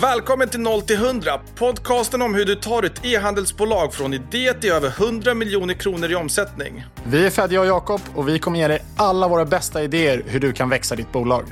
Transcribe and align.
Välkommen 0.00 0.48
till 0.48 0.60
0 0.60 0.82
till 0.82 0.96
100, 0.96 1.40
podcasten 1.54 2.22
om 2.22 2.34
hur 2.34 2.44
du 2.44 2.54
tar 2.54 2.82
ett 2.82 3.04
e-handelsbolag 3.04 3.94
från 3.94 4.14
idé 4.14 4.54
till 4.54 4.72
över 4.72 4.88
100 4.88 5.34
miljoner 5.34 5.74
kronor 5.74 6.10
i 6.10 6.14
omsättning. 6.14 6.84
Vi 7.04 7.26
är 7.26 7.30
Fedja 7.30 7.60
och 7.60 7.66
Jakob 7.66 8.00
och 8.14 8.28
vi 8.28 8.38
kommer 8.38 8.58
ge 8.58 8.68
dig 8.68 8.84
alla 8.96 9.28
våra 9.28 9.44
bästa 9.44 9.82
idéer 9.82 10.22
hur 10.26 10.40
du 10.40 10.52
kan 10.52 10.68
växa 10.68 10.96
ditt 10.96 11.12
bolag. 11.12 11.44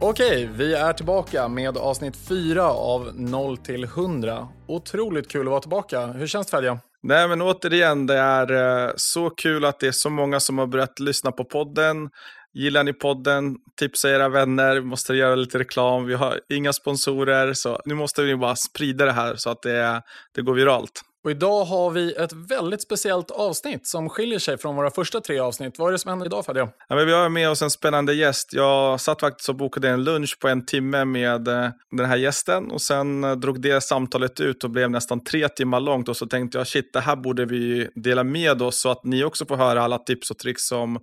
Okej, 0.00 0.50
vi 0.56 0.74
är 0.74 0.92
tillbaka 0.92 1.48
med 1.48 1.76
avsnitt 1.76 2.16
4 2.16 2.64
av 2.70 3.10
0 3.14 3.56
till 3.56 3.84
100. 3.84 4.48
Otroligt 4.66 5.30
kul 5.30 5.46
att 5.46 5.50
vara 5.50 5.60
tillbaka. 5.60 6.06
Hur 6.06 6.26
känns 6.26 6.46
det 6.46 6.50
Fedja? 6.56 6.78
Nej, 7.02 7.28
men 7.28 7.42
återigen, 7.42 8.06
det 8.06 8.18
är 8.18 8.52
eh, 8.86 8.92
så 8.96 9.30
kul 9.30 9.64
att 9.64 9.80
det 9.80 9.86
är 9.86 9.92
så 9.92 10.10
många 10.10 10.40
som 10.40 10.58
har 10.58 10.66
börjat 10.66 11.00
lyssna 11.00 11.32
på 11.32 11.44
podden. 11.44 12.10
Gillar 12.54 12.84
ni 12.84 12.92
podden, 12.92 13.56
tipsa 13.76 14.10
era 14.10 14.28
vänner, 14.28 14.74
vi 14.74 14.80
måste 14.80 15.14
göra 15.14 15.34
lite 15.34 15.58
reklam, 15.58 16.06
vi 16.06 16.14
har 16.14 16.40
inga 16.48 16.72
sponsorer, 16.72 17.52
så 17.52 17.80
nu 17.84 17.94
måste 17.94 18.22
vi 18.22 18.36
bara 18.36 18.56
sprida 18.56 19.04
det 19.04 19.12
här 19.12 19.36
så 19.36 19.50
att 19.50 19.62
det, 19.62 20.02
det 20.34 20.42
går 20.42 20.54
viralt. 20.54 21.02
Och 21.24 21.30
idag 21.30 21.64
har 21.64 21.90
vi 21.90 22.12
ett 22.12 22.32
väldigt 22.32 22.82
speciellt 22.82 23.30
avsnitt 23.30 23.86
som 23.86 24.08
skiljer 24.08 24.38
sig 24.38 24.58
från 24.58 24.76
våra 24.76 24.90
första 24.90 25.20
tre 25.20 25.38
avsnitt. 25.38 25.78
Vad 25.78 25.88
är 25.88 25.92
det 25.92 25.98
som 25.98 26.08
händer 26.08 26.26
idag 26.26 26.44
Fadja? 26.44 26.68
Ja, 26.88 26.96
men 26.96 27.06
vi 27.06 27.12
har 27.12 27.28
med 27.28 27.50
oss 27.50 27.62
en 27.62 27.70
spännande 27.70 28.14
gäst. 28.14 28.52
Jag 28.52 29.00
satt 29.00 29.20
faktiskt 29.20 29.48
och 29.48 29.56
bokade 29.56 29.88
en 29.88 30.04
lunch 30.04 30.38
på 30.40 30.48
en 30.48 30.66
timme 30.66 31.04
med 31.04 31.48
eh, 31.48 31.68
den 31.90 32.06
här 32.06 32.16
gästen 32.16 32.70
och 32.70 32.82
sen 32.82 33.24
eh, 33.24 33.32
drog 33.32 33.60
det 33.60 33.80
samtalet 33.80 34.40
ut 34.40 34.64
och 34.64 34.70
blev 34.70 34.90
nästan 34.90 35.24
tre 35.24 35.48
timmar 35.48 35.80
långt 35.80 36.08
och 36.08 36.16
så 36.16 36.26
tänkte 36.26 36.58
jag 36.58 36.66
shit, 36.66 36.92
det 36.92 37.00
här 37.00 37.16
borde 37.16 37.44
vi 37.44 37.88
dela 37.94 38.24
med 38.24 38.62
oss 38.62 38.80
så 38.80 38.90
att 38.90 39.04
ni 39.04 39.24
också 39.24 39.46
får 39.46 39.56
höra 39.56 39.82
alla 39.82 39.98
tips 39.98 40.30
och 40.30 40.38
tricks 40.38 40.66
som 40.66 40.98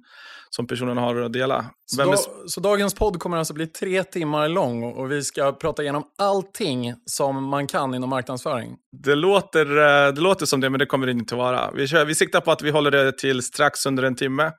som 0.49 0.67
personen 0.67 0.97
har 0.97 1.15
att 1.15 1.33
dela. 1.33 1.65
Så, 1.85 2.03
då, 2.03 2.15
så, 2.47 2.59
dagens 2.59 2.93
podd 2.93 3.19
kommer 3.19 3.37
alltså 3.37 3.53
bli 3.53 3.67
tre 3.67 4.03
timmar 4.03 4.49
lång 4.49 4.83
och 4.83 5.11
vi 5.11 5.23
ska 5.23 5.51
prata 5.51 5.81
igenom 5.81 6.03
allting 6.17 6.93
som 7.05 7.43
man 7.43 7.67
kan 7.67 7.95
inom 7.95 8.09
marknadsföring? 8.09 8.77
Det 9.03 9.15
låter, 9.15 9.65
eh, 9.65 10.13
det 10.13 10.21
låter 10.21 10.45
som 10.45 10.61
det, 10.61 10.69
men 10.69 10.79
det 10.79 10.85
kommer 10.85 11.05
det 11.05 11.11
inte 11.11 11.35
att 11.35 11.39
vara. 11.39 11.71
Vi, 11.71 11.87
kör, 11.87 12.05
vi 12.05 12.15
siktar 12.15 12.41
på 12.41 12.51
att 12.51 12.61
vi 12.61 12.69
håller 12.69 12.91
det 12.91 13.17
till 13.17 13.43
strax 13.43 13.85
under 13.85 14.03
en 14.03 14.15
timme. 14.15 14.51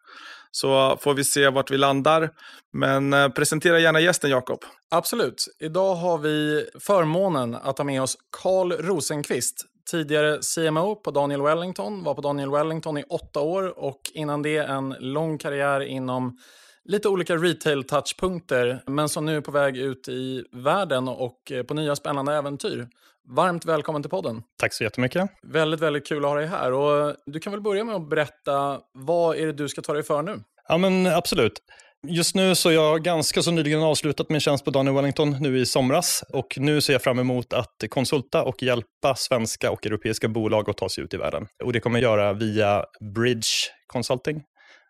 Så 0.52 0.98
får 1.00 1.14
vi 1.14 1.24
se 1.24 1.48
vart 1.48 1.70
vi 1.70 1.78
landar. 1.78 2.30
Men 2.72 3.12
eh, 3.12 3.28
presentera 3.28 3.78
gärna 3.78 4.00
gästen, 4.00 4.30
Jakob. 4.30 4.60
Absolut. 4.90 5.44
Idag 5.60 5.94
har 5.94 6.18
vi 6.18 6.66
förmånen 6.80 7.54
att 7.54 7.78
ha 7.78 7.84
med 7.84 8.02
oss 8.02 8.16
Carl 8.42 8.72
Rosenqvist, 8.72 9.66
Tidigare 9.90 10.38
CMO 10.42 10.96
på 10.96 11.10
Daniel 11.10 11.42
Wellington, 11.42 12.04
var 12.04 12.14
på 12.14 12.20
Daniel 12.20 12.50
Wellington 12.50 12.98
i 12.98 13.04
åtta 13.08 13.40
år 13.40 13.78
och 13.78 14.00
innan 14.14 14.42
det 14.42 14.56
en 14.56 14.96
lång 14.98 15.38
karriär 15.38 15.80
inom 15.80 16.38
lite 16.84 17.08
olika 17.08 17.36
retail-touchpunkter, 17.36 18.82
men 18.86 19.08
som 19.08 19.26
nu 19.26 19.36
är 19.36 19.40
på 19.40 19.50
väg 19.50 19.76
ut 19.76 20.08
i 20.08 20.44
världen 20.52 21.08
och 21.08 21.52
på 21.68 21.74
nya 21.74 21.96
spännande 21.96 22.34
äventyr. 22.34 22.88
Varmt 23.28 23.64
välkommen 23.64 24.02
till 24.02 24.10
podden. 24.10 24.42
Tack 24.58 24.74
så 24.74 24.84
jättemycket. 24.84 25.30
Väldigt, 25.42 25.80
väldigt 25.80 26.06
kul 26.06 26.24
att 26.24 26.30
ha 26.30 26.36
dig 26.36 26.46
här. 26.46 26.72
Och 26.72 27.16
du 27.26 27.40
kan 27.40 27.52
väl 27.52 27.60
börja 27.60 27.84
med 27.84 27.94
att 27.94 28.08
berätta, 28.08 28.80
vad 28.92 29.36
är 29.36 29.46
det 29.46 29.52
du 29.52 29.68
ska 29.68 29.82
ta 29.82 29.92
dig 29.92 30.02
för 30.02 30.22
nu? 30.22 30.42
Ja, 30.68 30.78
men 30.78 31.06
absolut. 31.06 31.62
Just 32.08 32.34
nu 32.34 32.54
så 32.54 32.68
har 32.68 32.74
jag 32.74 33.02
ganska 33.02 33.42
så 33.42 33.50
nyligen 33.50 33.82
avslutat 33.82 34.30
min 34.30 34.40
tjänst 34.40 34.64
på 34.64 34.70
Daniel 34.70 34.94
Wellington 34.94 35.36
nu 35.40 35.58
i 35.58 35.66
somras 35.66 36.24
och 36.32 36.54
nu 36.56 36.80
ser 36.80 36.92
jag 36.92 37.02
fram 37.02 37.18
emot 37.18 37.52
att 37.52 37.84
konsulta 37.90 38.42
och 38.42 38.62
hjälpa 38.62 39.14
svenska 39.16 39.70
och 39.70 39.86
europeiska 39.86 40.28
bolag 40.28 40.70
att 40.70 40.76
ta 40.76 40.88
sig 40.88 41.04
ut 41.04 41.14
i 41.14 41.16
världen. 41.16 41.46
Och 41.64 41.72
det 41.72 41.80
kommer 41.80 42.00
jag 42.00 42.10
göra 42.10 42.32
via 42.32 42.84
Bridge 43.14 43.48
Consulting. 43.86 44.42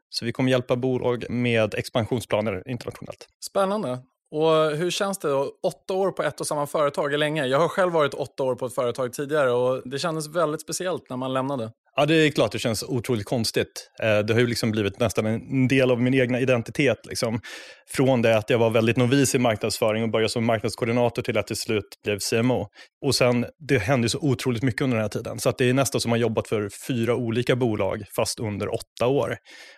Så 0.08 0.24
vi 0.24 0.32
kommer 0.32 0.50
hjälpa 0.50 0.76
bolag 0.76 1.24
med 1.30 1.74
expansionsplaner 1.74 2.68
internationellt. 2.68 3.28
Spännande. 3.44 3.98
Och 4.30 4.76
hur 4.76 4.90
känns 4.90 5.18
det? 5.18 5.28
Då? 5.28 5.52
Åtta 5.62 5.94
år 5.94 6.10
på 6.10 6.22
ett 6.22 6.40
och 6.40 6.46
samma 6.46 6.66
företag 6.66 7.14
är 7.14 7.18
länge. 7.18 7.46
Jag 7.46 7.58
har 7.58 7.68
själv 7.68 7.92
varit 7.92 8.14
åtta 8.14 8.42
år 8.42 8.54
på 8.54 8.66
ett 8.66 8.74
företag 8.74 9.12
tidigare 9.12 9.50
och 9.50 9.82
det 9.84 9.98
kändes 9.98 10.28
väldigt 10.28 10.60
speciellt 10.60 11.10
när 11.10 11.16
man 11.16 11.32
lämnade. 11.32 11.72
Ja, 11.96 12.06
det 12.06 12.14
är 12.14 12.30
klart 12.30 12.52
det 12.52 12.58
känns 12.58 12.82
otroligt 12.82 13.26
konstigt. 13.26 13.90
Eh, 14.02 14.18
det 14.18 14.32
har 14.32 14.40
ju 14.40 14.46
liksom 14.46 14.70
blivit 14.70 15.00
nästan 15.00 15.26
en 15.26 15.68
del 15.68 15.90
av 15.90 16.02
min 16.02 16.14
egna 16.14 16.40
identitet. 16.40 16.98
Liksom. 17.08 17.40
Från 17.90 18.22
det 18.22 18.36
att 18.36 18.50
jag 18.50 18.58
var 18.58 18.70
väldigt 18.70 18.96
novis 18.96 19.34
i 19.34 19.38
marknadsföring 19.38 20.02
och 20.02 20.10
började 20.10 20.28
som 20.28 20.44
marknadskoordinator 20.44 21.22
till 21.22 21.38
att 21.38 21.46
till 21.46 21.56
slut 21.56 21.84
blev 22.04 22.18
CMO. 22.18 22.66
Och 23.06 23.14
sen, 23.14 23.46
det 23.68 23.78
hände 23.78 24.08
så 24.08 24.18
otroligt 24.18 24.62
mycket 24.62 24.82
under 24.82 24.96
den 24.96 25.04
här 25.04 25.08
tiden. 25.08 25.38
Så 25.38 25.48
att 25.48 25.58
det 25.58 25.68
är 25.68 25.74
nästan 25.74 26.00
som 26.00 26.12
att 26.12 26.18
ha 26.18 26.22
jobbat 26.22 26.48
för 26.48 26.68
fyra 26.88 27.14
olika 27.14 27.56
bolag, 27.56 28.04
fast 28.16 28.40
under 28.40 28.74
åtta 28.74 29.06
år. 29.06 29.36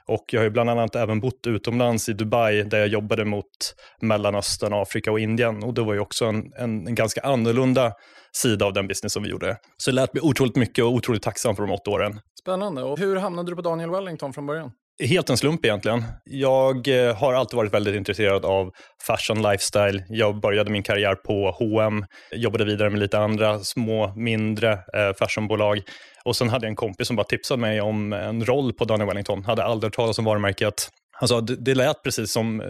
Och 0.08 0.24
jag 0.32 0.40
har 0.40 0.44
ju 0.44 0.50
bland 0.50 0.70
annat 0.70 0.96
även 0.96 1.20
bott 1.20 1.46
utomlands 1.46 2.08
i 2.08 2.12
Dubai, 2.12 2.62
där 2.62 2.78
jag 2.78 2.88
jobbade 2.88 3.24
mot 3.24 3.74
Mellanöstern, 4.00 4.72
Afrika 4.72 5.12
och 5.12 5.20
Indien. 5.20 5.62
Och 5.62 5.74
det 5.74 5.82
var 5.82 5.94
ju 5.94 6.00
också 6.00 6.24
en, 6.24 6.42
en, 6.58 6.86
en 6.86 6.94
ganska 6.94 7.20
annorlunda 7.20 7.92
sida 8.36 8.66
av 8.66 8.72
den 8.72 8.88
business 8.88 9.12
som 9.12 9.22
vi 9.22 9.28
gjorde. 9.28 9.56
Så 9.76 9.90
det 9.90 9.94
lärt 9.94 10.14
mig 10.14 10.22
otroligt 10.22 10.56
mycket 10.56 10.84
och 10.84 10.92
otroligt 10.92 11.22
tacksam 11.22 11.56
för 11.56 11.62
de 11.62 11.72
åtta 11.72 11.90
åren. 11.90 12.20
Spännande. 12.40 12.82
Och 12.82 12.98
hur 12.98 13.16
hamnade 13.16 13.52
du 13.52 13.56
på 13.56 13.62
Daniel 13.62 13.90
Wellington 13.90 14.32
från 14.32 14.46
början? 14.46 14.70
Helt 15.02 15.30
en 15.30 15.36
slump 15.36 15.64
egentligen. 15.64 16.04
Jag 16.24 16.88
eh, 16.88 17.16
har 17.16 17.34
alltid 17.34 17.56
varit 17.56 17.74
väldigt 17.74 17.94
intresserad 17.94 18.44
av 18.44 18.72
fashion 19.06 19.42
lifestyle. 19.42 20.04
Jag 20.08 20.40
började 20.40 20.70
min 20.70 20.82
karriär 20.82 21.14
på 21.14 21.50
H&M, 21.58 22.04
jobbade 22.32 22.64
vidare 22.64 22.90
med 22.90 23.00
lite 23.00 23.18
andra 23.18 23.58
små, 23.58 24.12
mindre 24.16 24.72
eh, 24.72 25.16
fashionbolag. 25.18 25.82
Och 26.24 26.36
sen 26.36 26.48
hade 26.48 26.66
jag 26.66 26.70
en 26.70 26.76
kompis 26.76 27.06
som 27.06 27.16
bara 27.16 27.26
tipsade 27.26 27.60
mig 27.60 27.80
om 27.80 28.12
en 28.12 28.44
roll 28.44 28.72
på 28.72 28.84
Daniel 28.84 29.08
Wellington. 29.08 29.44
Hade 29.44 29.64
aldrig 29.64 29.88
hört 29.88 29.96
talas 29.96 30.18
om 30.18 30.24
varumärket. 30.24 30.88
Han 31.12 31.28
sa 31.28 31.40
det, 31.40 31.56
det 31.56 31.74
lät 31.74 32.02
precis 32.02 32.32
som 32.32 32.60
eh, 32.60 32.66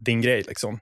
din 0.00 0.20
grej. 0.20 0.42
Liksom. 0.42 0.78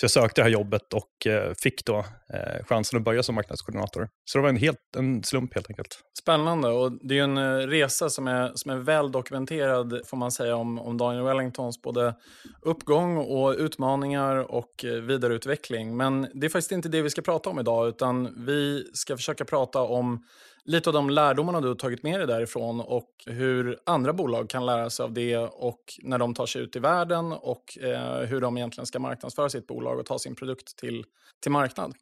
Så 0.00 0.04
jag 0.04 0.10
sökte 0.10 0.40
det 0.40 0.44
här 0.44 0.50
jobbet 0.50 0.92
och 0.92 1.26
eh, 1.26 1.52
fick 1.62 1.84
då 1.84 1.98
eh, 2.34 2.64
chansen 2.64 2.96
att 2.96 3.04
börja 3.04 3.22
som 3.22 3.34
marknadskoordinator. 3.34 4.08
Så 4.24 4.38
det 4.38 4.42
var 4.42 4.48
en, 4.48 4.56
helt, 4.56 4.78
en 4.96 5.22
slump 5.22 5.54
helt 5.54 5.70
enkelt. 5.70 6.00
Spännande 6.18 6.68
och 6.68 6.92
det 6.92 7.14
är 7.14 7.16
ju 7.16 7.24
en 7.24 7.38
eh, 7.38 7.66
resa 7.66 8.10
som 8.10 8.28
är, 8.28 8.52
som 8.54 8.70
är 8.70 8.76
väl 8.76 9.12
dokumenterad 9.12 10.00
får 10.06 10.16
man 10.16 10.32
säga 10.32 10.56
om, 10.56 10.78
om 10.78 10.96
Daniel 10.98 11.24
Wellingtons 11.24 11.82
både 11.82 12.14
uppgång 12.62 13.16
och 13.16 13.54
utmaningar 13.58 14.36
och 14.54 14.84
vidareutveckling. 15.02 15.96
Men 15.96 16.28
det 16.34 16.46
är 16.46 16.50
faktiskt 16.50 16.72
inte 16.72 16.88
det 16.88 17.02
vi 17.02 17.10
ska 17.10 17.22
prata 17.22 17.50
om 17.50 17.58
idag 17.58 17.88
utan 17.88 18.44
vi 18.46 18.90
ska 18.92 19.16
försöka 19.16 19.44
prata 19.44 19.80
om 19.80 20.24
lite 20.68 20.90
av 20.90 20.94
de 20.94 21.10
lärdomarna 21.10 21.60
du 21.60 21.68
har 21.68 21.74
tagit 21.74 22.02
med 22.02 22.20
dig 22.20 22.26
därifrån 22.26 22.80
och 22.80 23.08
hur 23.26 23.78
andra 23.84 24.12
bolag 24.12 24.50
kan 24.50 24.66
lära 24.66 24.90
sig 24.90 25.04
av 25.04 25.12
det 25.12 25.36
och 25.36 25.80
när 26.02 26.18
de 26.18 26.34
tar 26.34 26.46
sig 26.46 26.62
ut 26.62 26.76
i 26.76 26.78
världen 26.78 27.32
och 27.32 27.78
eh, 27.78 28.20
hur 28.20 28.40
de 28.40 28.56
egentligen 28.56 28.86
ska 28.86 28.98
marknadsföra 28.98 29.48
sitt 29.48 29.66
bolag 29.66 29.98
och 29.98 30.06
ta 30.06 30.18
sin 30.18 30.34
produkt 30.34 30.76
till, 30.76 31.04
till 31.42 31.52
marknad. 31.52 31.94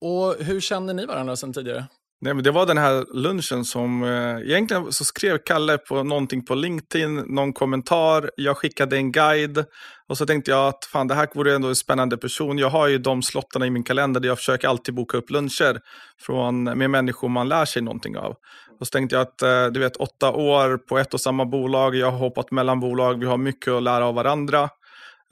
Och 0.00 0.34
hur 0.44 0.60
känner 0.60 0.94
ni 0.94 1.06
varandra 1.06 1.36
sedan 1.36 1.52
tidigare? 1.52 1.84
Nej, 2.20 2.34
men 2.34 2.44
det 2.44 2.50
var 2.50 2.66
den 2.66 2.78
här 2.78 3.04
lunchen 3.14 3.64
som, 3.64 4.02
eh, 4.02 4.50
egentligen 4.50 4.92
så 4.92 5.04
skrev 5.04 5.38
Kalle 5.38 5.78
på 5.78 6.02
någonting 6.02 6.44
på 6.44 6.54
LinkedIn, 6.54 7.14
någon 7.14 7.52
kommentar, 7.52 8.30
jag 8.36 8.56
skickade 8.56 8.96
en 8.96 9.12
guide 9.12 9.64
och 10.08 10.18
så 10.18 10.26
tänkte 10.26 10.50
jag 10.50 10.68
att 10.68 10.84
fan 10.84 11.08
det 11.08 11.14
här 11.14 11.28
vore 11.34 11.54
ändå 11.54 11.68
en 11.68 11.76
spännande 11.76 12.16
person. 12.16 12.58
Jag 12.58 12.70
har 12.70 12.86
ju 12.86 12.98
de 12.98 13.22
slottarna 13.22 13.66
i 13.66 13.70
min 13.70 13.84
kalender 13.84 14.20
där 14.20 14.28
jag 14.28 14.38
försöker 14.38 14.68
alltid 14.68 14.94
boka 14.94 15.16
upp 15.16 15.30
luncher 15.30 15.80
från, 16.20 16.64
med 16.64 16.90
människor 16.90 17.28
man 17.28 17.48
lär 17.48 17.64
sig 17.64 17.82
någonting 17.82 18.16
av. 18.16 18.30
Och 18.80 18.86
så 18.86 18.90
tänkte 18.90 19.16
jag 19.16 19.22
att 19.22 19.42
eh, 19.42 19.66
du 19.66 19.80
vet 19.80 19.96
åtta 19.96 20.32
år 20.32 20.78
på 20.78 20.98
ett 20.98 21.14
och 21.14 21.20
samma 21.20 21.44
bolag, 21.44 21.94
jag 21.94 22.10
har 22.10 22.18
hoppat 22.18 22.50
mellan 22.50 22.80
bolag, 22.80 23.20
vi 23.20 23.26
har 23.26 23.38
mycket 23.38 23.72
att 23.72 23.82
lära 23.82 24.06
av 24.06 24.14
varandra. 24.14 24.68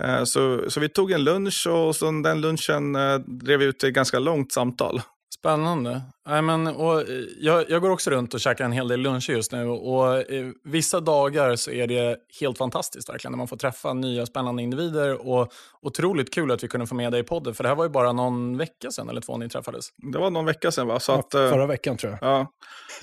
Eh, 0.02 0.24
så, 0.24 0.70
så 0.70 0.80
vi 0.80 0.88
tog 0.88 1.12
en 1.12 1.24
lunch 1.24 1.66
och 1.66 1.96
sen 1.96 2.22
den 2.22 2.40
lunchen 2.40 2.96
eh, 2.96 3.18
drev 3.18 3.58
vi 3.58 3.64
ut 3.64 3.84
ett 3.84 3.94
ganska 3.94 4.18
långt 4.18 4.52
samtal. 4.52 5.00
Spännande. 5.44 6.02
I 6.38 6.42
men, 6.42 6.66
och 6.66 7.00
eh, 7.00 7.06
jag, 7.40 7.70
jag, 7.70 7.82
går 7.82 7.90
också 7.90 8.10
runt 8.10 8.34
och 8.34 8.40
käkar 8.40 8.64
en 8.64 8.72
hel 8.72 8.88
del 8.88 9.00
luncher 9.00 9.32
just 9.32 9.52
nu. 9.52 9.66
Och 9.66 10.32
eh, 10.32 10.46
Vissa 10.64 11.00
dagar 11.00 11.56
så 11.56 11.70
är 11.70 11.86
det 11.86 12.16
helt 12.40 12.58
fantastiskt 12.58 13.08
verkligen 13.08 13.32
när 13.32 13.36
man 13.36 13.48
får 13.48 13.56
träffa 13.56 13.92
nya 13.92 14.26
spännande 14.26 14.62
individer. 14.62 15.28
Och 15.28 15.52
Otroligt 15.82 16.34
kul 16.34 16.50
att 16.50 16.64
vi 16.64 16.68
kunde 16.68 16.86
få 16.86 16.94
med 16.94 17.12
dig 17.12 17.20
i 17.20 17.24
podden. 17.24 17.54
För 17.54 17.62
det 17.62 17.68
här 17.68 17.76
var 17.76 17.84
ju 17.84 17.90
bara 17.90 18.12
någon 18.12 18.58
vecka 18.58 18.90
sedan 18.90 19.08
eller 19.08 19.20
två 19.20 19.36
ni 19.36 19.48
träffades. 19.48 19.88
Det 20.12 20.18
var 20.18 20.30
någon 20.30 20.44
vecka 20.44 20.70
sedan 20.70 20.86
va? 20.86 21.00
Så 21.00 21.12
att, 21.12 21.28
ja, 21.32 21.50
förra 21.50 21.66
veckan 21.66 21.96
tror 21.96 22.12
jag. 22.12 22.30
Ja. 22.30 22.52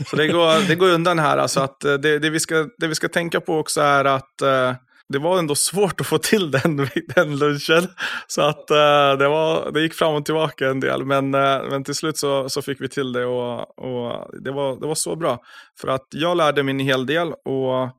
Så 0.09 0.15
det 0.15 0.27
går, 0.27 0.67
det 0.67 0.75
går 0.75 0.89
undan 0.89 1.19
här. 1.19 1.38
Alltså 1.38 1.59
att 1.59 1.79
det, 1.79 2.19
det, 2.19 2.29
vi 2.29 2.39
ska, 2.39 2.67
det 2.77 2.88
vi 2.88 2.95
ska 2.95 3.09
tänka 3.09 3.41
på 3.41 3.57
också 3.57 3.81
är 3.81 4.05
att 4.05 4.41
uh, 4.43 4.73
det 5.11 5.19
var 5.19 5.39
ändå 5.39 5.55
svårt 5.55 6.01
att 6.01 6.07
få 6.07 6.17
till 6.17 6.51
den, 6.51 6.77
den 7.15 7.37
lunchen. 7.37 7.87
Så 8.27 8.41
att 8.41 8.71
uh, 8.71 9.17
det, 9.19 9.27
var, 9.27 9.71
det 9.71 9.81
gick 9.81 9.93
fram 9.93 10.15
och 10.15 10.25
tillbaka 10.25 10.69
en 10.69 10.79
del. 10.79 11.05
Men, 11.05 11.35
uh, 11.35 11.69
men 11.69 11.83
till 11.83 11.95
slut 11.95 12.17
så, 12.17 12.49
så 12.49 12.61
fick 12.61 12.81
vi 12.81 12.89
till 12.89 13.13
det 13.13 13.25
och, 13.25 13.79
och 13.79 14.41
det, 14.43 14.51
var, 14.51 14.79
det 14.79 14.87
var 14.87 14.95
så 14.95 15.15
bra. 15.15 15.39
För 15.81 15.87
att 15.87 16.07
jag 16.09 16.37
lärde 16.37 16.63
mig 16.63 16.71
en 16.71 16.79
hel 16.79 17.05
del 17.05 17.27
och 17.27 17.89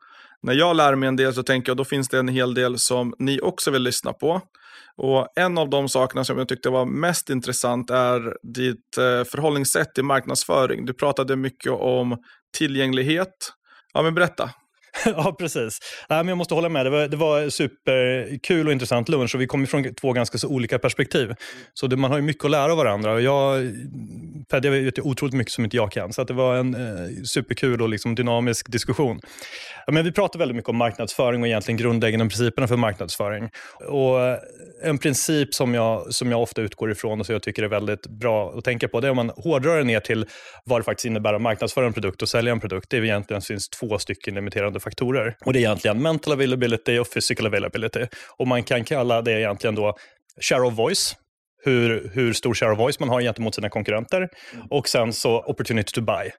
när 0.43 0.53
jag 0.53 0.77
lär 0.77 0.95
mig 0.95 1.09
en 1.09 1.17
del 1.17 1.35
så 1.35 1.43
tänker 1.43 1.71
jag 1.71 1.77
då 1.77 1.85
finns 1.85 2.09
det 2.09 2.19
en 2.19 2.29
hel 2.29 2.55
del 2.55 2.79
som 2.79 3.15
ni 3.19 3.41
också 3.41 3.71
vill 3.71 3.83
lyssna 3.83 4.13
på. 4.13 4.41
Och 4.97 5.29
En 5.37 5.59
av 5.59 5.71
de 5.71 5.89
sakerna 5.89 6.25
som 6.25 6.39
jag 6.39 6.49
tyckte 6.49 6.71
var 6.71 6.85
mest 6.85 7.31
intressant 7.31 7.91
är 7.91 8.37
ditt 8.43 8.99
uh, 8.99 9.25
förhållningssätt 9.25 9.95
till 9.95 10.05
marknadsföring. 10.05 10.87
Du 10.87 10.95
pratade 10.95 11.37
mycket 11.37 11.73
om 11.73 12.17
tillgänglighet. 12.59 13.53
Ja, 13.95 14.03
men 14.03 14.15
berätta. 14.15 14.51
ja, 15.05 15.37
precis. 15.39 15.79
Äh, 16.11 16.17
men 16.17 16.29
jag 16.29 16.39
måste 16.39 16.55
hålla 16.55 16.69
med. 16.69 16.87
Det 16.87 16.91
var, 16.91 17.09
det 17.09 17.17
var 17.17 17.49
superkul 17.49 18.67
och 18.67 18.73
intressant 18.73 19.09
lunch 19.09 19.35
och 19.35 19.41
vi 19.41 19.47
kom 19.47 19.67
från 19.67 19.95
två 19.95 20.13
ganska 20.13 20.39
så 20.39 20.49
olika 20.49 20.79
perspektiv. 20.79 21.35
Så 21.75 21.87
det, 21.87 21.97
man 21.97 22.11
har 22.11 22.19
ju 22.19 22.25
mycket 22.25 22.45
att 22.45 22.51
lära 22.51 22.73
av 22.73 22.79
varandra. 22.79 23.13
Och 23.13 23.23
jag, 23.23 23.73
Fedja 24.51 24.71
vet 24.71 24.99
ju 24.99 25.03
otroligt 25.03 25.35
mycket 25.35 25.53
som 25.53 25.65
inte 25.65 25.77
jag 25.77 25.93
kan, 25.93 26.13
så 26.13 26.25
det 26.25 26.35
var 26.35 26.57
en 26.57 26.75
eh, 26.75 27.23
superkul 27.25 27.83
och 27.83 27.89
liksom 27.89 28.15
dynamisk 28.15 28.73
diskussion. 28.73 29.21
Ja, 29.87 29.93
men 29.93 30.05
vi 30.05 30.13
pratar 30.13 30.39
väldigt 30.39 30.57
mycket 30.57 30.69
om 30.69 30.77
marknadsföring 30.77 31.43
och 31.43 31.49
egentligen 31.49 31.77
grundläggande 31.77 32.27
principerna 32.29 32.69
för 32.69 32.77
marknadsföring. 32.77 33.51
Och 33.89 34.19
en 34.83 34.99
princip 34.99 35.55
som 35.55 35.75
jag, 35.75 36.15
som 36.15 36.31
jag 36.31 36.43
ofta 36.43 36.63
utgår 36.63 36.91
ifrån 36.91 37.21
och 37.21 37.27
som 37.27 37.33
jag 37.33 37.43
tycker 37.43 37.63
är 37.63 37.69
väldigt 37.69 38.07
bra 38.07 38.55
att 38.59 38.65
tänka 38.65 38.89
på, 38.89 39.01
det 39.01 39.07
är 39.07 39.11
om 39.11 39.17
man 39.17 39.31
hårdrar 39.37 39.77
det 39.77 39.85
ner 39.85 40.01
till 40.01 40.27
vad 40.65 40.81
det 40.81 40.85
faktiskt 40.85 41.05
innebär 41.05 41.35
att 41.35 41.43
marknadsföra 41.43 41.87
en 41.87 41.93
produkt 41.93 42.23
och 42.23 42.29
sälja 42.29 42.53
en 42.53 42.61
produkt. 42.61 42.91
Det 42.91 42.97
är 42.97 43.05
egentligen 43.05 43.43
finns 43.43 43.69
två 43.69 43.99
stycken 43.99 44.35
limiterande 44.35 44.81
faktorer. 44.83 45.37
Och 45.45 45.53
det 45.53 45.59
är 45.59 45.61
egentligen 45.61 46.03
mental 46.03 46.33
availability 46.33 46.99
och 46.99 47.13
physical 47.15 47.47
availability. 47.47 48.07
Och 48.37 48.49
man 48.49 48.63
kan 48.63 48.85
kalla 48.85 49.23
det 49.23 49.41
egentligen 49.41 49.75
då 49.75 49.97
share 50.41 50.63
of 50.63 50.75
voice, 50.75 51.17
hur, 51.65 52.11
hur 52.15 52.33
stor 52.33 52.55
share 52.55 52.73
of 52.73 52.79
voice 52.79 53.01
man 53.01 53.09
har 53.09 53.21
gentemot 53.21 53.55
sina 53.55 53.69
konkurrenter. 53.69 54.29
Och 54.71 54.89
sen 54.89 55.13
så 55.13 55.43
opportunity 55.43 55.93
to 55.93 56.01
buy, 56.01 56.31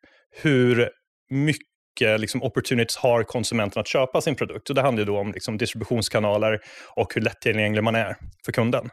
hur 0.41 0.89
mycket 1.29 2.19
liksom, 2.19 2.43
opportunities 2.43 2.97
har 2.97 3.23
konsumenten 3.23 3.79
att 3.79 3.87
köpa 3.87 4.21
sin 4.21 4.35
produkt. 4.35 4.69
Och 4.69 4.75
det 4.75 4.81
handlar 4.81 5.05
då 5.05 5.19
om 5.19 5.31
liksom, 5.31 5.57
distributionskanaler 5.57 6.59
och 6.95 7.13
hur 7.13 7.21
lättillgänglig 7.21 7.83
man 7.83 7.95
är 7.95 8.15
för 8.45 8.51
kunden. 8.51 8.89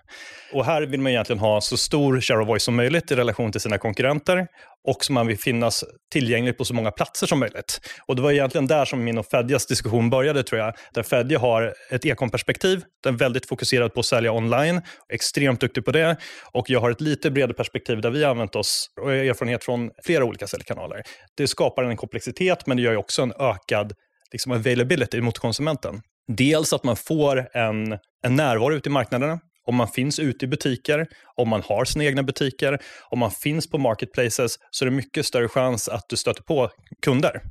Och 0.52 0.64
här 0.64 0.82
vill 0.82 1.00
man 1.00 1.12
egentligen 1.12 1.40
ha 1.40 1.60
så 1.60 1.76
stor 1.76 2.20
share 2.20 2.42
of 2.42 2.48
voice 2.48 2.62
som 2.62 2.76
möjligt 2.76 3.10
i 3.10 3.14
relation 3.14 3.52
till 3.52 3.60
sina 3.60 3.78
konkurrenter 3.78 4.46
och 4.88 5.04
som 5.04 5.14
man 5.14 5.26
vill 5.26 5.38
finnas 5.38 5.84
tillgänglig 6.12 6.58
på 6.58 6.64
så 6.64 6.74
många 6.74 6.90
platser 6.90 7.26
som 7.26 7.38
möjligt. 7.38 7.80
Och 8.06 8.16
det 8.16 8.22
var 8.22 8.32
egentligen 8.32 8.66
där 8.66 8.84
som 8.84 9.04
min 9.04 9.18
och 9.18 9.26
Fedjas 9.26 9.66
diskussion 9.66 10.10
började 10.10 10.42
tror 10.42 10.60
jag. 10.60 10.74
Där 10.94 11.02
Fedja 11.02 11.38
har 11.38 11.74
ett 11.90 12.06
e-com-perspektiv, 12.06 12.84
den 13.02 13.14
är 13.14 13.18
väldigt 13.18 13.46
fokuserad 13.46 13.94
på 13.94 14.00
att 14.00 14.06
sälja 14.06 14.32
online, 14.32 14.80
extremt 15.12 15.60
duktig 15.60 15.84
på 15.84 15.90
det. 15.90 16.16
Och 16.52 16.70
jag 16.70 16.80
har 16.80 16.90
ett 16.90 17.00
lite 17.00 17.30
bredare 17.30 17.54
perspektiv 17.54 18.00
där 18.00 18.10
vi 18.10 18.24
har 18.24 18.30
använt 18.30 18.56
oss 18.56 18.90
och 19.00 19.12
erfarenhet 19.12 19.64
från 19.64 19.90
flera 20.04 20.24
olika 20.24 20.46
säljkanaler. 20.46 21.02
Det 21.36 21.48
skapar 21.48 21.84
en 21.84 21.96
komplexitet 21.96 22.66
men 22.66 22.76
det 22.76 22.82
gör 22.82 22.96
också 22.96 23.22
en 23.22 23.32
ökad 23.38 23.92
liksom 24.32 24.52
availability 24.52 25.20
mot 25.20 25.38
konsumenten. 25.38 26.00
Dels 26.28 26.72
att 26.72 26.84
man 26.84 26.96
får 26.96 27.48
en, 27.52 27.98
en 28.22 28.36
närvaro 28.36 28.74
ute 28.74 28.88
i 28.88 28.92
marknaderna 28.92 29.40
om 29.66 29.74
man 29.76 29.88
finns 29.88 30.18
ute 30.18 30.44
i 30.44 30.48
butiker, 30.48 31.06
om 31.36 31.48
man 31.48 31.62
har 31.62 31.84
sina 31.84 32.04
egna 32.04 32.22
butiker, 32.22 32.78
om 33.10 33.18
man 33.18 33.30
finns 33.30 33.70
på 33.70 33.78
marketplaces 33.78 34.56
så 34.70 34.84
är 34.84 34.90
det 34.90 34.96
mycket 34.96 35.26
större 35.26 35.48
chans 35.48 35.88
att 35.88 36.04
du 36.08 36.16
stöter 36.16 36.42
på 36.42 36.70
kunder. 37.02 37.42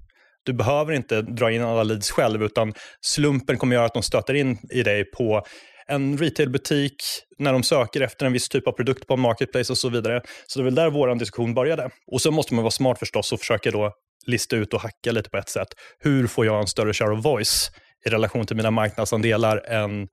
Du 0.44 0.53
behöver 0.53 0.94
inte 0.94 1.21
dra 1.21 1.51
in 1.51 1.61
alla 1.61 1.83
leads 1.83 2.11
själv 2.11 2.44
utan 2.44 2.73
slumpen 3.01 3.57
kommer 3.57 3.75
göra 3.75 3.85
att 3.85 3.94
de 3.94 4.03
stöter 4.03 4.33
in 4.33 4.57
i 4.71 4.83
dig 4.83 5.11
på 5.11 5.45
en 5.88 6.17
retailbutik 6.17 6.95
när 7.38 7.53
de 7.53 7.63
söker 7.63 8.01
efter 8.01 8.25
en 8.25 8.33
viss 8.33 8.50
typ 8.50 8.67
av 8.67 8.71
produkt 8.71 9.07
på 9.07 9.13
en 9.13 9.19
marketplace 9.19 9.73
och 9.73 9.77
så 9.77 9.89
vidare. 9.89 10.21
Så 10.47 10.59
det 10.59 10.63
är 10.63 10.65
väl 10.65 10.75
där 10.75 10.89
vår 10.89 11.15
diskussion 11.15 11.53
började. 11.53 11.89
Och 12.11 12.21
så 12.21 12.31
måste 12.31 12.53
man 12.53 12.63
vara 12.63 12.71
smart 12.71 13.00
förstås 13.00 13.31
och 13.31 13.39
försöka 13.39 13.71
då 13.71 13.94
lista 14.25 14.56
ut 14.56 14.73
och 14.73 14.81
hacka 14.81 15.11
lite 15.11 15.29
på 15.29 15.38
ett 15.38 15.50
sätt. 15.50 15.67
Hur 16.00 16.27
får 16.27 16.45
jag 16.45 16.61
en 16.61 16.67
större 16.67 16.94
share 16.94 17.13
of 17.13 17.25
voice 17.25 17.71
i 18.06 18.09
relation 18.09 18.45
till 18.45 18.56
mina 18.56 18.71
marknadsandelar 18.71 19.57
än 19.57 20.07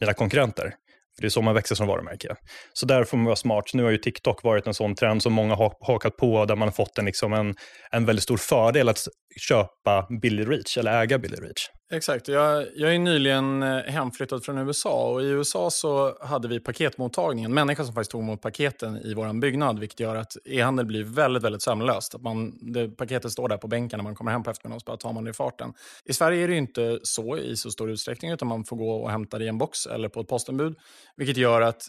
mina 0.00 0.14
konkurrenter? 0.14 0.74
För 1.16 1.22
det 1.22 1.28
är 1.28 1.30
så 1.30 1.42
man 1.42 1.54
växer 1.54 1.74
som 1.74 1.86
varumärke. 1.86 2.36
Så 2.72 2.86
där 2.86 3.04
får 3.04 3.16
man 3.16 3.24
vara 3.24 3.36
smart. 3.36 3.64
Nu 3.74 3.82
har 3.82 3.90
ju 3.90 3.98
TikTok 3.98 4.42
varit 4.42 4.66
en 4.66 4.74
sån 4.74 4.94
trend 4.94 5.22
som 5.22 5.32
många 5.32 5.54
har 5.54 5.74
hakat 5.86 6.16
på, 6.16 6.44
där 6.44 6.56
man 6.56 6.68
har 6.68 6.72
fått 6.72 6.98
en, 6.98 7.04
liksom 7.04 7.32
en, 7.32 7.54
en 7.90 8.04
väldigt 8.04 8.22
stor 8.22 8.36
fördel 8.36 8.88
att 8.88 8.98
köpa 9.40 10.06
billig 10.22 10.48
reach, 10.50 10.78
eller 10.78 11.02
äga 11.02 11.18
billig 11.18 11.42
reach. 11.42 11.68
Exakt. 11.92 12.28
Jag, 12.28 12.66
jag 12.74 12.94
är 12.94 12.98
nyligen 12.98 13.62
eh, 13.62 13.78
hemflyttad 13.78 14.44
från 14.44 14.58
USA 14.58 15.10
och 15.10 15.22
i 15.22 15.26
USA 15.26 15.70
så 15.70 16.16
hade 16.20 16.48
vi 16.48 16.60
paketmottagningen, 16.60 17.50
en 17.50 17.54
människa 17.54 17.84
som 17.84 17.94
faktiskt 17.94 18.10
tog 18.10 18.22
emot 18.22 18.40
paketen 18.40 18.96
i 18.96 19.14
vår 19.14 19.40
byggnad, 19.40 19.78
vilket 19.78 20.00
gör 20.00 20.16
att 20.16 20.36
e-handel 20.44 20.86
blir 20.86 21.04
väldigt, 21.04 21.42
väldigt 21.42 21.62
sömlöst. 21.62 22.14
Att 22.14 22.22
man, 22.22 22.58
det, 22.72 22.88
paketet 22.88 23.32
står 23.32 23.48
där 23.48 23.56
på 23.56 23.68
bänken 23.68 23.98
när 23.98 24.04
man 24.04 24.14
kommer 24.14 24.32
hem 24.32 24.42
på 24.42 24.50
eftermiddagen 24.50 24.76
och 24.76 24.82
så 24.82 24.86
bara 24.86 24.96
tar 24.96 25.12
man 25.12 25.24
det 25.24 25.30
i 25.30 25.32
farten. 25.32 25.72
I 26.04 26.12
Sverige 26.12 26.44
är 26.44 26.48
det 26.48 26.56
inte 26.56 27.00
så 27.02 27.36
i 27.36 27.56
så 27.56 27.70
stor 27.70 27.90
utsträckning, 27.90 28.30
utan 28.30 28.48
man 28.48 28.64
får 28.64 28.76
gå 28.76 28.94
och 28.94 29.10
hämta 29.10 29.38
det 29.38 29.44
i 29.44 29.48
en 29.48 29.58
box 29.58 29.86
eller 29.86 30.08
på 30.08 30.20
ett 30.20 30.28
postombud, 30.28 30.76
vilket 31.16 31.36
gör 31.36 31.60
att 31.60 31.82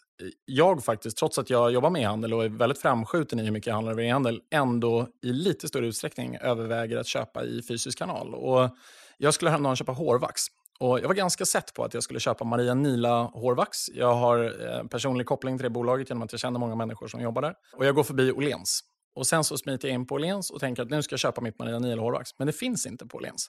jag 0.45 0.83
faktiskt, 0.83 1.17
trots 1.17 1.37
att 1.37 1.49
jag 1.49 1.71
jobbar 1.71 1.89
med 1.89 2.01
e-handel 2.01 2.33
och 2.33 2.45
är 2.45 2.49
väldigt 2.49 2.81
framskjuten 2.81 3.39
i 3.39 3.43
hur 3.43 3.51
mycket 3.51 3.67
jag 3.67 3.75
handlar 3.75 3.91
över 3.91 4.03
e-handel, 4.03 4.41
ändå 4.51 5.07
i 5.23 5.27
lite 5.27 5.67
större 5.67 5.87
utsträckning 5.87 6.35
överväger 6.35 6.97
att 6.97 7.07
köpa 7.07 7.43
i 7.43 7.61
fysisk 7.67 7.97
kanal. 7.97 8.35
Och 8.35 8.69
jag 9.17 9.33
skulle 9.33 9.51
häromdagen 9.51 9.75
köpa 9.75 9.91
hårvax. 9.91 10.41
Och 10.79 10.99
jag 10.99 11.07
var 11.07 11.15
ganska 11.15 11.45
sett 11.45 11.73
på 11.73 11.83
att 11.83 11.93
jag 11.93 12.03
skulle 12.03 12.19
köpa 12.19 12.43
Maria 12.43 12.73
Nila 12.73 13.23
hårvax. 13.23 13.89
Jag 13.93 14.13
har 14.13 14.67
eh, 14.67 14.87
personlig 14.87 15.27
koppling 15.27 15.57
till 15.57 15.63
det 15.63 15.69
bolaget 15.69 16.09
genom 16.09 16.23
att 16.23 16.31
jag 16.33 16.39
känner 16.39 16.59
många 16.59 16.75
människor 16.75 17.07
som 17.07 17.21
jobbar 17.21 17.41
där. 17.41 17.55
Och 17.77 17.85
jag 17.85 17.95
går 17.95 18.03
förbi 18.03 18.31
Åhléns. 18.31 18.81
Och 19.15 19.27
sen 19.27 19.43
så 19.43 19.57
smiter 19.57 19.87
jag 19.87 19.95
in 19.95 20.07
på 20.07 20.15
Åhléns 20.15 20.51
och 20.51 20.59
tänker 20.59 20.83
att 20.83 20.89
nu 20.89 21.03
ska 21.03 21.13
jag 21.13 21.19
köpa 21.19 21.41
mitt 21.41 21.59
Maria 21.59 21.79
Nila 21.79 22.01
hårvax. 22.01 22.29
Men 22.37 22.47
det 22.47 22.53
finns 22.53 22.85
inte 22.85 23.05
på 23.05 23.17
Åhléns. 23.17 23.47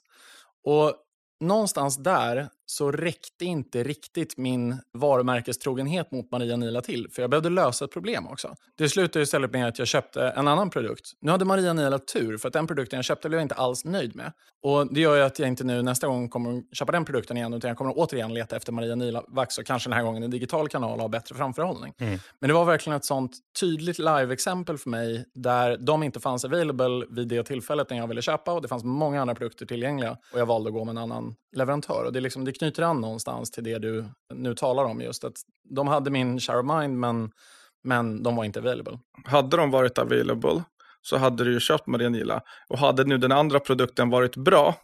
Och 0.65 0.95
någonstans 1.41 1.97
där 1.97 2.49
så 2.67 2.93
räckte 2.93 3.45
inte 3.45 3.83
riktigt 3.83 4.37
min 4.37 4.77
varumärkestrogenhet 4.93 6.11
mot 6.13 6.31
Maria 6.31 6.57
Nila 6.57 6.81
till, 6.81 7.09
för 7.11 7.23
jag 7.23 7.31
behövde 7.31 7.51
lösa 7.51 7.85
ett 7.85 7.93
problem 7.93 8.27
också. 8.27 8.55
Det 8.79 8.89
slutade 8.89 9.23
istället 9.23 9.53
med 9.53 9.69
att 9.69 9.79
jag 9.79 9.89
köpte 9.89 10.29
en 10.29 10.49
annan 10.49 10.71
produkt. 10.71 11.13
Nu 11.21 11.31
hade 11.31 11.45
Maria 11.45 11.73
Nila 11.73 11.99
tur, 11.99 12.39
för 12.39 12.49
att 12.49 12.53
den 12.53 12.67
produkten 12.67 12.97
jag 12.97 13.05
köpte 13.05 13.29
blev 13.29 13.39
jag 13.39 13.45
inte 13.45 13.55
alls 13.55 13.85
nöjd 13.85 14.17
med. 14.17 14.33
Och 14.63 14.95
Det 14.95 15.01
gör 15.01 15.17
ju 15.17 15.23
att 15.23 15.39
jag 15.39 15.49
inte 15.49 15.65
nu 15.65 15.83
nästa 15.83 16.07
gång 16.07 16.29
kommer 16.29 16.63
köpa 16.73 16.93
den 16.93 17.05
produkten 17.05 17.37
igen, 17.37 17.55
utan 17.55 17.69
jag 17.69 17.79
kommer 17.79 17.93
återigen 17.97 18.35
leta 18.35 18.57
efter 18.57 18.73
Maria 18.73 18.95
Nila-vax 18.95 19.59
och 19.59 19.67
kanske 19.67 19.89
den 19.89 19.97
här 19.97 20.05
gången 20.05 20.23
en 20.23 20.31
digital 20.31 20.69
kanal 20.69 21.01
har 21.01 21.09
bättre 21.09 21.35
framförhållning. 21.35 21.95
Mm. 21.99 22.19
Men 22.41 22.49
det 22.49 22.55
var 22.55 22.65
verkligen 22.65 22.97
ett 22.97 23.05
sånt 23.05 23.33
tydligt 23.61 23.99
live-exempel 23.99 24.79
för 24.79 24.91
mig, 24.91 25.25
där 25.35 25.77
de 25.77 26.03
inte 26.03 26.21
fanns 26.21 26.45
available 26.45 27.07
vid 27.11 27.29
det 27.29 27.43
tillfället 27.43 27.91
när 27.91 27.97
jag 27.97 28.07
ville 28.07 28.23
köpa 28.23 28.53
och 28.53 28.63
det 28.63 28.69
fanns 28.69 28.85
många 28.85 29.21
andra 29.21 29.35
produkter 29.35 29.67
tillgängliga 29.67 30.17
och 30.33 30.41
jag 30.41 30.47
valde 30.47 30.69
att 30.69 30.75
gå 30.75 30.85
med 30.85 30.93
en 30.93 30.99
annan 30.99 31.35
leverantör. 31.57 32.05
Och 32.05 32.13
det, 32.13 32.21
liksom, 32.21 32.45
det 32.45 32.53
knyter 32.55 32.83
an 32.83 33.01
någonstans 33.01 33.51
till 33.51 33.65
det 33.65 33.79
du 33.79 34.05
nu 34.35 34.55
talar 34.55 34.85
om. 34.85 35.01
just 35.01 35.25
att 35.25 35.37
De 35.71 35.89
hade 35.89 36.11
min 36.11 36.41
share 36.41 36.59
of 36.59 36.81
mind, 36.81 36.99
men, 36.99 37.31
men 37.85 38.23
de 38.23 38.37
var 38.37 38.45
inte 38.45 38.59
available. 38.59 38.99
Hade 39.25 39.57
de 39.57 39.71
varit 39.71 39.99
available 39.99 40.63
så 41.03 41.17
hade 41.17 41.45
du 41.45 41.53
ju 41.53 41.61
köpt 41.61 41.87
Marianila. 41.87 42.43
Och 42.69 42.79
hade 42.79 43.05
nu 43.05 43.19
den 43.19 43.33
andra 43.33 43.61
produkten 43.61 44.11
varit 44.11 44.37
bra, 44.37 44.75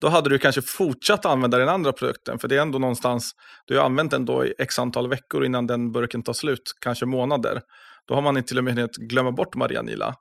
då 0.00 0.08
hade 0.08 0.30
du 0.30 0.38
kanske 0.38 0.62
fortsatt 0.62 1.26
använda 1.26 1.58
den 1.58 1.68
andra 1.68 1.92
produkten. 1.92 2.38
För 2.38 2.48
det 2.48 2.56
är 2.56 2.62
ändå 2.62 2.78
någonstans, 2.78 3.32
du 3.64 3.78
har 3.78 3.84
använt 3.84 4.10
den 4.10 4.24
då 4.24 4.46
i 4.46 4.54
x 4.58 4.78
antal 4.78 5.08
veckor 5.08 5.44
innan 5.44 5.66
den 5.66 5.92
burken 5.92 6.22
tar 6.22 6.32
slut, 6.32 6.72
kanske 6.80 7.06
månader. 7.06 7.60
Då 8.04 8.14
har 8.14 8.22
man 8.22 8.42
till 8.42 8.58
och 8.58 8.64
med 8.64 8.74
hunnit 8.74 8.96
glömma 8.96 9.32
bort 9.32 9.54
Marianila. 9.54 10.14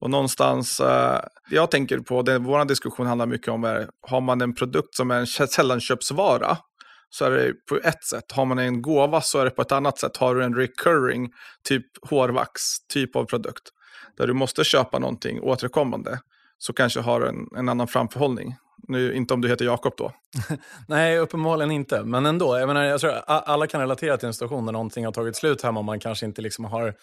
Och 0.00 0.10
någonstans, 0.10 0.80
eh, 0.80 1.20
jag 1.50 1.70
tänker 1.70 1.98
på, 1.98 2.22
det, 2.22 2.38
vår 2.38 2.64
diskussion 2.64 3.06
handlar 3.06 3.26
mycket 3.26 3.48
om, 3.48 3.64
är, 3.64 3.88
har 4.08 4.20
man 4.20 4.40
en 4.40 4.54
produkt 4.54 4.94
som 4.94 5.10
är 5.10 5.18
en 5.18 5.26
sällanköpsvara, 5.26 6.58
så 7.10 7.24
är 7.24 7.30
det 7.30 7.52
på 7.68 7.76
ett 7.76 8.04
sätt. 8.04 8.32
Har 8.32 8.44
man 8.44 8.58
en 8.58 8.82
gåva 8.82 9.20
så 9.20 9.38
är 9.38 9.44
det 9.44 9.50
på 9.50 9.62
ett 9.62 9.72
annat 9.72 9.98
sätt. 9.98 10.16
Har 10.16 10.34
du 10.34 10.44
en 10.44 10.54
recurring, 10.54 11.32
typ 11.64 11.86
hårvax, 12.02 12.62
typ 12.88 13.16
av 13.16 13.24
produkt, 13.24 13.62
där 14.18 14.26
du 14.26 14.32
måste 14.32 14.64
köpa 14.64 14.98
någonting 14.98 15.40
återkommande, 15.40 16.20
så 16.58 16.72
kanske 16.72 17.00
har 17.00 17.20
en, 17.20 17.48
en 17.56 17.68
annan 17.68 17.88
framförhållning. 17.88 18.54
Nu, 18.88 19.14
inte 19.14 19.34
om 19.34 19.40
du 19.40 19.48
heter 19.48 19.64
Jakob 19.64 19.94
då. 19.96 20.12
Nej, 20.88 21.18
uppenbarligen 21.18 21.70
inte. 21.70 22.04
Men 22.04 22.26
ändå, 22.26 22.58
jag, 22.58 22.66
menar, 22.66 22.84
jag 22.84 23.00
tror 23.00 23.12
alla 23.26 23.66
kan 23.66 23.80
relatera 23.80 24.16
till 24.16 24.26
en 24.26 24.34
situation 24.34 24.66
där 24.66 24.72
någonting 24.72 25.04
har 25.04 25.12
tagit 25.12 25.36
slut 25.36 25.62
hemma 25.62 25.80
och 25.80 25.84
man 25.84 26.00
kanske 26.00 26.26
inte 26.26 26.42
liksom 26.42 26.64
har 26.64 26.94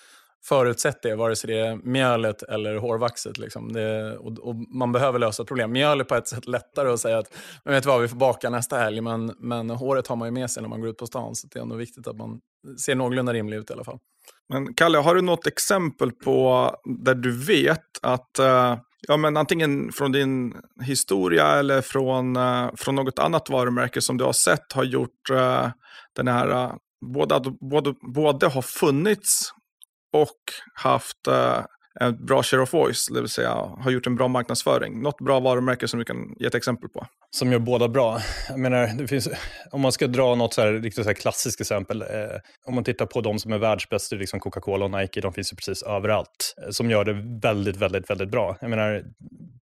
förutsätt 0.45 1.01
det, 1.01 1.15
vare 1.15 1.35
sig 1.35 1.47
det 1.47 1.59
är 1.59 1.75
mjölet 1.75 2.43
eller 2.43 2.75
hårvaxet. 2.75 3.37
Liksom. 3.37 3.73
Det, 3.73 4.17
och, 4.17 4.39
och, 4.39 4.55
man 4.55 4.91
behöver 4.91 5.19
lösa 5.19 5.45
problem. 5.45 5.71
Mjöl 5.71 5.99
är 5.99 6.03
på 6.03 6.15
ett 6.15 6.27
sätt 6.27 6.47
lättare 6.47 6.89
att 6.89 6.99
säga 6.99 7.17
att 7.17 7.33
men 7.65 7.73
vet 7.73 7.85
vad, 7.85 8.01
vi 8.01 8.07
får 8.07 8.17
baka 8.17 8.49
nästa 8.49 8.77
helg, 8.77 9.01
men, 9.01 9.35
men 9.39 9.69
håret 9.69 10.07
har 10.07 10.15
man 10.15 10.27
ju 10.27 10.31
med 10.31 10.51
sig 10.51 10.61
när 10.61 10.69
man 10.69 10.81
går 10.81 10.89
ut 10.89 10.97
på 10.97 11.07
stan, 11.07 11.35
så 11.35 11.47
det 11.47 11.59
är 11.59 11.63
ändå 11.63 11.75
viktigt 11.75 12.07
att 12.07 12.17
man 12.17 12.39
ser 12.85 12.95
någorlunda 12.95 13.33
rimlig 13.33 13.57
ut 13.57 13.69
i 13.69 13.73
alla 13.73 13.83
fall. 13.83 13.99
Men 14.49 14.73
Kalle, 14.73 14.97
har 14.97 15.15
du 15.15 15.21
något 15.21 15.47
exempel 15.47 16.11
på 16.11 16.71
där 17.03 17.15
du 17.15 17.45
vet 17.45 17.79
att 18.01 18.39
uh, 18.39 18.77
ja, 19.07 19.17
men 19.17 19.37
antingen 19.37 19.91
från 19.91 20.11
din 20.11 20.53
historia 20.83 21.47
eller 21.47 21.81
från, 21.81 22.37
uh, 22.37 22.69
från 22.75 22.95
något 22.95 23.19
annat 23.19 23.49
varumärke 23.49 24.01
som 24.01 24.17
du 24.17 24.23
har 24.23 24.33
sett 24.33 24.73
har 24.73 24.83
gjort 24.83 25.29
uh, 25.31 25.69
den 26.15 26.27
här 26.27 26.71
både, 27.13 27.39
både, 27.71 27.93
både 28.13 28.47
har 28.47 28.61
funnits 28.61 29.51
och 30.13 30.37
haft 30.73 31.27
eh, 31.27 31.65
en 31.99 32.25
bra 32.25 32.43
share 32.43 32.61
of 32.61 32.73
voice, 32.73 33.07
det 33.13 33.21
vill 33.21 33.29
säga 33.29 33.49
har 33.53 33.91
gjort 33.91 34.07
en 34.07 34.15
bra 34.15 34.27
marknadsföring. 34.27 35.01
Något 35.01 35.17
bra 35.17 35.39
varumärke 35.39 35.87
som 35.87 35.99
du 35.99 36.05
kan 36.05 36.35
ge 36.39 36.47
ett 36.47 36.55
exempel 36.55 36.89
på? 36.89 37.05
Som 37.31 37.51
gör 37.51 37.59
båda 37.59 37.87
bra. 37.87 38.19
Jag 38.49 38.59
menar, 38.59 38.87
det 38.97 39.07
finns, 39.07 39.29
om 39.71 39.81
man 39.81 39.91
ska 39.91 40.07
dra 40.07 40.35
något 40.35 40.53
så 40.53 40.61
här, 40.61 40.73
riktigt 40.73 41.03
så 41.03 41.09
här 41.09 41.15
klassiskt 41.15 41.61
exempel, 41.61 42.01
eh, 42.01 42.07
om 42.67 42.75
man 42.75 42.83
tittar 42.83 43.05
på 43.05 43.21
de 43.21 43.39
som 43.39 43.51
är 43.53 43.57
världsbäst, 43.57 44.11
liksom 44.11 44.39
Coca-Cola 44.39 44.85
och 44.85 44.91
Nike, 44.91 45.21
de 45.21 45.33
finns 45.33 45.53
ju 45.53 45.55
precis 45.55 45.83
överallt, 45.83 46.55
eh, 46.65 46.69
som 46.69 46.89
gör 46.89 47.05
det 47.05 47.39
väldigt, 47.41 47.77
väldigt, 47.77 48.09
väldigt 48.09 48.31
bra. 48.31 48.57
Jag 48.61 48.69
menar, 48.69 49.03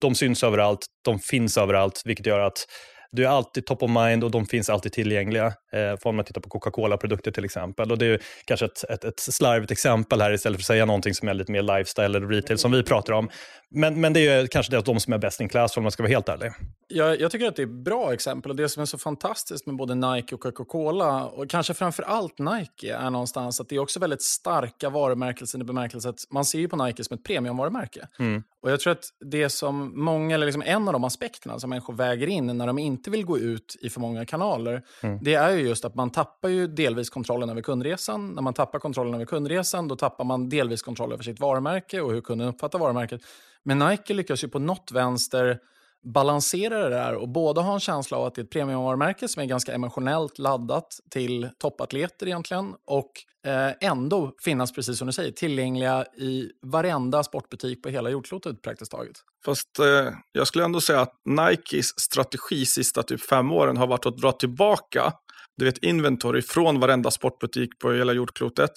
de 0.00 0.14
syns 0.14 0.44
överallt, 0.44 0.86
de 1.04 1.18
finns 1.18 1.58
överallt, 1.58 2.02
vilket 2.04 2.26
gör 2.26 2.40
att 2.40 2.66
Du 3.12 3.24
är 3.24 3.28
alltid 3.28 3.66
top 3.66 3.82
of 3.82 3.90
mind 3.90 4.24
och 4.24 4.30
de 4.30 4.46
finns 4.46 4.70
alltid 4.70 4.92
tillgängliga. 4.92 5.52
Eh, 5.74 5.96
får 6.02 6.12
man 6.12 6.24
titta 6.24 6.40
på 6.40 6.48
Coca-Cola-produkter 6.48 7.30
till 7.30 7.44
exempel. 7.44 7.92
Och 7.92 7.98
det 7.98 8.06
är 8.06 8.20
kanske 8.44 8.66
ett, 8.66 8.84
ett, 8.90 9.04
ett 9.04 9.20
slarvigt 9.20 9.72
exempel 9.72 10.20
här 10.20 10.32
istället 10.32 10.58
för 10.58 10.62
att 10.62 10.66
säga 10.66 10.84
någonting 10.84 11.14
som 11.14 11.28
är 11.28 11.34
lite 11.34 11.52
mer 11.52 11.62
lifestyle 11.62 12.04
eller 12.04 12.28
retail 12.28 12.58
som 12.58 12.72
vi 12.72 12.82
pratar 12.82 13.12
om. 13.12 13.30
Men, 13.70 14.00
men 14.00 14.12
det 14.12 14.28
är 14.28 14.46
kanske 14.46 14.76
det 14.76 14.80
de 14.84 15.00
som 15.00 15.12
är 15.12 15.18
best 15.18 15.40
in 15.40 15.48
class 15.48 15.76
om 15.76 15.82
man 15.82 15.92
ska 15.92 16.02
vara 16.02 16.10
helt 16.10 16.28
ärlig. 16.28 16.52
Jag, 16.88 17.20
jag 17.20 17.30
tycker 17.30 17.46
att 17.46 17.56
det 17.56 17.62
är 17.62 17.82
bra 17.84 18.12
exempel 18.12 18.50
och 18.50 18.56
det 18.56 18.68
som 18.68 18.82
är 18.82 18.86
så 18.86 18.98
fantastiskt 18.98 19.66
med 19.66 19.76
både 19.76 19.94
Nike 19.94 20.34
och 20.34 20.40
Coca-Cola 20.40 21.24
och 21.24 21.50
kanske 21.50 21.74
framför 21.74 22.02
allt 22.02 22.38
Nike 22.38 22.94
är 22.94 23.10
någonstans 23.10 23.60
att 23.60 23.68
det 23.68 23.76
är 23.76 23.80
också 23.80 24.00
väldigt 24.00 24.22
starka 24.22 24.90
varumärkelser 24.90 25.60
i 25.60 25.64
bemärkelsen 25.64 26.10
att 26.10 26.20
man 26.30 26.44
ser 26.44 26.58
ju 26.58 26.68
på 26.68 26.84
Nike 26.84 27.04
som 27.04 27.14
ett 27.14 27.24
premiumvarumärke. 27.24 28.08
Mm. 28.18 28.42
Och 28.62 28.70
jag 28.70 28.80
tror 28.80 28.92
att 28.92 29.04
det 29.20 29.48
som 29.48 30.04
många, 30.04 30.34
eller 30.34 30.46
liksom 30.46 30.62
en 30.66 30.88
av 30.88 30.92
de 30.92 31.04
aspekterna 31.04 31.58
som 31.58 31.70
människor 31.70 31.94
väger 31.94 32.26
in 32.26 32.46
när 32.46 32.66
de 32.66 32.78
inte 32.78 33.10
vill 33.10 33.24
gå 33.24 33.38
ut 33.38 33.76
i 33.80 33.90
för 33.90 34.00
många 34.00 34.26
kanaler, 34.26 34.82
mm. 35.02 35.18
det 35.22 35.34
är 35.34 35.50
ju 35.50 35.63
just 35.64 35.84
att 35.84 35.94
man 35.94 36.10
tappar 36.10 36.48
ju 36.48 36.66
delvis 36.66 37.10
kontrollen 37.10 37.50
över 37.50 37.62
kundresan. 37.62 38.32
När 38.32 38.42
man 38.42 38.54
tappar 38.54 38.78
kontrollen 38.78 39.14
över 39.14 39.24
kundresan, 39.24 39.88
då 39.88 39.96
tappar 39.96 40.24
man 40.24 40.48
delvis 40.48 40.82
kontroll 40.82 41.12
över 41.12 41.22
sitt 41.22 41.40
varumärke 41.40 42.00
och 42.00 42.12
hur 42.12 42.20
kunden 42.20 42.48
uppfattar 42.48 42.78
varumärket. 42.78 43.20
Men 43.62 43.78
Nike 43.78 44.14
lyckas 44.14 44.44
ju 44.44 44.48
på 44.48 44.58
något 44.58 44.92
vänster 44.92 45.58
balansera 46.04 46.78
det 46.82 46.88
där 46.88 47.14
och 47.14 47.28
både 47.28 47.60
ha 47.60 47.74
en 47.74 47.80
känsla 47.80 48.16
av 48.16 48.26
att 48.26 48.34
det 48.34 48.40
är 48.40 48.44
ett 48.44 48.50
premiumvarumärke 48.50 49.28
som 49.28 49.42
är 49.42 49.46
ganska 49.46 49.72
emotionellt 49.72 50.38
laddat 50.38 51.00
till 51.10 51.48
toppatleter 51.58 52.26
egentligen 52.26 52.74
och 52.86 53.10
eh, 53.46 53.72
ändå 53.90 54.32
finnas, 54.44 54.72
precis 54.72 54.98
som 54.98 55.06
du 55.06 55.12
säger, 55.12 55.32
tillgängliga 55.32 56.04
i 56.04 56.50
varenda 56.62 57.22
sportbutik 57.22 57.82
på 57.82 57.88
hela 57.88 58.10
jordklotet 58.10 58.62
praktiskt 58.62 58.90
taget. 58.90 59.16
Fast 59.44 59.78
eh, 59.78 60.12
jag 60.32 60.46
skulle 60.46 60.64
ändå 60.64 60.80
säga 60.80 61.00
att 61.00 61.14
Nikes 61.24 62.00
strategi 62.00 62.66
sista 62.66 63.02
typ 63.02 63.20
fem 63.20 63.52
åren 63.52 63.76
har 63.76 63.86
varit 63.86 64.06
att 64.06 64.16
dra 64.16 64.32
tillbaka 64.32 65.12
du 65.56 65.64
vet, 65.64 65.78
inventory 65.78 66.42
från 66.42 66.80
varenda 66.80 67.10
sportbutik 67.10 67.78
på 67.78 67.92
hela 67.92 68.12
jordklotet 68.12 68.70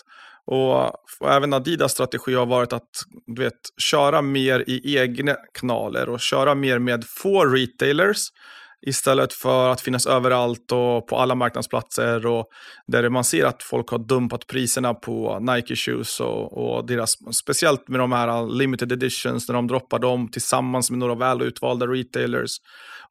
och, 0.48 0.86
och, 1.20 1.32
även 1.34 1.54
Adidas 1.54 1.92
strategi 1.92 2.34
har 2.34 2.46
varit 2.46 2.74
att 2.74 2.90
du 3.26 3.44
vet, 3.44 3.54
köra 3.78 4.22
mer 4.22 4.64
i 4.68 4.98
egna 4.98 5.36
kanaler 5.60 6.10
och 6.10 6.20
köra 6.20 6.56
mer 6.56 6.80
med 6.80 7.06
få 7.08 7.46
retailers 7.46 8.28
istället 8.82 9.34
för 9.34 9.70
att 9.70 9.82
finnas 9.82 10.08
överallt 10.08 10.72
och 10.72 11.08
på 11.08 11.18
alla 11.18 11.36
marknadsplatser 11.36 12.26
och 12.26 12.46
där 12.88 13.10
man 13.10 13.24
ser 13.24 13.46
att 13.46 13.64
folk 13.64 13.90
har 13.90 14.00
dumpat 14.00 14.48
priserna 14.48 14.94
på 14.94 15.40
Nike 15.40 15.76
shoes 15.76 16.20
och, 16.20 16.58
och 16.58 16.86
deras, 16.86 17.36
speciellt 17.36 17.88
med 17.88 18.00
de 18.00 18.12
här 18.12 18.58
limited 18.58 18.92
editions 18.92 19.48
när 19.48 19.56
de 19.56 19.68
droppar 19.68 20.00
dem 20.00 20.32
tillsammans 20.32 20.92
med 20.92 21.00
några 21.00 21.16
väl 21.16 21.42
utvalda 21.42 21.88
retailers. 21.88 22.52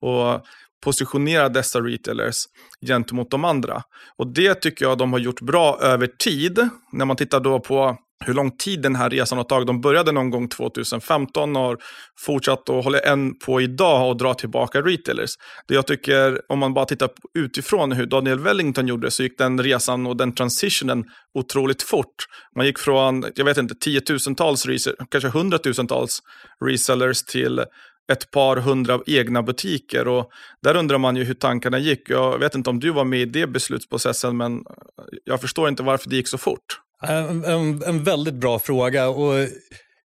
Och 0.01 0.47
positionera 0.87 1.49
dessa 1.49 1.81
retailers 1.81 2.45
gentemot 2.87 3.31
de 3.31 3.45
andra. 3.45 3.83
Och 4.19 4.27
det 4.27 4.55
tycker 4.55 4.85
jag 4.85 4.99
de 4.99 5.13
har 5.13 5.21
gjort 5.21 5.41
bra 5.41 5.79
över 5.81 6.07
tid. 6.07 6.69
När 6.93 7.05
man 7.05 7.17
tittar 7.17 7.41
då 7.41 7.61
på 7.61 7.97
hur 8.25 8.35
lång 8.35 8.51
tid 8.51 8.83
den 8.83 8.97
här 8.97 9.11
resan 9.11 9.39
har 9.39 9.45
tagit. 9.45 9.67
De 9.67 9.81
började 9.81 10.13
någon 10.13 10.31
gång 10.31 10.49
2015 10.49 11.57
och 11.57 11.63
har 11.63 11.79
fortsatt 12.19 12.69
och 12.69 12.85
håller 12.85 13.07
än 13.07 13.39
på 13.39 13.61
idag 13.61 14.09
och 14.09 14.17
dra 14.17 14.35
tillbaka 14.35 14.81
retailers. 14.81 15.31
Det 15.69 15.75
jag 15.75 15.87
tycker, 15.87 16.41
om 16.49 16.59
man 16.59 16.75
bara 16.75 16.85
tittar 16.85 17.11
utifrån 17.39 17.93
hur 17.93 18.07
Daniel 18.07 18.39
Wellington 18.39 18.89
gjorde, 18.89 19.11
så 19.11 19.23
gick 19.23 19.39
den 19.39 19.63
resan 19.63 20.07
och 20.07 20.17
den 20.17 20.35
transitionen 20.35 21.05
otroligt 21.35 21.83
fort. 21.83 22.17
Man 22.57 22.67
gick 22.67 22.79
från, 22.79 23.25
jag 23.35 23.45
vet 23.45 23.59
inte, 23.59 23.75
tiotusentals, 23.75 24.67
kanske 25.11 25.29
hundratusentals 25.29 26.21
resellers 26.65 27.23
till 27.25 27.65
ett 28.13 28.31
par 28.31 28.57
hundra 28.57 29.01
egna 29.07 29.43
butiker. 29.43 30.09
Och 30.09 30.31
där 30.63 30.77
undrar 30.77 30.99
man 30.99 31.17
ju 31.17 31.25
hur 31.25 31.35
tankarna 31.35 31.79
gick. 31.79 32.11
Jag 32.11 32.39
vet 32.39 32.55
inte 32.55 32.71
om 32.71 32.81
du 32.81 32.91
var 32.91 33.05
med 33.05 33.21
i 33.21 33.25
det 33.25 33.47
beslutsprocessen, 33.47 34.37
men 34.37 34.65
jag 35.25 35.41
förstår 35.41 35.69
inte 35.69 35.83
varför 35.83 36.11
det 36.11 36.17
gick 36.17 36.29
så 36.29 36.39
fort. 36.39 36.81
Eh, 37.03 37.31
en, 37.31 37.45
en, 37.45 37.83
en 37.83 38.05
väldigt 38.05 38.35
bra 38.35 38.59
fråga. 38.59 39.09
och 39.09 39.35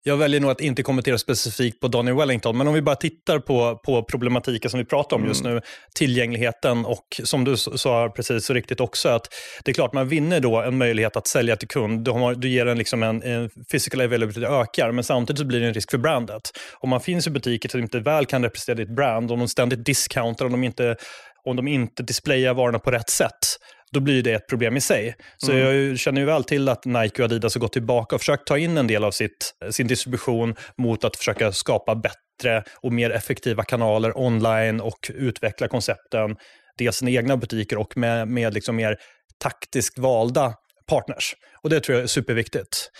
jag 0.02 0.16
väljer 0.16 0.40
nog 0.40 0.50
att 0.50 0.60
inte 0.60 0.82
kommentera 0.82 1.18
specifikt 1.18 1.80
på 1.80 1.88
Daniel 1.88 2.16
Wellington, 2.16 2.58
men 2.58 2.68
om 2.68 2.74
vi 2.74 2.82
bara 2.82 2.96
tittar 2.96 3.38
på, 3.38 3.80
på 3.84 4.02
problematiken 4.02 4.70
som 4.70 4.78
vi 4.78 4.84
pratar 4.84 5.16
om 5.16 5.26
just 5.26 5.44
mm. 5.44 5.54
nu, 5.54 5.60
tillgängligheten 5.94 6.84
och 6.84 7.20
som 7.24 7.44
du 7.44 7.56
sa 7.56 8.12
precis 8.16 8.44
så 8.44 8.54
riktigt 8.54 8.80
också, 8.80 9.08
att 9.08 9.28
det 9.64 9.70
är 9.70 9.74
klart 9.74 9.92
man 9.92 10.08
vinner 10.08 10.40
då 10.40 10.62
en 10.62 10.78
möjlighet 10.78 11.16
att 11.16 11.26
sälja 11.26 11.56
till 11.56 11.68
kund. 11.68 12.04
Du, 12.04 12.10
har, 12.10 12.34
du 12.34 12.48
ger 12.48 12.66
en, 12.66 12.78
liksom 12.78 13.02
en, 13.02 13.22
en 13.22 13.50
physical 13.70 14.00
availability 14.00 14.46
ökar, 14.46 14.92
men 14.92 15.04
samtidigt 15.04 15.38
så 15.38 15.44
blir 15.44 15.60
det 15.60 15.66
en 15.66 15.74
risk 15.74 15.90
för 15.90 15.98
brandet. 15.98 16.50
Om 16.80 16.90
man 16.90 17.00
finns 17.00 17.26
i 17.26 17.30
butiker 17.30 17.68
som 17.68 17.80
inte 17.80 18.00
väl 18.00 18.26
kan 18.26 18.42
representera 18.42 18.76
ditt 18.76 18.96
brand, 18.96 19.32
om 19.32 19.38
de 19.38 19.48
ständigt 19.48 19.86
discountar, 19.86 20.44
om 20.44 20.52
de 20.52 20.64
inte 20.64 20.96
om 21.44 21.56
de 21.56 21.68
inte 21.68 22.02
displayar 22.02 22.54
varorna 22.54 22.78
på 22.78 22.90
rätt 22.90 23.10
sätt, 23.10 23.58
då 23.92 24.00
blir 24.00 24.22
det 24.22 24.32
ett 24.32 24.48
problem 24.48 24.76
i 24.76 24.80
sig. 24.80 25.16
Så 25.36 25.52
mm. 25.52 25.88
jag 25.88 25.98
känner 25.98 26.20
ju 26.20 26.26
väl 26.26 26.44
till 26.44 26.68
att 26.68 26.84
Nike 26.84 27.22
och 27.22 27.26
Adidas 27.26 27.54
har 27.54 27.60
gått 27.60 27.72
tillbaka 27.72 28.14
och 28.14 28.20
försökt 28.20 28.46
ta 28.46 28.58
in 28.58 28.78
en 28.78 28.86
del 28.86 29.04
av 29.04 29.10
sitt, 29.10 29.54
sin 29.70 29.86
distribution 29.86 30.54
mot 30.78 31.04
att 31.04 31.16
försöka 31.16 31.52
skapa 31.52 31.94
bättre 31.94 32.64
och 32.80 32.92
mer 32.92 33.10
effektiva 33.10 33.64
kanaler 33.64 34.18
online 34.18 34.80
och 34.80 35.10
utveckla 35.14 35.68
koncepten, 35.68 36.36
dels 36.78 36.96
sina 36.96 37.10
egna 37.10 37.36
butiker 37.36 37.78
och 37.78 37.96
med, 37.96 38.28
med 38.28 38.54
liksom 38.54 38.76
mer 38.76 38.96
taktiskt 39.38 39.98
valda 39.98 40.54
partners. 40.88 41.34
Och 41.62 41.70
det 41.70 41.80
tror 41.80 41.96
jag 41.96 42.02
är 42.02 42.06
superviktigt 42.06 42.90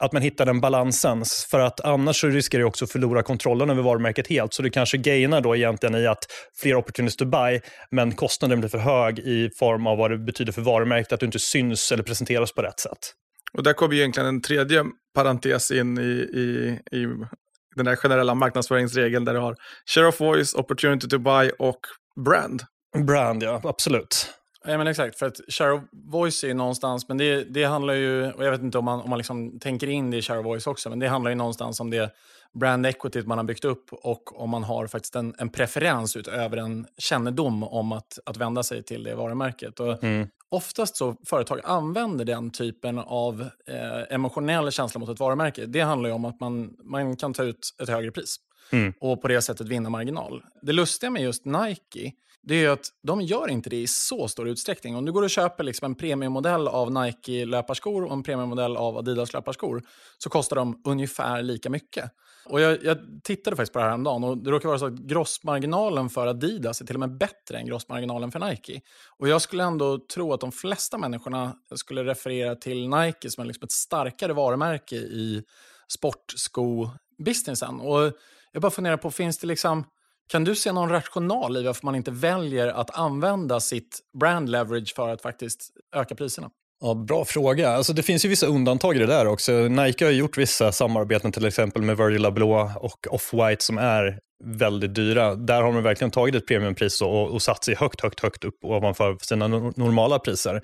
att 0.00 0.12
man 0.12 0.22
hittar 0.22 0.46
den 0.46 0.60
balansen. 0.60 1.24
För 1.50 1.60
att 1.60 1.80
annars 1.80 2.24
riskerar 2.24 2.60
du 2.60 2.66
också 2.66 2.84
att 2.84 2.92
förlora 2.92 3.22
kontrollen 3.22 3.70
över 3.70 3.82
varumärket 3.82 4.26
helt. 4.28 4.54
Så 4.54 4.62
du 4.62 4.70
kanske 4.70 4.96
gainar 4.96 5.40
då 5.40 5.56
egentligen 5.56 5.94
i 5.94 6.06
att 6.06 6.26
fler 6.60 6.74
opportunities 6.74 7.16
to 7.16 7.24
buy, 7.24 7.60
men 7.90 8.12
kostnaden 8.12 8.60
blir 8.60 8.68
för 8.68 8.78
hög 8.78 9.18
i 9.18 9.50
form 9.58 9.86
av 9.86 9.98
vad 9.98 10.10
det 10.10 10.18
betyder 10.18 10.52
för 10.52 10.62
varumärket, 10.62 11.12
att 11.12 11.20
du 11.20 11.26
inte 11.26 11.38
syns 11.38 11.92
eller 11.92 12.02
presenteras 12.02 12.52
på 12.52 12.62
rätt 12.62 12.80
sätt. 12.80 12.98
Och 13.52 13.62
där 13.62 13.72
kommer 13.72 13.94
egentligen 13.94 14.28
en 14.28 14.42
tredje 14.42 14.84
parentes 15.14 15.70
in 15.70 15.98
i, 15.98 16.02
i, 16.02 16.78
i 16.98 17.06
den 17.76 17.84
där 17.84 17.96
generella 17.96 18.34
marknadsföringsregeln 18.34 19.24
där 19.24 19.34
du 19.34 19.40
har 19.40 19.56
share 19.94 20.06
of 20.06 20.20
voice, 20.20 20.54
opportunity 20.54 21.08
to 21.08 21.18
buy 21.18 21.50
och 21.58 21.80
brand. 22.24 22.62
Brand, 23.06 23.42
ja, 23.42 23.60
absolut. 23.64 24.39
Ja, 24.64 24.78
men 24.78 24.86
exakt, 24.86 25.18
för 25.18 25.26
att 25.26 25.40
share 25.48 25.72
of 25.72 25.82
voice 25.92 26.44
är 26.44 26.48
ju 26.48 26.54
någonstans, 26.54 27.08
men 27.08 27.18
det, 27.18 27.44
det 27.44 27.64
handlar 27.64 27.94
ju, 27.94 28.32
och 28.32 28.44
jag 28.44 28.50
vet 28.50 28.62
inte 28.62 28.78
om 28.78 28.84
man, 28.84 29.00
om 29.00 29.10
man 29.10 29.18
liksom 29.18 29.58
tänker 29.58 29.86
in 29.86 30.10
det 30.10 30.16
i 30.16 30.22
share 30.22 30.38
of 30.38 30.46
voice 30.46 30.66
också, 30.66 30.88
men 30.88 30.98
det 30.98 31.08
handlar 31.08 31.30
ju 31.30 31.34
någonstans 31.34 31.80
om 31.80 31.90
det 31.90 32.10
brand 32.52 32.86
equity 32.86 33.22
man 33.22 33.38
har 33.38 33.44
byggt 33.44 33.64
upp 33.64 33.92
och 33.92 34.42
om 34.42 34.50
man 34.50 34.64
har 34.64 34.86
faktiskt 34.86 35.16
en, 35.16 35.34
en 35.38 35.48
preferens 35.48 36.16
utöver 36.16 36.56
en 36.56 36.86
kännedom 36.98 37.62
om 37.62 37.92
att, 37.92 38.18
att 38.26 38.36
vända 38.36 38.62
sig 38.62 38.82
till 38.82 39.02
det 39.02 39.14
varumärket. 39.14 39.80
Och 39.80 40.04
mm. 40.04 40.28
Oftast 40.52 40.96
så 40.96 41.16
företag 41.26 41.60
använder 41.64 42.24
den 42.24 42.50
typen 42.50 42.98
av 42.98 43.40
eh, 43.66 44.14
emotionell 44.14 44.72
känsla 44.72 45.00
mot 45.00 45.08
ett 45.08 45.20
varumärke. 45.20 45.66
Det 45.66 45.80
handlar 45.80 46.08
ju 46.08 46.14
om 46.14 46.24
att 46.24 46.40
man, 46.40 46.76
man 46.82 47.16
kan 47.16 47.34
ta 47.34 47.42
ut 47.42 47.74
ett 47.82 47.88
högre 47.88 48.10
pris 48.10 48.36
mm. 48.72 48.92
och 49.00 49.22
på 49.22 49.28
det 49.28 49.42
sättet 49.42 49.68
vinna 49.68 49.90
marginal. 49.90 50.42
Det 50.62 50.72
lustiga 50.72 51.10
med 51.10 51.22
just 51.22 51.44
Nike 51.44 52.12
det 52.42 52.64
är 52.64 52.68
att 52.68 52.86
de 53.02 53.20
gör 53.20 53.50
inte 53.50 53.70
det 53.70 53.76
i 53.76 53.86
så 53.86 54.28
stor 54.28 54.48
utsträckning. 54.48 54.96
Om 54.96 55.04
du 55.04 55.12
går 55.12 55.22
och 55.22 55.30
köper 55.30 55.64
liksom 55.64 55.86
en 55.86 55.94
premiummodell 55.94 56.68
av 56.68 56.92
Nike 56.92 57.44
löparskor 57.44 58.04
och 58.04 58.12
en 58.12 58.22
premiummodell 58.22 58.76
av 58.76 58.96
Adidas 58.96 59.32
löparskor 59.32 59.82
så 60.18 60.30
kostar 60.30 60.56
de 60.56 60.82
ungefär 60.84 61.42
lika 61.42 61.70
mycket. 61.70 62.10
Och 62.46 62.60
jag, 62.60 62.84
jag 62.84 62.98
tittade 63.24 63.56
faktiskt 63.56 63.72
på 63.72 63.78
det 63.78 63.82
här 63.82 63.90
häromdagen 63.90 64.24
och 64.24 64.38
det 64.38 64.50
råkar 64.50 64.68
vara 64.68 64.78
så 64.78 64.86
att 64.86 64.98
grossmarginalen 64.98 66.08
för 66.08 66.26
Adidas 66.26 66.80
är 66.80 66.86
till 66.86 66.96
och 66.96 67.00
med 67.00 67.18
bättre 67.18 67.58
än 67.58 67.66
grossmarginalen 67.66 68.32
för 68.32 68.38
Nike. 68.38 68.80
Och 69.18 69.28
jag 69.28 69.42
skulle 69.42 69.64
ändå 69.64 69.98
tro 69.98 70.32
att 70.32 70.40
de 70.40 70.52
flesta 70.52 70.98
människorna 70.98 71.56
skulle 71.74 72.04
referera 72.04 72.54
till 72.54 72.88
Nike 72.88 73.30
som 73.30 73.46
liksom 73.46 73.64
ett 73.64 73.72
starkare 73.72 74.32
varumärke 74.32 74.96
i 74.96 75.42
sportsko-businessen. 75.88 77.80
Och 77.80 78.12
jag 78.52 78.62
bara 78.62 78.70
funderar 78.70 78.96
på, 78.96 79.10
finns 79.10 79.38
det 79.38 79.46
liksom 79.46 79.84
kan 80.30 80.44
du 80.44 80.54
se 80.54 80.72
någon 80.72 80.88
rational 80.88 81.56
i 81.56 81.62
varför 81.62 81.86
man 81.86 81.94
inte 81.94 82.10
väljer 82.10 82.68
att 82.68 82.98
använda 82.98 83.60
sitt 83.60 83.98
brand 84.20 84.48
leverage 84.48 84.94
för 84.96 85.08
att 85.08 85.22
faktiskt 85.22 85.70
öka 85.96 86.14
priserna? 86.14 86.50
Ja, 86.80 86.94
bra 86.94 87.24
fråga. 87.24 87.70
Alltså, 87.70 87.92
det 87.92 88.02
finns 88.02 88.24
ju 88.24 88.28
vissa 88.28 88.46
undantag 88.46 88.96
i 88.96 88.98
det 88.98 89.06
där 89.06 89.26
också. 89.26 89.52
Nike 89.52 90.04
har 90.04 90.12
gjort 90.12 90.38
vissa 90.38 90.72
samarbeten 90.72 91.32
till 91.32 91.46
exempel 91.46 91.82
med 91.82 91.96
Virgil 91.96 92.26
Abloh 92.26 92.76
och 92.76 93.06
Off-White 93.10 93.62
som 93.62 93.78
är 93.78 94.18
väldigt 94.44 94.94
dyra. 94.94 95.34
Där 95.34 95.62
har 95.62 95.72
man 95.72 95.82
verkligen 95.82 96.10
tagit 96.10 96.34
ett 96.34 96.46
premiumpris 96.46 97.00
och, 97.00 97.30
och 97.30 97.42
satt 97.42 97.64
sig 97.64 97.74
högt, 97.74 98.00
högt, 98.00 98.20
högt 98.20 98.44
upp 98.44 98.64
ovanför 98.64 99.16
sina 99.20 99.48
normala 99.48 100.18
priser. 100.18 100.62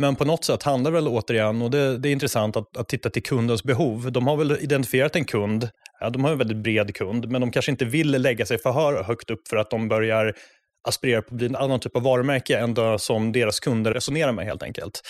Men 0.00 0.16
på 0.16 0.24
något 0.24 0.44
sätt 0.44 0.62
handlar 0.62 0.90
det 0.90 0.94
väl 0.94 1.08
återigen, 1.08 1.62
och 1.62 1.70
det, 1.70 1.98
det 1.98 2.08
är 2.08 2.12
intressant 2.12 2.56
att, 2.56 2.76
att, 2.76 2.88
titta 2.88 3.10
till 3.10 3.22
kundens 3.22 3.62
behov. 3.62 4.12
De 4.12 4.26
har 4.26 4.36
väl 4.36 4.56
identifierat 4.60 5.16
en 5.16 5.24
kund, 5.24 5.68
ja, 6.00 6.10
de 6.10 6.24
har 6.24 6.32
en 6.32 6.38
väldigt 6.38 6.56
bred 6.56 6.94
kund, 6.94 7.30
men 7.30 7.40
de 7.40 7.50
kanske 7.50 7.70
inte 7.70 7.84
vill 7.84 8.10
lägga 8.10 8.46
sig 8.46 8.58
för 8.58 9.02
högt 9.02 9.30
upp 9.30 9.48
för 9.48 9.56
att 9.56 9.70
de 9.70 9.88
börjar 9.88 10.34
aspirerar 10.88 11.20
på 11.20 11.26
att 11.26 11.36
bli 11.38 11.46
en 11.46 11.56
annan 11.56 11.80
typ 11.80 11.96
av 11.96 12.02
varumärke 12.02 12.58
än 12.58 12.74
det 12.74 12.98
som 12.98 13.32
deras 13.32 13.60
kunder 13.60 13.92
resonerar 13.94 14.32
med 14.32 14.46
helt 14.46 14.62
enkelt. 14.62 15.02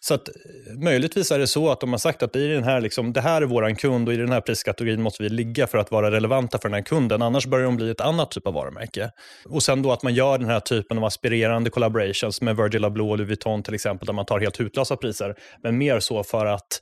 Så 0.00 0.14
att 0.14 0.28
eh, 0.28 0.34
möjligtvis 0.78 1.30
är 1.30 1.38
det 1.38 1.46
så 1.46 1.70
att 1.70 1.80
de 1.80 1.90
har 1.90 1.98
sagt 1.98 2.22
att 2.22 2.36
i 2.36 2.48
den 2.48 2.64
här, 2.64 2.80
liksom, 2.80 3.12
det 3.12 3.20
här 3.20 3.42
är 3.42 3.46
vår 3.46 3.74
kund 3.74 4.08
och 4.08 4.14
i 4.14 4.16
den 4.16 4.32
här 4.32 4.40
priskategorin 4.40 5.02
måste 5.02 5.22
vi 5.22 5.28
ligga 5.28 5.66
för 5.66 5.78
att 5.78 5.90
vara 5.90 6.10
relevanta 6.10 6.58
för 6.58 6.68
den 6.68 6.74
här 6.74 6.82
kunden. 6.82 7.22
Annars 7.22 7.46
börjar 7.46 7.64
de 7.64 7.76
bli 7.76 7.90
ett 7.90 8.00
annat 8.00 8.30
typ 8.30 8.46
av 8.46 8.54
varumärke. 8.54 9.10
Och 9.48 9.62
sen 9.62 9.82
då 9.82 9.92
att 9.92 10.02
man 10.02 10.14
gör 10.14 10.38
den 10.38 10.48
här 10.48 10.60
typen 10.60 10.98
av 10.98 11.04
aspirerande 11.04 11.70
collaborations 11.70 12.40
med 12.40 12.56
Virgil 12.56 12.84
Abloh 12.84 13.10
och 13.10 13.18
Louis 13.18 13.28
Vuitton 13.28 13.62
till 13.62 13.74
exempel, 13.74 14.06
där 14.06 14.12
man 14.12 14.26
tar 14.26 14.40
helt 14.40 14.60
hutlösa 14.60 14.96
priser. 14.96 15.34
Men 15.62 15.78
mer 15.78 16.00
så 16.00 16.22
för 16.22 16.46
att 16.46 16.80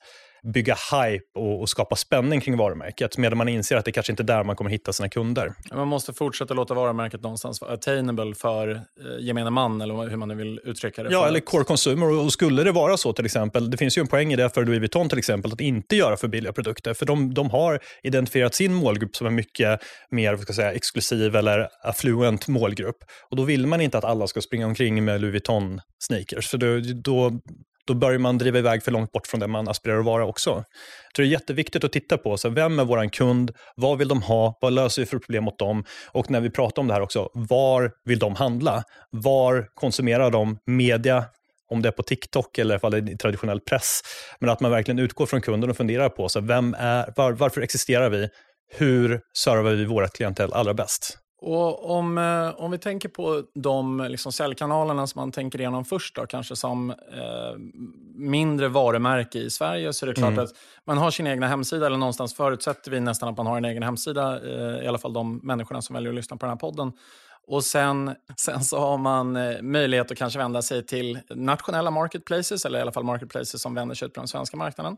bygga 0.53 0.77
hype 0.93 1.25
och, 1.35 1.61
och, 1.61 1.69
skapa 1.69 1.97
spänning 1.97 2.41
kring 2.41 2.57
varumärket 2.57 3.19
medan 3.19 3.39
man 3.39 3.49
inser 3.49 3.77
att 3.77 3.85
det 3.85 3.93
kanske 3.93 4.13
inte 4.13 4.23
är 4.23 4.25
där 4.25 4.45
man 4.45 4.57
kommer 4.57 4.71
hitta 4.71 4.93
sina 4.93 5.09
kunder. 5.09 5.53
Man 5.73 5.89
måste 5.89 6.13
fortsätta 6.13 6.55
låta 6.55 6.75
varumärket 6.75 7.23
någonstans 7.23 7.61
vara 7.61 7.73
attainable 7.73 8.35
för 8.35 8.71
eh, 8.71 8.81
gemene 9.21 9.51
man 9.51 9.81
eller 9.81 10.09
hur 10.09 10.17
man 10.17 10.29
nu 10.29 10.35
vill 10.35 10.61
uttrycka 10.65 11.03
det. 11.03 11.13
Ja, 11.13 11.29
eller 11.29 11.41
core 11.41 11.65
consumer. 11.65 12.25
Och 12.25 12.33
skulle 12.33 12.65
det 12.65 12.73
vara 12.73 12.97
så 12.97 13.13
till 13.13 13.25
exempel, 13.25 13.71
det 13.71 13.77
finns 13.77 13.99
ju 13.99 14.01
en 14.01 14.07
poäng 14.07 14.33
i 14.33 14.37
det 14.37 14.51
för 14.51 14.65
Louis 14.65 14.81
Vuitton 14.81 15.09
till 15.09 15.19
exempel, 15.19 15.53
att 15.53 15.61
inte 15.61 15.97
göra 15.97 16.17
för 16.17 16.29
billiga 16.29 16.53
produkter. 16.53 16.95
För 16.95 17.07
de, 17.07 17.35
de 17.35 17.51
har 17.51 17.81
identifierat 18.03 18.55
sin 18.55 18.75
målgrupp 18.75 19.17
som 19.17 19.27
en 19.27 19.35
mycket 19.35 19.81
mer 20.11 20.37
ska 20.37 20.53
säga, 20.53 20.73
exklusiv 20.73 21.37
eller 21.37 21.69
affluent 21.83 22.49
målgrupp. 22.49 22.97
Och 23.31 23.37
då 23.37 23.43
vill 23.43 23.67
man 23.67 23.81
inte 23.81 23.99
att 23.99 24.05
alla 24.05 24.27
ska 24.27 24.41
springa 24.41 24.67
omkring 24.67 25.05
med 25.05 25.21
Louis 25.21 25.33
Vuitton 25.33 25.81
sneakers. 25.99 26.49
För 26.49 26.59
då, 26.59 26.81
då 26.95 27.41
då 27.87 27.95
börjar 27.95 28.19
man 28.19 28.39
driva 28.39 28.59
iväg 28.59 28.83
för 28.83 28.91
långt 28.91 29.13
bort 29.13 29.27
från 29.27 29.41
det 29.41 29.47
man 29.47 29.69
aspirerar 29.69 29.99
att 29.99 30.05
vara 30.05 30.27
också. 30.27 30.65
Så 31.17 31.23
det 31.23 31.29
är 31.29 31.31
jätteviktigt 31.31 31.85
att 31.85 31.93
titta 31.93 32.19
på, 32.19 32.37
så 32.37 32.49
vem 32.49 32.79
är 32.79 32.85
vår 32.85 33.09
kund, 33.09 33.51
vad 33.77 33.99
vill 33.99 34.09
de 34.09 34.23
ha, 34.23 34.59
vad 34.61 34.73
löser 34.73 35.03
vi 35.03 35.07
för 35.07 35.19
problem 35.19 35.49
åt 35.49 35.59
dem 35.59 35.85
och 36.13 36.31
när 36.31 36.41
vi 36.41 36.51
pratar 36.51 36.83
om 36.83 36.89
det 36.89 36.95
här 36.95 37.01
också, 37.01 37.29
var 37.35 37.93
vill 38.05 38.19
de 38.19 38.35
handla? 38.35 38.85
Var 39.11 39.67
konsumerar 39.75 40.31
de 40.31 40.59
media, 40.67 41.25
om 41.71 41.83
det 41.83 41.89
är 41.89 41.93
på 41.93 42.03
TikTok 42.03 42.59
eller 42.59 42.77
ifall 42.77 42.91
det 42.91 43.13
är 43.13 43.17
traditionell 43.17 43.61
press. 43.61 44.01
Men 44.41 44.51
att 44.51 44.61
man 44.61 44.71
verkligen 44.71 44.99
utgår 44.99 45.27
från 45.27 45.41
kunden 45.41 45.71
och 45.71 45.77
funderar 45.77 46.09
på 46.09 46.29
så 46.29 46.41
vem 46.41 46.75
är, 46.79 47.13
var, 47.17 47.33
varför 47.33 47.61
existerar 47.61 48.11
vi? 48.11 48.29
Hur 48.77 49.21
servar 49.39 49.73
vi 49.73 49.85
vårt 49.85 50.13
klientel 50.13 50.53
allra 50.53 50.75
bäst? 50.75 51.19
Och 51.47 51.91
om, 51.91 52.19
eh, 52.19 52.65
om 52.65 52.71
vi 52.71 52.79
tänker 52.79 53.09
på 53.09 53.43
de 53.55 54.07
liksom 54.09 54.33
säljkanalerna 54.33 55.07
som 55.07 55.21
man 55.21 55.33
tänker 55.33 55.61
igenom 55.61 55.85
först, 55.85 56.17
då, 56.17 56.27
kanske 56.27 56.57
som 56.57 56.91
eh, 56.91 56.97
mindre 58.15 58.69
varumärke 58.69 59.39
i 59.39 59.51
Sverige, 59.51 59.93
så 59.93 60.05
är 60.05 60.09
det 60.09 60.15
klart 60.15 60.33
mm. 60.33 60.45
att 60.45 60.51
man 60.85 60.99
har 60.99 61.11
sin 61.11 61.27
egna 61.27 61.49
hemsida, 61.49 61.87
eller 61.87 61.97
någonstans 61.97 62.35
förutsätter 62.35 62.91
vi 62.91 63.01
nästan 63.01 63.29
att 63.29 63.37
man 63.37 63.47
har 63.47 63.57
en 63.57 63.65
egen 63.65 63.83
hemsida, 63.83 64.41
eh, 64.43 64.85
i 64.85 64.89
alla 64.89 64.99
fall 64.99 65.13
de 65.13 65.41
människorna 65.43 65.83
som 65.83 65.95
väljer 65.95 66.11
att 66.11 66.17
lyssna 66.17 66.37
på 66.37 66.47
den 66.47 66.51
här 66.51 66.57
podden. 66.57 66.93
Och 67.47 67.65
sen, 67.65 68.15
sen 68.37 68.65
så 68.65 68.79
har 68.79 68.99
man 68.99 69.37
eh, 69.37 69.63
möjlighet 69.63 70.11
att 70.11 70.19
kanske 70.19 70.39
vända 70.39 70.63
sig 70.63 70.87
till 70.87 71.19
nationella 71.31 71.91
marketplaces, 71.91 72.65
eller 72.65 72.79
i 72.79 72.83
alla 72.83 72.93
fall 72.93 73.05
marketplaces 73.05 73.63
som 73.63 73.75
vänder 73.75 73.95
sig 73.95 74.07
ut 74.07 74.15
på 74.15 74.21
den 74.21 74.29
svenska 74.29 74.57
marknaden. 74.57 74.97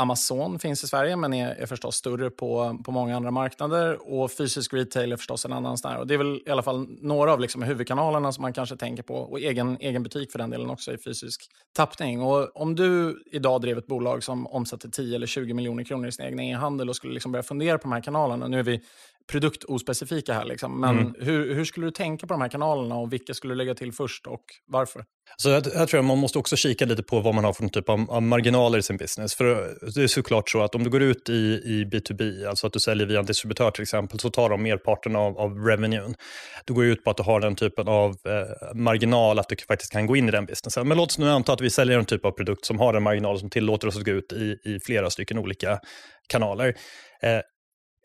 Amazon 0.00 0.58
finns 0.58 0.84
i 0.84 0.86
Sverige, 0.86 1.16
men 1.16 1.32
är, 1.32 1.54
är 1.54 1.66
förstås 1.66 1.96
större 1.96 2.30
på, 2.30 2.78
på 2.84 2.92
många 2.92 3.16
andra 3.16 3.30
marknader. 3.30 4.12
Och 4.12 4.30
fysisk 4.32 4.74
retail 4.74 5.12
är 5.12 5.16
förstås 5.16 5.44
en 5.44 5.52
annan. 5.52 5.76
Där. 5.82 5.98
Och 5.98 6.06
det 6.06 6.14
är 6.14 6.18
väl 6.18 6.42
i 6.46 6.50
alla 6.50 6.62
fall 6.62 6.86
några 7.00 7.32
av 7.32 7.40
liksom 7.40 7.62
huvudkanalerna 7.62 8.32
som 8.32 8.42
man 8.42 8.52
kanske 8.52 8.76
tänker 8.76 9.02
på. 9.02 9.14
Och 9.14 9.40
egen, 9.40 9.76
egen 9.80 10.02
butik 10.02 10.32
för 10.32 10.38
den 10.38 10.50
delen 10.50 10.70
också 10.70 10.92
i 10.92 10.98
fysisk 10.98 11.50
tappning. 11.72 12.22
Och 12.22 12.56
om 12.56 12.74
du 12.74 13.22
idag 13.32 13.60
drev 13.60 13.78
ett 13.78 13.86
bolag 13.86 14.22
som 14.22 14.46
omsätter 14.46 14.88
10 14.88 15.16
eller 15.16 15.26
20 15.26 15.54
miljoner 15.54 15.84
kronor 15.84 16.08
i 16.08 16.12
sin 16.12 16.24
egen 16.24 16.40
e-handel 16.40 16.88
och 16.88 16.96
skulle 16.96 17.14
liksom 17.14 17.32
börja 17.32 17.42
fundera 17.42 17.78
på 17.78 17.82
de 17.82 17.92
här 17.92 18.00
kanalerna. 18.00 18.48
Nu 18.48 18.58
är 18.58 18.62
vi 18.62 18.80
produktospecifika 19.30 20.32
här, 20.34 20.44
liksom. 20.44 20.80
men 20.80 20.98
mm. 20.98 21.14
hur, 21.18 21.54
hur 21.54 21.64
skulle 21.64 21.86
du 21.86 21.90
tänka 21.90 22.26
på 22.26 22.34
de 22.34 22.40
här 22.40 22.48
kanalerna 22.48 22.94
och 22.94 23.12
vilka 23.12 23.34
skulle 23.34 23.54
du 23.54 23.58
lägga 23.58 23.74
till 23.74 23.92
först 23.92 24.26
och 24.26 24.44
varför? 24.66 25.04
Så 25.36 25.48
jag, 25.50 25.62
jag 25.74 25.88
tror 25.88 26.00
att 26.00 26.06
man 26.06 26.18
måste 26.18 26.38
också 26.38 26.56
kika 26.56 26.84
lite 26.84 27.02
på 27.02 27.20
vad 27.20 27.34
man 27.34 27.44
har 27.44 27.52
för 27.52 27.68
typ 27.68 27.88
av, 27.88 28.10
av, 28.10 28.22
marginaler 28.22 28.78
i 28.78 28.82
sin 28.82 28.96
business. 28.96 29.34
För 29.34 29.44
det 29.94 30.02
är 30.02 30.06
såklart 30.06 30.50
så 30.50 30.62
att 30.62 30.74
om 30.74 30.84
du 30.84 30.90
går 30.90 31.02
ut 31.02 31.28
i, 31.28 31.32
i 31.64 31.84
B2B, 31.92 32.48
alltså 32.48 32.66
att 32.66 32.72
du 32.72 32.80
säljer 32.80 33.06
via 33.06 33.18
en 33.18 33.26
distributör 33.26 33.70
till 33.70 33.82
exempel, 33.82 34.18
så 34.18 34.30
tar 34.30 34.50
de 34.50 34.62
merparten 34.62 35.16
av, 35.16 35.38
av 35.38 35.58
revenuen. 35.58 36.14
Du 36.64 36.74
går 36.74 36.84
ut 36.84 37.04
på 37.04 37.10
att 37.10 37.16
du 37.16 37.22
har 37.22 37.40
den 37.40 37.56
typen 37.56 37.88
av 37.88 38.10
eh, 38.10 38.74
marginal 38.74 39.38
att 39.38 39.48
du 39.48 39.56
faktiskt 39.68 39.92
kan 39.92 40.06
gå 40.06 40.16
in 40.16 40.28
i 40.28 40.30
den 40.30 40.46
businessen. 40.46 40.88
Men 40.88 40.96
låt 40.96 41.10
oss 41.10 41.18
nu 41.18 41.30
anta 41.30 41.52
att 41.52 41.60
vi 41.60 41.70
säljer 41.70 41.98
en 41.98 42.04
typ 42.04 42.24
av 42.24 42.30
produkt 42.30 42.64
som 42.64 42.78
har 42.78 42.94
en 42.94 43.02
marginal 43.02 43.38
som 43.38 43.50
tillåter 43.50 43.88
oss 43.88 43.96
att 43.96 44.04
gå 44.04 44.10
ut 44.10 44.32
i, 44.32 44.56
i 44.64 44.78
flera 44.86 45.10
stycken 45.10 45.38
olika 45.38 45.78
kanaler. 46.28 46.74
Eh, 47.22 47.40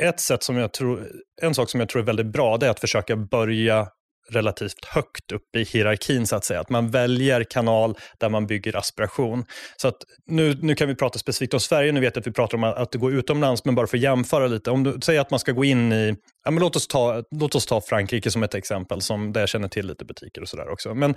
ett 0.03 0.19
sätt 0.19 0.43
som 0.43 0.57
jag 0.57 0.73
tror, 0.73 1.07
en 1.41 1.55
sak 1.55 1.69
som 1.69 1.79
jag 1.79 1.89
tror 1.89 2.01
är 2.01 2.05
väldigt 2.05 2.31
bra, 2.31 2.57
det 2.57 2.65
är 2.65 2.69
att 2.69 2.79
försöka 2.79 3.15
börja 3.15 3.87
relativt 4.29 4.85
högt 4.85 5.31
upp 5.31 5.55
i 5.57 5.63
hierarkin 5.63 6.27
så 6.27 6.35
att 6.35 6.45
säga. 6.45 6.59
Att 6.59 6.69
man 6.69 6.91
väljer 6.91 7.43
kanal 7.43 7.97
där 8.19 8.29
man 8.29 8.47
bygger 8.47 8.75
aspiration. 8.75 9.45
Så 9.77 9.87
att 9.87 9.97
nu, 10.25 10.57
nu 10.61 10.75
kan 10.75 10.87
vi 10.87 10.95
prata 10.95 11.19
specifikt 11.19 11.53
om 11.53 11.59
Sverige, 11.59 11.91
nu 11.91 11.99
vet 11.99 12.15
jag 12.15 12.21
att 12.21 12.27
vi 12.27 12.31
pratar 12.31 12.57
om 12.57 12.63
att 12.63 12.91
det 12.91 12.97
går 12.97 13.13
utomlands, 13.13 13.65
men 13.65 13.75
bara 13.75 13.87
för 13.87 13.97
att 13.97 14.03
jämföra 14.03 14.47
lite. 14.47 14.71
Om 14.71 14.83
du 14.83 14.97
säger 15.03 15.21
att 15.21 15.31
man 15.31 15.39
ska 15.39 15.51
gå 15.51 15.65
in 15.65 15.91
i, 15.91 16.15
ja, 16.45 16.51
men 16.51 16.61
låt, 16.61 16.75
oss 16.75 16.87
ta, 16.87 17.23
låt 17.31 17.55
oss 17.55 17.65
ta 17.65 17.81
Frankrike 17.81 18.31
som 18.31 18.43
ett 18.43 18.55
exempel, 18.55 19.01
som, 19.01 19.33
där 19.33 19.41
jag 19.41 19.49
känner 19.49 19.67
till 19.67 19.87
lite 19.87 20.05
butiker 20.05 20.41
och 20.41 20.49
sådär 20.49 20.69
också. 20.69 20.95
Men 20.95 21.15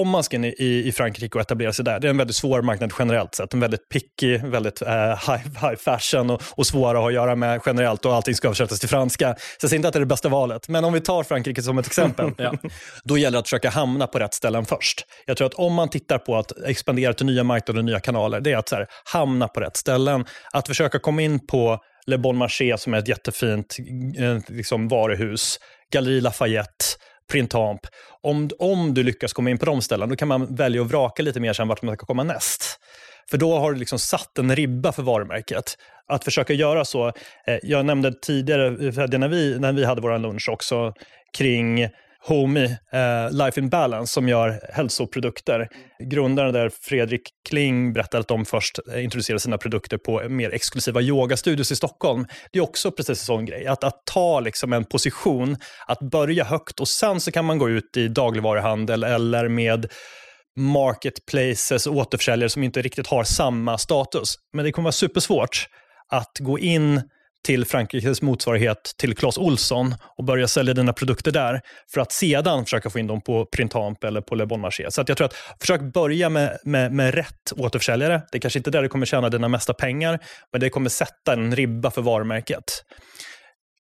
om 0.00 0.08
man 0.08 0.24
ska 0.24 0.36
in 0.36 0.44
i, 0.44 0.82
i 0.86 0.92
Frankrike 0.92 1.38
och 1.38 1.40
etablera 1.40 1.72
sig 1.72 1.84
där, 1.84 2.00
det 2.00 2.06
är 2.06 2.10
en 2.10 2.16
väldigt 2.16 2.36
svår 2.36 2.62
marknad 2.62 2.92
generellt 2.98 3.34
sett. 3.34 3.54
En 3.54 3.60
väldigt 3.60 3.88
picky, 3.88 4.38
väldigt 4.38 4.82
uh, 4.82 4.88
high, 4.88 5.68
high 5.68 5.76
fashion 5.76 6.30
och, 6.30 6.42
och 6.56 6.66
svår 6.66 6.94
att 6.94 7.00
ha 7.00 7.08
att 7.08 7.14
göra 7.14 7.36
med 7.36 7.60
generellt 7.66 8.04
och 8.04 8.14
allting 8.14 8.34
ska 8.34 8.48
översättas 8.48 8.80
till 8.80 8.88
franska. 8.88 9.34
Så 9.34 9.64
jag 9.64 9.70
säger 9.70 9.78
inte 9.78 9.88
att 9.88 9.94
det 9.94 9.98
är 9.98 10.00
det 10.00 10.06
bästa 10.06 10.28
valet, 10.28 10.68
men 10.68 10.84
om 10.84 10.92
vi 10.92 11.00
tar 11.00 11.22
Frankrike 11.22 11.62
som 11.62 11.78
ett 11.78 11.86
exempel, 11.86 12.30
ja. 12.38 12.54
då 13.04 13.18
gäller 13.18 13.32
det 13.32 13.38
att 13.38 13.46
försöka 13.46 13.70
hamna 13.70 14.06
på 14.06 14.18
rätt 14.18 14.34
ställen 14.34 14.64
först. 14.64 15.06
Jag 15.26 15.36
tror 15.36 15.46
att 15.46 15.54
om 15.54 15.74
man 15.74 15.88
tittar 15.88 16.18
på 16.18 16.36
att 16.36 16.52
expandera 16.64 17.12
till 17.12 17.26
nya 17.26 17.44
marknader 17.44 17.78
och 17.78 17.84
nya 17.84 18.00
kanaler, 18.00 18.40
det 18.40 18.52
är 18.52 18.56
att 18.56 18.68
så 18.68 18.76
här, 18.76 18.86
hamna 19.12 19.48
på 19.48 19.60
rätt 19.60 19.76
ställen. 19.76 20.24
Att 20.52 20.66
försöka 20.66 20.98
komma 20.98 21.22
in 21.22 21.46
på 21.46 21.78
Le 22.06 22.18
Bon 22.18 22.36
Marché 22.36 22.78
som 22.78 22.94
är 22.94 22.98
ett 22.98 23.08
jättefint 23.08 23.76
eh, 24.18 24.38
liksom, 24.48 24.88
varuhus, 24.88 25.58
Galerie 25.92 26.20
Lafayette, 26.20 26.84
Printamp. 27.30 27.80
Om, 28.22 28.50
om 28.58 28.94
du 28.94 29.02
lyckas 29.02 29.32
komma 29.32 29.50
in 29.50 29.58
på 29.58 29.66
de 29.66 29.82
ställena, 29.82 30.10
då 30.10 30.16
kan 30.16 30.28
man 30.28 30.54
välja 30.54 30.82
att 30.82 30.88
vraka 30.88 31.22
lite 31.22 31.40
mer 31.40 31.52
sen 31.52 31.68
vart 31.68 31.82
man 31.82 31.96
ska 31.96 32.06
komma 32.06 32.22
näst. 32.22 32.80
För 33.30 33.38
då 33.38 33.58
har 33.58 33.72
du 33.72 33.78
liksom 33.78 33.98
satt 33.98 34.38
en 34.38 34.56
ribba 34.56 34.92
för 34.92 35.02
varumärket. 35.02 35.78
Att 36.08 36.24
försöka 36.24 36.52
göra 36.52 36.84
så, 36.84 37.06
eh, 37.46 37.58
jag 37.62 37.86
nämnde 37.86 38.12
tidigare, 38.22 38.66
eh, 38.66 39.18
när 39.18 39.28
vi, 39.28 39.58
när 39.58 39.72
vi 39.72 39.84
hade 39.84 40.00
vår 40.00 40.18
lunch 40.18 40.48
också, 40.48 40.92
kring 41.38 41.88
Homey, 42.26 42.64
eh, 42.92 43.30
Life 43.30 43.60
in 43.60 43.68
Balance, 43.68 44.12
som 44.12 44.28
gör 44.28 44.60
hälsoprodukter. 44.72 45.68
Grundaren 45.98 46.52
där, 46.52 46.70
Fredrik 46.80 47.22
Kling, 47.48 47.92
berättade 47.92 48.20
att 48.20 48.28
de 48.28 48.44
först 48.44 48.78
eh, 48.92 49.04
introducerade 49.04 49.40
sina 49.40 49.58
produkter 49.58 49.98
på 49.98 50.28
mer 50.28 50.50
exklusiva 50.50 51.00
yogastudios 51.00 51.72
i 51.72 51.76
Stockholm. 51.76 52.26
Det 52.52 52.58
är 52.58 52.62
också 52.62 52.90
precis 52.90 53.20
en 53.20 53.26
sån 53.26 53.44
grej, 53.44 53.66
att, 53.66 53.84
att 53.84 54.02
ta 54.12 54.40
liksom 54.40 54.72
en 54.72 54.84
position, 54.84 55.56
att 55.86 56.00
börja 56.00 56.44
högt 56.44 56.80
och 56.80 56.88
sen 56.88 57.20
så 57.20 57.32
kan 57.32 57.44
man 57.44 57.58
gå 57.58 57.70
ut 57.70 57.96
i 57.96 58.08
dagligvaruhandel 58.08 59.04
eller 59.04 59.48
med 59.48 59.92
marketplaces 60.56 61.86
och 61.86 61.96
återförsäljare 61.96 62.50
som 62.50 62.62
inte 62.62 62.82
riktigt 62.82 63.06
har 63.06 63.24
samma 63.24 63.78
status. 63.78 64.34
Men 64.52 64.64
det 64.64 64.72
kommer 64.72 64.86
vara 64.86 64.92
supersvårt 64.92 65.68
att 66.08 66.38
gå 66.38 66.58
in 66.58 67.02
till 67.46 67.64
Frankrikes 67.64 68.22
motsvarighet 68.22 68.94
till 68.98 69.16
Clas 69.16 69.38
Olsson 69.38 69.94
och 70.18 70.24
börja 70.24 70.48
sälja 70.48 70.74
dina 70.74 70.92
produkter 70.92 71.30
där 71.30 71.60
för 71.94 72.00
att 72.00 72.12
sedan 72.12 72.64
försöka 72.64 72.90
få 72.90 72.98
in 72.98 73.06
dem 73.06 73.20
på 73.20 73.46
Printamp 73.46 74.04
eller 74.04 74.20
på 74.20 74.34
Le 74.34 74.46
Bon 74.46 74.60
Marché. 74.60 74.90
Så 74.90 75.00
att 75.00 75.08
jag 75.08 75.18
tror 75.18 75.26
att 75.26 75.34
försök 75.60 75.80
börja 75.80 76.28
med, 76.28 76.58
med, 76.64 76.92
med 76.92 77.14
rätt 77.14 77.52
återförsäljare. 77.56 78.22
Det 78.32 78.38
är 78.38 78.40
kanske 78.40 78.58
inte 78.58 78.70
där 78.70 78.82
du 78.82 78.88
kommer 78.88 79.06
tjäna 79.06 79.28
dina 79.28 79.48
mesta 79.48 79.74
pengar, 79.74 80.18
men 80.52 80.60
det 80.60 80.70
kommer 80.70 80.90
sätta 80.90 81.32
en 81.32 81.56
ribba 81.56 81.90
för 81.90 82.02
varumärket. 82.02 82.64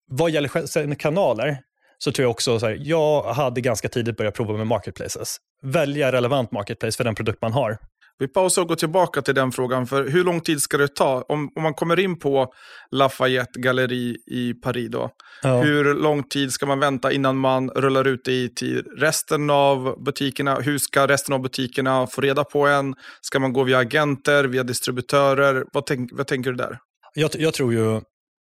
Vad 0.07 0.31
gäller 0.31 0.95
kanaler 0.95 1.57
så 1.97 2.11
tror 2.11 2.23
jag 2.23 2.31
också 2.31 2.59
så 2.59 2.65
här, 2.65 2.77
jag 2.79 3.23
hade 3.23 3.61
ganska 3.61 3.89
tidigt 3.89 4.17
börjat 4.17 4.33
prova 4.33 4.57
med 4.57 4.67
marketplaces. 4.67 5.37
Välja 5.63 6.11
relevant 6.11 6.51
marketplace 6.51 6.97
för 6.97 7.03
den 7.03 7.15
produkt 7.15 7.41
man 7.41 7.53
har. 7.53 7.77
Vi 8.19 8.27
pausar 8.27 8.61
och 8.61 8.67
går 8.67 8.75
tillbaka 8.75 9.21
till 9.21 9.35
den 9.35 9.51
frågan. 9.51 9.87
För 9.87 10.09
hur 10.09 10.23
lång 10.23 10.41
tid 10.41 10.61
ska 10.61 10.77
det 10.77 10.95
ta? 10.95 11.21
Om, 11.21 11.49
om 11.55 11.63
man 11.63 11.73
kommer 11.73 11.99
in 11.99 12.19
på 12.19 12.53
Lafayette 12.91 13.59
galleri 13.59 14.17
i 14.27 14.53
Paris 14.53 14.89
då. 14.91 15.09
Ja. 15.41 15.61
Hur 15.61 15.93
lång 15.93 16.23
tid 16.23 16.51
ska 16.51 16.65
man 16.65 16.79
vänta 16.79 17.11
innan 17.11 17.37
man 17.37 17.69
rullar 17.69 18.07
ut 18.07 18.21
det 18.25 18.55
till 18.55 18.83
resten 18.97 19.49
av 19.49 20.03
butikerna? 20.03 20.55
Hur 20.55 20.77
ska 20.77 21.07
resten 21.07 21.33
av 21.33 21.41
butikerna 21.41 22.07
få 22.07 22.21
reda 22.21 22.43
på 22.43 22.67
en? 22.67 22.95
Ska 23.21 23.39
man 23.39 23.53
gå 23.53 23.63
via 23.63 23.77
agenter, 23.77 24.43
via 24.43 24.63
distributörer? 24.63 25.65
Vad, 25.73 25.85
tänk, 25.85 26.09
vad 26.13 26.27
tänker 26.27 26.51
du 26.51 26.57
där? 26.57 26.79
Jag, 27.13 27.31
jag, 27.35 27.53
tror 27.53 27.73
ju, 27.73 28.01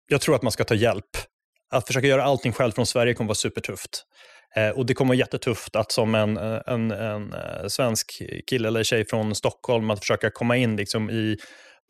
jag 0.08 0.22
tror 0.22 0.36
att 0.36 0.42
man 0.42 0.52
ska 0.52 0.64
ta 0.64 0.76
hjälp. 0.76 1.06
Att 1.72 1.88
försöka 1.88 2.08
göra 2.08 2.24
allting 2.24 2.54
själv 2.54 2.72
från 2.72 2.86
Sverige 2.86 3.14
kommer 3.14 3.28
vara 3.28 3.36
supertufft. 3.36 4.06
Eh, 4.56 4.70
och 4.70 4.86
det 4.86 4.94
kommer 4.94 5.08
vara 5.08 5.18
jättetufft 5.18 5.76
att 5.76 5.92
som 5.92 6.16
en, 6.16 6.38
eh, 6.38 6.60
en, 6.68 6.92
en, 6.92 7.34
eh, 7.34 7.68
svensk 7.68 8.22
kille 8.50 8.68
eller 8.68 8.84
tjej 8.84 9.06
från 9.06 9.36
Stockholm 9.36 9.90
att 9.90 10.00
försöka 10.00 10.30
komma 10.30 10.58
in 10.58 10.76
liksom 10.76 11.10
i 11.10 11.38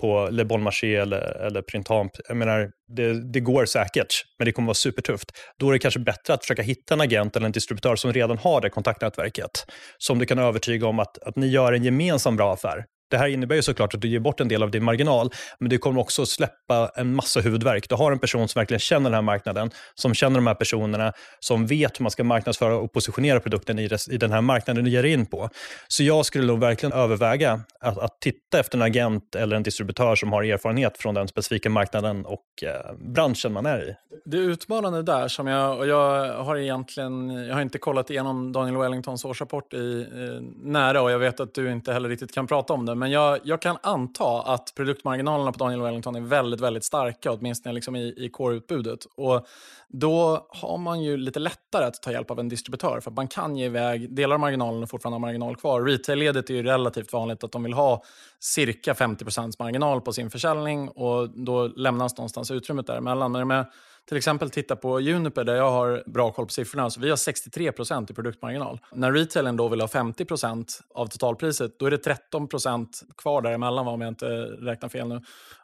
på 0.01 0.29
Le 0.31 0.45
Bon 0.45 0.63
Marché 0.63 0.95
eller, 0.95 1.21
eller 1.21 1.61
Printemps. 1.61 2.21
Jag 2.27 2.37
menar, 2.37 2.71
det, 2.95 3.31
det, 3.33 3.39
går 3.39 3.65
säkert, 3.65 4.23
men 4.37 4.45
det 4.45 4.51
kommer 4.51 4.65
vara 4.65 4.73
supertufft. 4.73 5.31
Då 5.57 5.69
är 5.69 5.73
det 5.73 5.79
kanske 5.79 5.99
bättre 5.99 6.33
att 6.33 6.43
försöka 6.43 6.61
hitta 6.61 6.93
en 6.93 7.01
agent 7.01 7.35
eller 7.35 7.45
en 7.45 7.51
distributör 7.51 7.95
som 7.95 8.13
redan 8.13 8.37
har 8.37 8.61
det 8.61 8.69
kontaktnätverket. 8.69 9.65
Som 9.97 10.19
du 10.19 10.25
kan 10.25 10.39
övertyga 10.39 10.87
om 10.87 10.99
att, 10.99 11.17
att 11.17 11.35
ni 11.35 11.47
gör 11.47 11.73
en 11.73 11.83
gemensam 11.83 12.35
bra 12.35 12.53
affär. 12.53 12.85
Det 13.09 13.17
här 13.17 13.27
innebär 13.27 13.55
ju 13.55 13.61
såklart 13.61 13.93
att 13.93 14.01
du 14.01 14.07
ger 14.07 14.19
bort 14.19 14.39
en 14.39 14.47
del 14.47 14.63
av 14.63 14.71
din 14.71 14.83
marginal, 14.83 15.29
men 15.59 15.69
du 15.69 15.77
kommer 15.77 16.01
också 16.01 16.25
släppa 16.25 16.91
en 16.95 17.15
massa 17.15 17.39
huvudvärk. 17.39 17.89
Du 17.89 17.95
har 17.95 18.11
en 18.11 18.19
person 18.19 18.47
som 18.47 18.59
verkligen 18.59 18.79
känner 18.79 19.09
den 19.09 19.13
här 19.13 19.21
marknaden, 19.21 19.71
som 19.95 20.13
känner 20.13 20.35
de 20.35 20.47
här 20.47 20.53
personerna, 20.53 21.13
som 21.39 21.67
vet 21.67 21.99
hur 21.99 22.03
man 22.03 22.11
ska 22.11 22.23
marknadsföra 22.23 22.75
och 22.75 22.93
positionera 22.93 23.39
produkten 23.39 23.79
i, 23.79 23.89
i 24.11 24.17
den 24.17 24.31
här 24.31 24.41
marknaden 24.41 24.83
du 24.83 24.91
ger 24.91 25.03
in 25.03 25.25
på. 25.25 25.49
Så 25.87 26.03
jag 26.03 26.25
skulle 26.25 26.47
nog 26.47 26.59
verkligen 26.59 26.93
överväga 26.93 27.61
att, 27.79 27.97
att 27.97 28.21
titta 28.21 28.59
efter 28.59 28.77
en 28.77 28.81
agent 28.81 29.35
eller 29.35 29.55
en 29.55 29.63
distributör 29.63 30.15
som 30.15 30.31
har 30.31 30.43
erfarenhet 30.43 30.97
från 30.97 31.15
den 31.15 31.27
specifika 31.27 31.69
marknaden 31.69 32.25
och 32.25 32.45
eh, 32.63 32.95
branschen 32.97 33.53
man 33.53 33.65
är 33.65 33.89
i. 33.89 33.95
Det 34.25 34.37
är 34.37 34.41
utmanande 34.41 35.03
där 35.03 35.27
som 35.27 35.47
jag, 35.47 35.77
och 35.77 35.87
jag 35.87 36.33
har 36.33 36.57
egentligen, 36.57 37.29
jag 37.29 37.53
har 37.53 37.61
inte 37.61 37.77
kollat 37.77 38.09
igenom 38.09 38.51
Daniel 38.51 38.77
Wellingtons 38.77 39.25
årsrapport 39.25 39.73
i, 39.73 40.01
eh, 40.01 40.41
nära 40.63 41.01
och 41.01 41.11
jag 41.11 41.19
vet 41.19 41.39
att 41.39 41.53
du 41.53 41.71
inte 41.71 41.93
heller 41.93 42.09
riktigt 42.09 42.33
kan 42.33 42.47
prata 42.47 42.73
om 42.73 42.85
det. 42.85 42.95
Men 42.99 43.11
jag, 43.11 43.39
jag 43.43 43.61
kan 43.61 43.77
anta 43.83 44.41
att 44.41 44.73
produktmarginalerna 44.75 45.51
på 45.51 45.57
Daniel 45.57 45.81
Wellington 45.81 46.15
är 46.15 46.21
väldigt, 46.21 46.61
väldigt 46.61 46.83
starka, 46.83 47.31
åtminstone 47.31 47.73
liksom 47.73 47.95
i, 47.95 48.13
i 48.17 48.29
core-utbudet. 48.29 49.05
Och 49.15 49.47
då 49.87 50.47
har 50.49 50.77
man 50.77 51.03
ju 51.03 51.17
lite 51.17 51.39
lättare 51.39 51.85
att 51.85 52.01
ta 52.01 52.11
hjälp 52.11 52.31
av 52.31 52.39
en 52.39 52.49
distributör, 52.49 52.99
för 52.99 53.11
man 53.11 53.27
kan 53.27 53.55
ge 53.55 53.65
iväg 53.65 54.15
delar 54.15 54.33
av 54.33 54.39
marginalen 54.39 54.83
och 54.83 54.89
fortfarande 54.89 55.15
ha 55.15 55.19
marginal 55.19 55.55
kvar. 55.55 55.81
Retail-ledet 55.81 56.49
är 56.49 56.53
ju 56.53 56.63
relativt 56.63 57.13
vanligt 57.13 57.43
att 57.43 57.51
de 57.51 57.63
vill 57.63 57.73
ha 57.73 58.03
cirka 58.39 58.93
50% 58.93 59.53
marginal 59.59 60.01
på 60.01 60.13
sin 60.13 60.29
försäljning 60.29 60.89
och 60.89 61.29
då 61.29 61.67
lämnas 61.67 62.17
någonstans 62.17 62.51
utrymmet 62.51 62.87
däremellan. 62.87 63.31
Men 63.31 63.47
med 63.47 63.65
till 64.09 64.17
exempel 64.17 64.49
titta 64.49 64.75
på 64.75 64.99
Juniper 64.99 65.43
där 65.43 65.55
jag 65.55 65.71
har 65.71 66.03
bra 66.05 66.31
koll 66.31 66.45
på 66.45 66.51
siffrorna. 66.51 66.89
Så 66.89 66.99
vi 66.99 67.09
har 67.09 67.15
63% 67.15 68.11
i 68.11 68.13
produktmarginal. 68.13 68.79
När 68.93 69.11
retailen 69.11 69.57
då 69.57 69.67
vill 69.67 69.81
ha 69.81 69.87
50% 69.87 70.65
av 70.95 71.07
totalpriset, 71.07 71.79
då 71.79 71.85
är 71.85 71.91
det 71.91 72.05
13% 72.33 72.87
kvar 73.17 73.41
däremellan 73.41 73.87
om 73.87 74.01
jag 74.01 74.07
inte 74.07 74.25
räknar 74.41 74.89
fel 74.89 75.07
nu. 75.07 75.21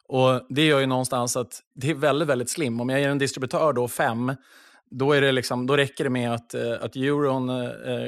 Och 0.07 0.41
Det 0.49 0.65
gör 0.65 0.79
ju 0.79 0.85
någonstans 0.85 1.37
att 1.37 1.59
det 1.75 1.89
är 1.89 1.95
väldigt, 1.95 2.27
väldigt 2.27 2.49
slim. 2.49 2.81
Om 2.81 2.89
jag 2.89 2.99
ger 2.99 3.09
en 3.09 3.17
distributör 3.17 3.73
då 3.73 3.87
5 3.87 4.33
då, 4.91 5.13
är 5.13 5.21
det 5.21 5.31
liksom, 5.31 5.67
då 5.67 5.77
räcker 5.77 6.03
det 6.03 6.09
med 6.09 6.33
att, 6.33 6.53
eh, 6.53 6.71
att 6.81 6.95
euron 6.95 7.49
eh, 7.49 7.55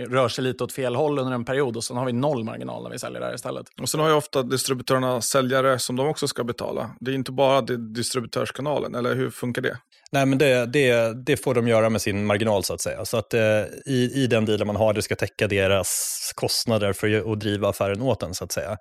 rör 0.09 0.27
sig 0.27 0.43
lite 0.43 0.63
åt 0.63 0.71
fel 0.71 0.95
håll 0.95 1.19
under 1.19 1.33
en 1.33 1.45
period 1.45 1.77
och 1.77 1.83
sen 1.83 1.97
har 1.97 2.05
vi 2.05 2.13
noll 2.13 2.43
marginal 2.43 2.83
när 2.83 2.89
vi 2.89 2.99
säljer 2.99 3.21
där 3.21 3.35
istället. 3.35 3.65
Och 3.81 3.89
sen 3.89 3.99
har 3.99 4.07
ju 4.07 4.15
ofta 4.15 4.43
distributörerna 4.43 5.21
säljare 5.21 5.79
som 5.79 5.95
de 5.95 6.07
också 6.07 6.27
ska 6.27 6.43
betala. 6.43 6.89
Det 6.99 7.11
är 7.11 7.15
inte 7.15 7.31
bara 7.31 7.61
distributörskanalen, 7.61 8.95
eller 8.95 9.15
hur 9.15 9.29
funkar 9.29 9.61
det? 9.61 9.77
Nej, 10.11 10.25
men 10.25 10.37
det, 10.37 10.65
det, 10.65 11.13
det 11.25 11.37
får 11.37 11.53
de 11.55 11.67
göra 11.67 11.89
med 11.89 12.01
sin 12.01 12.25
marginal 12.25 12.63
så 12.63 12.73
att 12.73 12.81
säga. 12.81 13.05
Så 13.05 13.17
att 13.17 13.33
eh, 13.33 13.41
i, 13.85 14.11
i 14.15 14.27
den 14.27 14.45
dealen 14.45 14.67
man 14.67 14.75
har, 14.75 14.93
det 14.93 15.01
ska 15.01 15.15
täcka 15.15 15.47
deras 15.47 16.31
kostnader 16.35 16.93
för 16.93 17.31
att 17.31 17.39
driva 17.39 17.69
affären 17.69 18.01
åt 18.01 18.19
den 18.19 18.33
så 18.33 18.43
att 18.43 18.51
säga. 18.51 18.77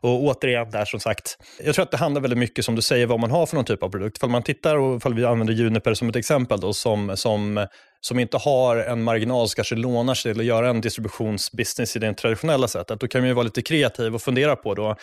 Och 0.00 0.22
återigen, 0.22 0.70
där 0.70 0.84
som 0.84 1.00
sagt, 1.00 1.38
jag 1.64 1.74
tror 1.74 1.82
att 1.82 1.90
det 1.90 1.96
handlar 1.96 2.20
väldigt 2.20 2.38
mycket 2.38 2.64
som 2.64 2.74
du 2.74 2.82
säger 2.82 3.06
vad 3.06 3.20
man 3.20 3.30
har 3.30 3.46
för 3.46 3.56
någon 3.56 3.64
typ 3.64 3.82
av 3.82 3.88
produkt. 3.88 4.22
Om 4.22 4.32
man 4.32 4.42
tittar 4.42 4.76
och 4.76 5.06
om 5.06 5.16
vi 5.16 5.24
använder 5.24 5.54
Juniper 5.54 5.94
som 5.94 6.08
ett 6.08 6.16
exempel 6.16 6.60
då, 6.60 6.72
som, 6.72 7.16
som 7.16 7.66
som 8.04 8.18
inte 8.18 8.36
har 8.36 8.76
en 8.76 9.02
marginal 9.02 9.48
som 9.48 9.54
kanske 9.56 9.74
lånar 9.74 10.14
sig 10.14 10.32
till 10.32 10.40
att 10.40 10.46
göra 10.46 10.70
en 10.70 10.80
distributionsbusiness 10.80 11.96
i 11.96 11.98
det 11.98 12.14
traditionella 12.14 12.68
sättet, 12.68 13.00
då 13.00 13.08
kan 13.08 13.20
man 13.20 13.28
ju 13.28 13.34
vara 13.34 13.44
lite 13.44 13.62
kreativ 13.62 14.14
och 14.14 14.22
fundera 14.22 14.56
på 14.56 14.74
då, 14.74 14.96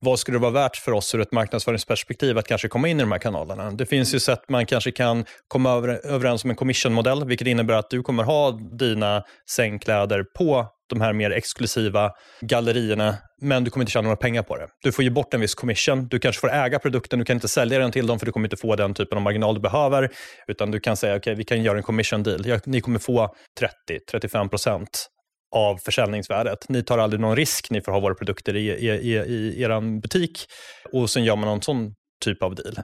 vad 0.00 0.18
skulle 0.18 0.34
det 0.38 0.42
vara 0.42 0.52
värt 0.52 0.76
för 0.76 0.92
oss 0.92 1.14
ur 1.14 1.20
ett 1.20 1.32
marknadsföringsperspektiv 1.32 2.38
att 2.38 2.46
kanske 2.46 2.68
komma 2.68 2.88
in 2.88 3.00
i 3.00 3.02
de 3.02 3.12
här 3.12 3.18
kanalerna? 3.18 3.70
Det 3.70 3.86
finns 3.86 4.14
ju 4.14 4.20
sätt 4.20 4.40
man 4.48 4.66
kanske 4.66 4.92
kan 4.92 5.24
komma 5.48 5.70
överens 6.04 6.44
om 6.44 6.50
en 6.50 6.56
commission-modell, 6.56 7.24
vilket 7.24 7.46
innebär 7.46 7.74
att 7.74 7.90
du 7.90 8.02
kommer 8.02 8.24
ha 8.24 8.50
dina 8.78 9.22
sängkläder 9.50 10.24
på 10.38 10.66
de 10.90 11.00
här 11.00 11.12
mer 11.12 11.30
exklusiva 11.30 12.10
gallerierna, 12.40 13.16
men 13.40 13.64
du 13.64 13.70
kommer 13.70 13.82
inte 13.82 13.92
tjäna 13.92 14.02
några 14.02 14.16
pengar 14.16 14.42
på 14.42 14.56
det. 14.56 14.66
Du 14.82 14.92
får 14.92 15.04
ge 15.04 15.10
bort 15.10 15.34
en 15.34 15.40
viss 15.40 15.54
commission, 15.54 16.08
du 16.08 16.18
kanske 16.18 16.40
får 16.40 16.52
äga 16.52 16.78
produkten, 16.78 17.18
du 17.18 17.24
kan 17.24 17.36
inte 17.36 17.48
sälja 17.48 17.78
den 17.78 17.92
till 17.92 18.06
dem 18.06 18.18
för 18.18 18.26
du 18.26 18.32
kommer 18.32 18.46
inte 18.46 18.56
få 18.56 18.76
den 18.76 18.94
typen 18.94 19.18
av 19.18 19.22
marginal 19.22 19.54
du 19.54 19.60
behöver, 19.60 20.10
utan 20.48 20.70
du 20.70 20.80
kan 20.80 20.96
säga 20.96 21.12
okej, 21.12 21.20
okay, 21.20 21.34
vi 21.34 21.44
kan 21.44 21.62
göra 21.62 21.76
en 21.76 21.82
commission 21.82 22.22
deal. 22.22 22.60
Ni 22.64 22.80
kommer 22.80 22.98
få 22.98 23.34
30-35 24.12 24.48
procent 24.48 25.08
av 25.56 25.76
försäljningsvärdet. 25.76 26.68
Ni 26.68 26.82
tar 26.82 26.98
aldrig 26.98 27.20
någon 27.20 27.36
risk, 27.36 27.70
ni 27.70 27.80
får 27.80 27.92
ha 27.92 28.00
våra 28.00 28.14
produkter 28.14 28.56
i, 28.56 28.70
i, 28.70 28.88
i, 28.88 29.14
i 29.14 29.62
er 29.62 30.00
butik 30.00 30.46
och 30.92 31.10
sen 31.10 31.24
gör 31.24 31.36
man 31.36 31.48
någon 31.48 31.62
sån 31.62 31.94
typ 32.24 32.42
av 32.42 32.54
deal. 32.54 32.74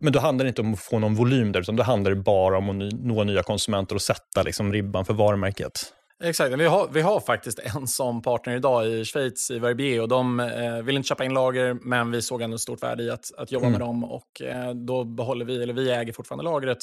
Men 0.00 0.12
då 0.12 0.20
handlar 0.20 0.44
det 0.44 0.48
inte 0.48 0.60
om 0.60 0.72
att 0.72 0.80
få 0.80 0.98
någon 0.98 1.14
volym 1.14 1.52
där, 1.52 1.60
utan 1.60 1.76
då 1.76 1.82
handlar 1.82 2.10
det 2.10 2.16
bara 2.16 2.58
om 2.58 2.70
att 2.70 2.92
nå 2.92 3.24
nya 3.24 3.42
konsumenter 3.42 3.94
och 3.94 4.02
sätta 4.02 4.42
liksom 4.42 4.72
ribban 4.72 5.04
för 5.04 5.14
varumärket. 5.14 5.72
Exakt, 6.24 6.54
vi 6.54 6.66
har, 6.66 6.88
vi 6.92 7.00
har 7.00 7.20
faktiskt 7.20 7.58
en 7.58 7.86
som 7.86 8.22
partner 8.22 8.56
idag 8.56 8.86
i 8.86 9.04
Schweiz, 9.04 9.50
i 9.50 9.58
Verbier. 9.58 10.00
Och 10.00 10.08
de 10.08 10.40
eh, 10.40 10.82
vill 10.82 10.96
inte 10.96 11.08
köpa 11.08 11.24
in 11.24 11.34
lager, 11.34 11.76
men 11.82 12.10
vi 12.10 12.22
såg 12.22 12.42
ändå 12.42 12.54
ett 12.54 12.60
stort 12.60 12.82
värde 12.82 13.02
i 13.02 13.10
att, 13.10 13.24
att 13.36 13.52
jobba 13.52 13.66
mm. 13.66 13.78
med 13.78 13.88
dem. 13.88 14.04
Och 14.04 14.42
eh, 14.42 14.70
då 14.70 15.04
behåller 15.04 15.44
vi, 15.44 15.62
eller 15.62 15.74
vi 15.74 15.90
äger 15.90 16.12
fortfarande 16.12 16.44
lagret. 16.44 16.78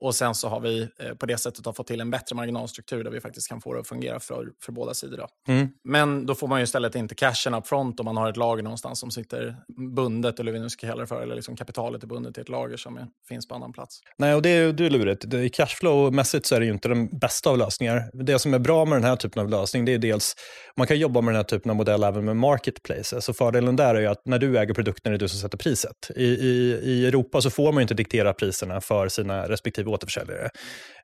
Och 0.00 0.14
sen 0.14 0.34
så 0.34 0.48
har 0.48 0.60
vi 0.60 0.88
eh, 0.98 1.14
på 1.14 1.26
det 1.26 1.38
sättet 1.38 1.76
fått 1.76 1.86
till 1.86 2.00
en 2.00 2.10
bättre 2.10 2.36
marginalstruktur 2.36 3.04
där 3.04 3.10
vi 3.10 3.20
faktiskt 3.20 3.48
kan 3.48 3.60
få 3.60 3.74
det 3.74 3.80
att 3.80 3.88
fungera 3.88 4.20
för, 4.20 4.48
för 4.62 4.72
båda 4.72 4.94
sidor. 4.94 5.26
Mm. 5.48 5.68
Men 5.84 6.26
då 6.26 6.34
får 6.34 6.48
man 6.48 6.60
ju 6.60 6.64
istället 6.64 6.94
inte 6.94 7.14
cashen 7.14 7.54
up 7.54 7.66
front 7.66 8.00
om 8.00 8.04
man 8.04 8.16
har 8.16 8.30
ett 8.30 8.36
lager 8.36 8.62
någonstans 8.62 9.00
som 9.00 9.10
sitter 9.10 9.56
bundet, 9.94 10.40
eller 10.40 10.52
vi 10.52 10.60
nu 10.60 10.70
ska 10.70 10.86
kalla 10.86 11.00
det 11.00 11.06
för, 11.06 11.22
eller 11.22 11.34
liksom 11.34 11.56
kapitalet 11.56 12.02
är 12.02 12.06
bundet 12.06 12.34
till 12.34 12.40
ett 12.40 12.48
lager 12.48 12.76
som 12.76 12.96
är, 12.96 13.06
finns 13.28 13.48
på 13.48 13.54
annan 13.54 13.72
plats. 13.72 14.00
Nej, 14.18 14.34
och 14.34 14.42
det 14.42 14.48
är, 14.48 14.72
det 14.72 14.86
är 14.86 14.90
lurigt. 14.90 15.24
I 15.24 15.48
cashflow-mässigt 15.48 16.46
så 16.46 16.54
är 16.54 16.60
det 16.60 16.66
ju 16.66 16.72
inte 16.72 16.88
den 16.88 17.18
bästa 17.18 17.50
av 17.50 17.58
lösningar. 17.58 18.10
Det 18.24 18.38
som 18.38 18.54
är 18.54 18.58
bra 18.58 18.84
med 18.84 18.96
den 18.96 19.04
här 19.04 19.16
typen 19.16 19.42
av 19.42 19.48
lösning, 19.48 19.84
det 19.84 19.94
är 19.94 19.98
dels, 19.98 20.34
man 20.76 20.86
kan 20.86 20.98
jobba 20.98 21.20
med 21.20 21.34
den 21.34 21.36
här 21.36 21.44
typen 21.44 21.70
av 21.70 21.76
modell 21.76 22.02
även 22.02 22.24
med 22.24 22.36
marketplaces. 22.36 23.28
Och 23.28 23.36
fördelen 23.36 23.76
där 23.76 23.94
är 23.94 24.00
ju 24.00 24.06
att 24.06 24.22
när 24.24 24.38
du 24.38 24.58
äger 24.58 24.74
produkten 24.74 25.12
är 25.12 25.18
det 25.18 25.24
du 25.24 25.28
som 25.28 25.40
sätter 25.40 25.58
priset. 25.58 26.10
I, 26.16 26.24
i, 26.24 26.80
i 26.82 27.06
Europa 27.06 27.40
så 27.40 27.50
får 27.50 27.72
man 27.72 27.80
ju 27.80 27.82
inte 27.82 27.94
diktera 27.94 28.32
priserna 28.32 28.80
för 28.80 29.08
sina 29.08 29.48
respektive 29.48 29.85
återförsäljare. 29.88 30.48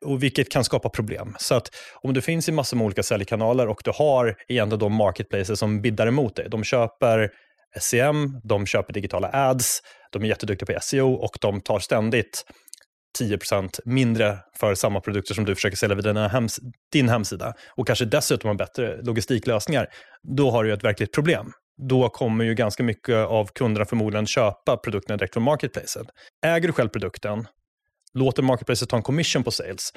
Och 0.01 0.23
vilket 0.23 0.51
kan 0.51 0.63
skapa 0.63 0.89
problem. 0.89 1.35
Så 1.39 1.55
att 1.55 1.69
om 2.01 2.13
du 2.13 2.21
finns 2.21 2.49
i 2.49 2.51
massor 2.51 2.77
med 2.77 2.85
olika 2.85 3.03
säljkanaler 3.03 3.67
och 3.67 3.81
du 3.83 3.91
har 3.95 4.35
egentligen 4.47 4.79
de 4.79 4.93
marketplaces 4.93 5.59
som 5.59 5.81
biddar 5.81 6.07
emot 6.07 6.35
dig. 6.35 6.47
De 6.49 6.63
köper 6.63 7.31
SEM, 7.79 8.39
de 8.43 8.65
köper 8.65 8.93
digitala 8.93 9.29
ads, 9.33 9.81
de 10.11 10.23
är 10.23 10.27
jätteduktiga 10.27 10.75
på 10.75 10.81
SEO 10.81 11.13
och 11.13 11.37
de 11.41 11.61
tar 11.61 11.79
ständigt 11.79 12.45
10% 13.19 13.79
mindre 13.85 14.37
för 14.59 14.75
samma 14.75 15.01
produkter 15.01 15.33
som 15.33 15.45
du 15.45 15.55
försöker 15.55 15.77
sälja 15.77 15.95
vid 15.95 16.17
hems 16.17 16.59
din 16.91 17.09
hemsida 17.09 17.53
och 17.75 17.87
kanske 17.87 18.05
dessutom 18.05 18.47
har 18.47 18.55
bättre 18.55 19.01
logistiklösningar, 19.01 19.87
då 20.37 20.51
har 20.51 20.63
du 20.63 20.73
ett 20.73 20.83
verkligt 20.83 21.13
problem. 21.13 21.51
Då 21.89 22.09
kommer 22.09 22.45
ju 22.45 22.55
ganska 22.55 22.83
mycket 22.83 23.15
av 23.15 23.45
kunderna 23.45 23.85
förmodligen 23.85 24.25
köpa 24.25 24.77
produkterna 24.77 25.17
direkt 25.17 25.33
från 25.33 25.43
marketplacet. 25.43 26.07
Äger 26.45 26.67
du 26.67 26.73
själv 26.73 26.89
produkten 26.89 27.47
låter 28.13 28.43
marketplacet 28.43 28.89
ta 28.89 28.97
en 28.97 29.03
commission 29.03 29.43
på 29.43 29.51
sales. 29.51 29.93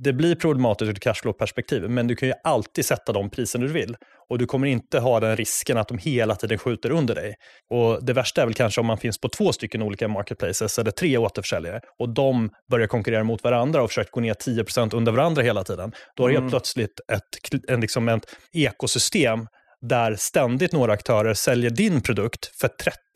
Det 0.00 0.12
blir 0.12 0.34
problematiskt 0.34 0.88
ur 0.88 0.92
ett 0.92 1.00
cashflow-perspektiv, 1.00 1.90
men 1.90 2.06
du 2.06 2.16
kan 2.16 2.28
ju 2.28 2.34
alltid 2.44 2.84
sätta 2.84 3.12
de 3.12 3.30
priser 3.30 3.58
du 3.58 3.68
vill. 3.68 3.96
Och 4.28 4.38
du 4.38 4.46
kommer 4.46 4.66
inte 4.66 5.00
ha 5.00 5.20
den 5.20 5.36
risken 5.36 5.78
att 5.78 5.88
de 5.88 5.98
hela 5.98 6.36
tiden 6.36 6.58
skjuter 6.58 6.90
under 6.90 7.14
dig. 7.14 7.34
Och 7.70 8.04
Det 8.04 8.12
värsta 8.12 8.42
är 8.42 8.46
väl 8.46 8.54
kanske 8.54 8.80
om 8.80 8.86
man 8.86 8.98
finns 8.98 9.20
på 9.20 9.28
två 9.28 9.52
stycken 9.52 9.82
olika 9.82 10.08
marketplaces 10.08 10.78
eller 10.78 10.90
tre 10.90 11.18
återförsäljare 11.18 11.80
och 11.98 12.08
de 12.08 12.50
börjar 12.70 12.86
konkurrera 12.86 13.24
mot 13.24 13.44
varandra 13.44 13.82
och 13.82 13.90
försöker 13.90 14.10
gå 14.10 14.20
ner 14.20 14.34
10% 14.34 14.94
under 14.94 15.12
varandra 15.12 15.42
hela 15.42 15.64
tiden. 15.64 15.92
Då 16.16 16.22
har 16.22 16.30
mm. 16.30 16.42
helt 16.42 16.52
plötsligt 16.52 17.00
ett, 17.12 17.60
en, 17.68 17.80
liksom 17.80 18.08
ett 18.08 18.26
ekosystem 18.52 19.46
där 19.80 20.14
ständigt 20.14 20.72
några 20.72 20.92
aktörer 20.92 21.34
säljer 21.34 21.70
din 21.70 22.00
produkt 22.00 22.46
för 22.60 22.68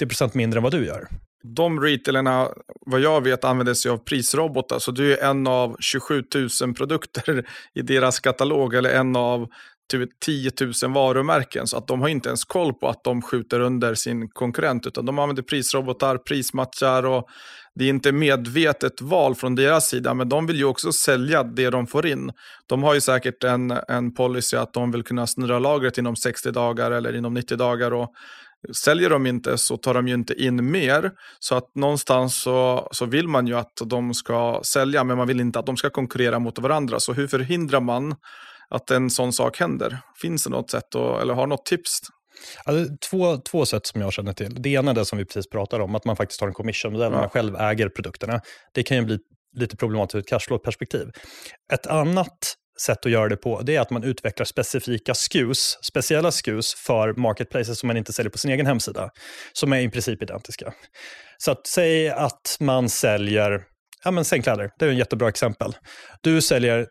30% 0.03 0.31
mindre 0.37 0.59
än 0.59 0.63
vad 0.63 0.73
du 0.73 0.87
gör 0.87 1.09
de 1.43 1.81
retailerna, 1.81 2.49
vad 2.87 3.01
jag 3.01 3.21
vet, 3.21 3.45
använder 3.45 3.75
sig 3.75 3.91
av 3.91 3.99
prisrobotar. 3.99 4.79
Så 4.79 4.91
du 4.91 5.17
är 5.17 5.31
en 5.31 5.47
av 5.47 5.77
27 5.81 6.25
000 6.63 6.75
produkter 6.75 7.45
i 7.75 7.83
deras 7.83 8.21
katalog 8.21 8.75
eller 8.75 8.91
en 8.91 9.17
av 9.17 9.49
typ 9.93 10.21
10 10.21 10.51
000 10.83 10.93
varumärken. 10.93 11.67
Så 11.67 11.77
att 11.77 11.87
de 11.87 12.01
har 12.01 12.09
inte 12.09 12.29
ens 12.29 12.45
koll 12.45 12.75
på 12.75 12.89
att 12.89 13.05
de 13.05 13.23
skjuter 13.23 13.61
under 13.61 13.95
sin 13.95 14.29
konkurrent. 14.29 14.87
Utan 14.87 15.07
de 15.07 15.19
använder 15.19 15.43
prisrobotar, 15.43 16.19
prismatchar 16.19 17.03
och 17.03 17.29
det 17.75 17.85
är 17.85 17.89
inte 17.89 18.13
medvetet 18.13 19.01
val 19.01 19.35
från 19.35 19.55
deras 19.55 19.89
sida. 19.89 20.15
Men 20.15 20.29
de 20.29 20.47
vill 20.47 20.57
ju 20.57 20.65
också 20.65 20.93
sälja 20.93 21.43
det 21.43 21.71
de 21.71 21.87
får 21.87 22.07
in. 22.07 22.31
De 22.67 22.83
har 22.83 22.95
ju 22.95 23.01
säkert 23.01 23.45
en, 23.45 23.71
en 23.89 24.15
policy 24.15 24.57
att 24.57 24.73
de 24.73 24.91
vill 24.91 25.03
kunna 25.03 25.27
snurra 25.27 25.59
lagret 25.59 25.99
inom 25.99 26.17
60 26.17 26.51
dagar 26.51 26.91
eller 26.91 27.17
inom 27.17 27.35
90 27.35 27.57
dagar. 27.57 27.93
Och 27.93 28.13
Säljer 28.75 29.11
de 29.11 29.27
inte 29.27 29.59
så 29.59 29.77
tar 29.77 29.95
de 29.95 30.09
ju 30.09 30.15
inte 30.15 30.43
in 30.43 30.71
mer. 30.71 31.11
Så 31.39 31.55
att 31.55 31.75
någonstans 31.75 32.43
så, 32.43 32.89
så 32.93 33.07
vill 33.07 33.29
man 33.29 33.47
ju 33.47 33.55
att 33.55 33.73
de 33.85 34.15
ska 34.15 34.61
sälja, 34.65 35.05
men 35.05 35.17
man 35.17 35.29
vill 35.29 35.41
inte 35.41 35.59
att 35.59 35.67
de 35.67 35.77
ska 35.77 35.91
konkurrera 35.91 36.39
mot 36.39 36.59
varandra. 36.59 37.01
Så 37.01 37.13
hur 37.13 37.27
förhindrar 37.27 37.81
man 37.81 38.15
att 38.69 38.91
en 38.91 39.11
sån 39.11 39.33
sak 39.33 39.59
händer? 39.59 39.99
Finns 40.23 40.45
det 40.45 40.51
något 40.51 40.71
sätt, 40.71 40.95
att, 40.95 41.23
eller 41.23 41.35
har 41.35 41.47
något 41.47 41.67
tips? 41.67 42.01
Alltså, 42.65 42.97
två, 43.11 43.37
två 43.37 43.67
sätt 43.67 43.87
som 43.87 44.01
jag 44.01 44.13
känner 44.13 44.33
till. 44.33 44.63
Det 44.63 44.69
ena 44.69 44.91
är 44.91 44.95
det 44.95 45.05
som 45.05 45.19
vi 45.19 45.25
precis 45.25 45.51
pratade 45.51 45.85
om, 45.85 45.95
att 45.95 46.05
man 46.05 46.17
faktiskt 46.17 46.41
har 46.41 46.49
en 46.49 46.55
commission-modell, 46.55 47.13
ja. 47.13 47.19
man 47.19 47.29
själv 47.29 47.57
äger 47.57 47.89
produkterna. 47.89 48.41
Det 48.73 48.83
kan 48.83 48.97
ju 48.97 49.03
bli 49.03 49.19
lite 49.57 49.77
problematiskt 49.77 50.15
ur 50.15 50.21
ett 50.21 50.29
cashflow-perspektiv. 50.29 51.11
Ett 51.73 51.87
annat 51.87 52.57
sätt 52.83 53.07
att 53.07 53.13
göra 53.13 53.29
det 53.29 53.37
på, 53.37 53.63
det 53.63 53.77
är 53.77 53.81
att 53.81 53.91
man 53.91 54.05
utvecklar 54.05 54.45
specifika 54.45 55.15
SKUs, 55.15 55.79
speciella 55.83 56.31
SKUs 56.31 56.75
för 56.75 57.15
marketplaces 57.15 57.79
som 57.79 57.87
man 57.87 57.97
inte 57.97 58.13
säljer 58.13 58.31
på 58.31 58.39
sin 58.39 58.51
egen 58.51 58.67
hemsida, 58.67 59.11
som 59.53 59.73
är 59.73 59.81
i 59.81 59.89
princip 59.89 60.23
identiska. 60.23 60.73
Så 61.39 61.51
att 61.51 61.67
säg 61.67 62.11
att 62.11 62.57
man 62.61 62.89
säljer 62.89 63.63
ja, 64.05 64.11
men 64.11 64.25
sängkläder, 64.25 64.71
det 64.79 64.85
är 64.85 64.89
en 64.89 64.97
jättebra 64.97 65.29
exempel. 65.29 65.77
Du 66.21 66.43
säljer 66.43 66.87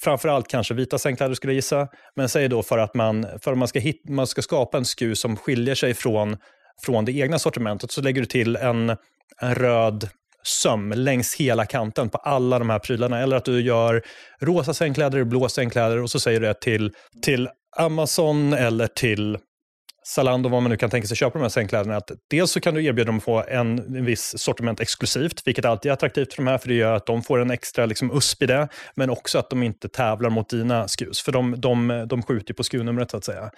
framförallt 0.00 0.48
kanske 0.48 0.74
vita 0.74 0.98
sängkläder 0.98 1.34
skulle 1.34 1.52
jag 1.52 1.56
gissa, 1.56 1.88
men 2.16 2.28
säg 2.28 2.48
då 2.48 2.62
för 2.62 2.78
att 2.78 2.94
man, 2.94 3.26
för 3.42 3.52
att 3.52 3.58
man, 3.58 3.68
ska, 3.68 3.78
hit, 3.78 4.08
man 4.08 4.26
ska 4.26 4.42
skapa 4.42 4.78
en 4.78 4.84
SKU 4.84 5.14
som 5.14 5.36
skiljer 5.36 5.74
sig 5.74 5.94
från, 5.94 6.36
från 6.82 7.04
det 7.04 7.12
egna 7.12 7.38
sortimentet 7.38 7.90
så 7.90 8.00
lägger 8.02 8.20
du 8.20 8.26
till 8.26 8.56
en, 8.56 8.96
en 9.40 9.54
röd 9.54 10.08
söm 10.46 10.92
längs 10.92 11.34
hela 11.34 11.66
kanten 11.66 12.08
på 12.08 12.18
alla 12.18 12.58
de 12.58 12.70
här 12.70 12.78
prylarna. 12.78 13.20
Eller 13.20 13.36
att 13.36 13.44
du 13.44 13.60
gör 13.60 14.02
rosa 14.40 14.74
sängkläder, 14.74 15.24
blå 15.24 15.48
sängkläder 15.48 16.02
och 16.02 16.10
så 16.10 16.20
säger 16.20 16.40
du 16.40 16.46
det 16.46 16.60
till, 16.60 16.92
till 17.22 17.48
Amazon 17.76 18.52
eller 18.52 18.86
till 18.86 19.38
Zalando, 20.06 20.48
vad 20.48 20.62
man 20.62 20.70
nu 20.70 20.76
kan 20.76 20.90
tänka 20.90 21.08
sig 21.08 21.16
köpa 21.16 21.38
de 21.38 21.42
här 21.42 21.48
sängkläderna, 21.48 21.96
att 21.96 22.10
dels 22.30 22.50
så 22.50 22.60
kan 22.60 22.74
du 22.74 22.84
erbjuda 22.84 23.06
dem 23.06 23.16
att 23.16 23.24
få 23.24 23.44
en, 23.48 23.78
en 23.78 24.04
viss 24.04 24.34
sortiment 24.38 24.80
exklusivt, 24.80 25.46
vilket 25.46 25.64
alltid 25.64 25.90
är 25.90 25.92
attraktivt 25.92 26.34
för 26.34 26.42
de 26.42 26.50
här, 26.50 26.58
för 26.58 26.68
det 26.68 26.74
gör 26.74 26.92
att 26.92 27.06
de 27.06 27.22
får 27.22 27.38
en 27.38 27.50
extra 27.50 27.86
liksom, 27.86 28.10
USP 28.16 28.42
i 28.42 28.46
det, 28.46 28.68
men 28.94 29.10
också 29.10 29.38
att 29.38 29.50
de 29.50 29.62
inte 29.62 29.88
tävlar 29.88 30.30
mot 30.30 30.48
dina 30.48 30.88
SKUs, 30.88 31.20
för 31.20 31.32
de, 31.32 31.60
de, 31.60 32.04
de 32.08 32.22
skjuter 32.22 32.54
på 32.54 32.62
skunumret 32.62 33.10
så 33.10 33.16
att 33.16 33.24
säga. 33.24 33.50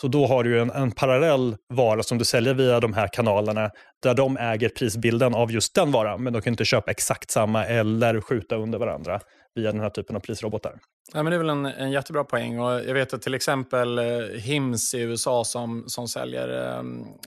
Så 0.00 0.08
då 0.08 0.26
har 0.26 0.44
du 0.44 0.60
en, 0.60 0.70
en 0.70 0.90
parallell 0.90 1.56
vara 1.68 2.02
som 2.02 2.18
du 2.18 2.24
säljer 2.24 2.54
via 2.54 2.80
de 2.80 2.94
här 2.94 3.08
kanalerna, 3.12 3.70
där 4.02 4.14
de 4.14 4.36
äger 4.36 4.68
prisbilden 4.68 5.34
av 5.34 5.52
just 5.52 5.74
den 5.74 5.92
varan, 5.92 6.22
men 6.22 6.32
de 6.32 6.42
kan 6.42 6.52
inte 6.52 6.64
köpa 6.64 6.90
exakt 6.90 7.30
samma 7.30 7.66
eller 7.66 8.20
skjuta 8.20 8.56
under 8.56 8.78
varandra 8.78 9.20
via 9.54 9.72
den 9.72 9.80
här 9.80 9.90
typen 9.90 10.16
av 10.16 10.20
prisrobotar. 10.20 10.72
Ja, 11.12 11.22
men 11.22 11.30
det 11.30 11.36
är 11.36 11.38
väl 11.38 11.48
en, 11.48 11.66
en 11.66 11.90
jättebra 11.90 12.24
poäng. 12.24 12.58
Och 12.60 12.72
jag 12.72 12.94
vet 12.94 13.14
att 13.14 13.22
till 13.22 13.34
exempel 13.34 13.98
eh, 13.98 14.04
Hims 14.34 14.94
i 14.94 15.00
USA 15.00 15.44
som, 15.44 15.84
som 15.86 16.08
säljer 16.08 16.48
eh, 16.48 16.84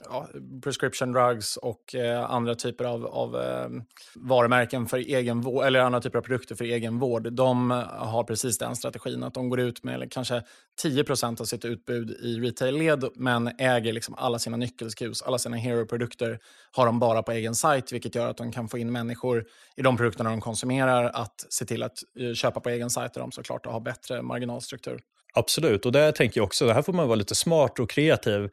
ja, 0.09 0.27
prescription 0.63 1.11
drugs 1.11 1.57
och 1.57 1.95
eh, 1.95 2.31
andra 2.31 2.55
typer 2.55 2.85
av, 2.85 3.05
av 3.05 3.41
eh, 3.41 3.69
varumärken 4.15 4.87
för 4.87 4.97
egen 4.97 5.41
vård, 5.41 5.65
eller 5.65 5.79
andra 5.79 6.01
typer 6.01 6.17
av 6.17 6.21
produkter 6.23 6.55
för 6.55 6.65
egen 6.65 6.99
vård. 6.99 7.33
De 7.33 7.71
har 7.97 8.23
precis 8.23 8.57
den 8.57 8.75
strategin 8.75 9.23
att 9.23 9.33
de 9.33 9.49
går 9.49 9.59
ut 9.59 9.83
med 9.83 10.11
kanske 10.11 10.43
10% 10.83 11.41
av 11.41 11.45
sitt 11.45 11.65
utbud 11.65 12.11
i 12.11 12.39
retail-led 12.39 13.09
men 13.15 13.51
äger 13.57 13.93
liksom 13.93 14.15
alla 14.17 14.39
sina 14.39 14.57
nyckelskus, 14.57 15.21
alla 15.21 15.37
sina 15.37 15.57
hero-produkter 15.57 16.39
har 16.71 16.85
de 16.85 16.99
bara 16.99 17.23
på 17.23 17.31
egen 17.31 17.55
sajt 17.55 17.91
vilket 17.91 18.15
gör 18.15 18.29
att 18.29 18.37
de 18.37 18.51
kan 18.51 18.67
få 18.69 18.77
in 18.77 18.91
människor 18.91 19.45
i 19.75 19.81
de 19.81 19.97
produkterna 19.97 20.29
de 20.29 20.41
konsumerar 20.41 21.11
att 21.13 21.45
se 21.49 21.65
till 21.65 21.83
att 21.83 21.97
eh, 22.19 22.33
köpa 22.33 22.59
på 22.59 22.69
egen 22.69 22.89
sajt 22.89 23.13
där 23.13 23.21
de 23.21 23.31
såklart 23.31 23.65
ha 23.73 23.79
bättre 23.79 24.21
marginalstruktur. 24.21 24.99
Absolut, 25.33 25.86
och 25.86 25.91
där 25.91 26.12
tänker 26.12 26.39
jag 26.39 26.45
också, 26.45 26.67
det 26.67 26.73
här 26.73 26.81
får 26.81 26.93
man 26.93 27.07
vara 27.07 27.15
lite 27.15 27.36
smart 27.36 27.79
och 27.79 27.89
kreativ. 27.89 28.49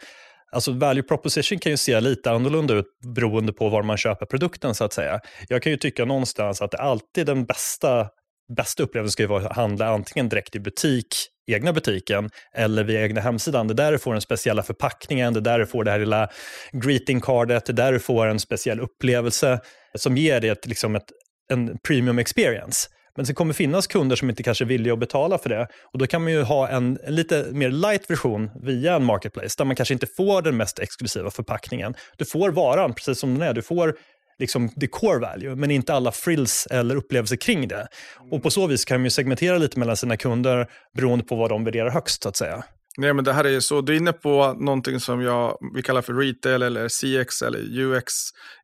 Alltså 0.52 0.72
value 0.72 1.02
proposition 1.02 1.58
kan 1.58 1.72
ju 1.72 1.76
se 1.76 2.00
lite 2.00 2.30
annorlunda 2.30 2.74
ut 2.74 2.86
beroende 3.14 3.52
på 3.52 3.68
var 3.68 3.82
man 3.82 3.96
köper 3.96 4.26
produkten 4.26 4.74
så 4.74 4.84
att 4.84 4.92
säga. 4.92 5.20
Jag 5.48 5.62
kan 5.62 5.72
ju 5.72 5.78
tycka 5.78 6.04
någonstans 6.04 6.62
att 6.62 6.74
alltid 6.74 7.26
den 7.26 7.44
bästa, 7.44 8.08
bästa 8.56 8.82
upplevelsen 8.82 9.12
ska 9.12 9.26
vara 9.26 9.46
att 9.46 9.56
handla 9.56 9.88
antingen 9.88 10.28
direkt 10.28 10.56
i 10.56 10.60
butik, 10.60 11.06
egna 11.50 11.72
butiken, 11.72 12.30
eller 12.54 12.84
via 12.84 13.02
egna 13.02 13.20
hemsidan. 13.20 13.68
Det 13.68 13.72
är 13.72 13.76
där 13.76 13.92
du 13.92 13.98
får 13.98 14.12
den 14.12 14.20
speciella 14.20 14.62
förpackningen, 14.62 15.32
det 15.32 15.40
är 15.40 15.42
där 15.42 15.58
du 15.58 15.66
får 15.66 15.84
det 15.84 15.90
här 15.90 15.98
lilla 15.98 16.28
greeting 16.72 17.20
cardet, 17.20 17.66
det 17.66 17.72
är 17.72 17.74
där 17.74 17.92
du 17.92 18.00
får 18.00 18.26
en 18.26 18.40
speciell 18.40 18.80
upplevelse 18.80 19.60
som 19.94 20.16
ger 20.16 20.40
dig 20.40 20.50
ett, 20.50 20.66
liksom 20.66 20.96
ett, 20.96 21.06
en 21.52 21.78
premium 21.78 22.18
experience. 22.18 22.88
Men 23.20 23.26
det 23.26 23.34
kommer 23.34 23.54
finnas 23.54 23.86
kunder 23.86 24.16
som 24.16 24.30
inte 24.30 24.42
kanske 24.42 24.64
är 24.64 24.66
villiga 24.66 24.92
att 24.92 24.98
betala 24.98 25.38
för 25.38 25.48
det. 25.48 25.68
Och 25.92 25.98
då 25.98 26.06
kan 26.06 26.22
man 26.22 26.32
ju 26.32 26.42
ha 26.42 26.68
en, 26.68 26.98
en, 27.04 27.14
lite 27.14 27.46
mer 27.52 27.70
light 27.70 28.10
version 28.10 28.50
via 28.62 28.96
en 28.96 29.04
marketplace 29.04 29.54
där 29.58 29.64
man 29.64 29.76
kanske 29.76 29.94
inte 29.94 30.06
får 30.06 30.42
den 30.42 30.56
mest 30.56 30.78
exklusiva 30.78 31.30
förpackningen. 31.30 31.94
Du 32.16 32.24
får 32.24 32.50
varan 32.50 32.94
precis 32.94 33.18
som 33.18 33.38
den 33.38 33.48
är. 33.48 33.54
Du 33.54 33.62
får 33.62 33.94
liksom 34.38 34.68
the 34.68 34.86
core 34.86 35.18
value, 35.18 35.54
men 35.54 35.70
inte 35.70 35.94
alla 35.94 36.12
frills 36.12 36.66
eller 36.70 36.96
upplevelser 36.96 37.36
kring 37.36 37.68
det. 37.68 37.88
Och 38.30 38.42
på 38.42 38.50
så 38.50 38.66
vis 38.66 38.84
kan 38.84 39.00
man 39.00 39.04
ju 39.04 39.10
segmentera 39.10 39.58
lite 39.58 39.78
mellan 39.78 39.96
sina 39.96 40.16
kunder 40.16 40.66
beroende 40.96 41.24
på 41.24 41.36
vad 41.36 41.50
de 41.50 41.64
värderar 41.64 41.90
högst 41.90 42.22
så 42.22 42.28
att 42.28 42.36
säga. 42.36 42.64
Nej, 42.98 43.14
men 43.14 43.24
det 43.24 43.32
här 43.32 43.44
är 43.44 43.60
så, 43.60 43.80
du 43.80 43.92
är 43.92 43.96
inne 43.96 44.12
på 44.12 44.56
någonting 44.60 45.00
som 45.00 45.22
jag, 45.22 45.58
vi 45.74 45.82
kallar 45.82 46.02
för 46.02 46.14
retail 46.14 46.62
eller 46.62 46.88
CX 46.88 47.42
eller 47.42 47.58
UX. 47.78 48.12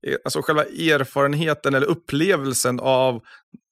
Eh, 0.06 0.14
alltså 0.24 0.42
själva 0.42 0.62
erfarenheten 0.64 1.74
eller 1.74 1.86
upplevelsen 1.86 2.80
av 2.80 3.22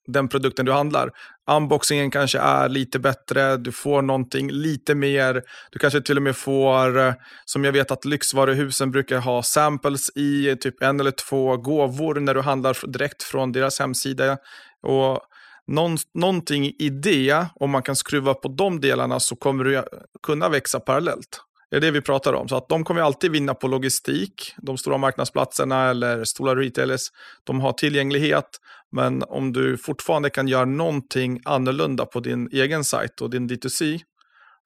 den 0.07 0.29
produkten 0.29 0.67
du 0.67 0.73
handlar. 0.73 1.11
Unboxingen 1.51 2.11
kanske 2.11 2.39
är 2.39 2.69
lite 2.69 2.99
bättre, 2.99 3.57
du 3.57 3.73
får 3.73 4.03
någonting 4.03 4.51
lite 4.51 4.95
mer. 4.95 5.43
Du 5.71 5.79
kanske 5.79 6.01
till 6.01 6.17
och 6.17 6.23
med 6.23 6.37
får, 6.37 6.99
eh, 6.99 7.15
som 7.45 7.65
jag 7.65 7.73
vet 7.73 7.91
att 7.91 8.05
lyxvaruhusen 8.05 8.91
brukar 8.91 9.19
ha, 9.19 9.43
samples 9.43 10.17
i 10.17 10.57
typ 10.61 10.83
en 10.83 11.01
eller 11.01 11.11
två 11.11 11.57
gåvor 11.57 12.15
när 12.15 12.35
du 12.35 12.41
handlar 12.41 12.87
direkt 12.87 13.23
från 13.23 13.53
deras 13.53 13.79
hemsida. 13.79 14.39
Och 14.83 15.21
någon, 15.67 15.97
någonting 16.15 16.67
i 16.79 16.89
det, 16.89 17.47
om 17.55 17.71
man 17.71 17.83
kan 17.83 17.97
skruva 17.97 18.35
på 18.35 18.49
de 18.49 18.81
delarna 18.81 19.21
så 19.21 19.37
kommer 19.37 19.65
du 19.65 19.77
eh, 19.77 19.83
kunna 20.23 20.49
växa 20.49 20.81
parallellt. 20.81 21.41
Det 21.75 21.79
är 21.79 21.81
det 21.81 21.91
vi 21.91 22.01
pratar 22.01 22.33
om. 22.33 22.49
Så 22.49 22.57
att 22.57 22.69
de 22.69 22.85
kommer 22.85 23.01
alltid 23.01 23.31
vinna 23.31 23.55
på 23.55 23.69
logistik. 23.69 24.55
De 24.57 24.79
stora 24.79 24.99
marknadsplatserna 24.99 25.91
eller 25.91 26.25
stora 26.25 26.57
retailers, 26.57 27.01
de 27.45 27.61
har 27.61 27.73
tillgänglighet. 27.73 28.45
Men 28.93 29.23
om 29.23 29.53
du 29.53 29.77
fortfarande 29.77 30.31
kan 30.31 30.49
göra 30.49 30.65
någonting 30.65 31.41
annorlunda 31.45 32.07
på 32.07 32.21
din 32.21 32.49
egen 32.53 32.85
sajt 32.85 33.21
och 33.21 33.31
din 33.31 33.49
D2C, 33.49 34.01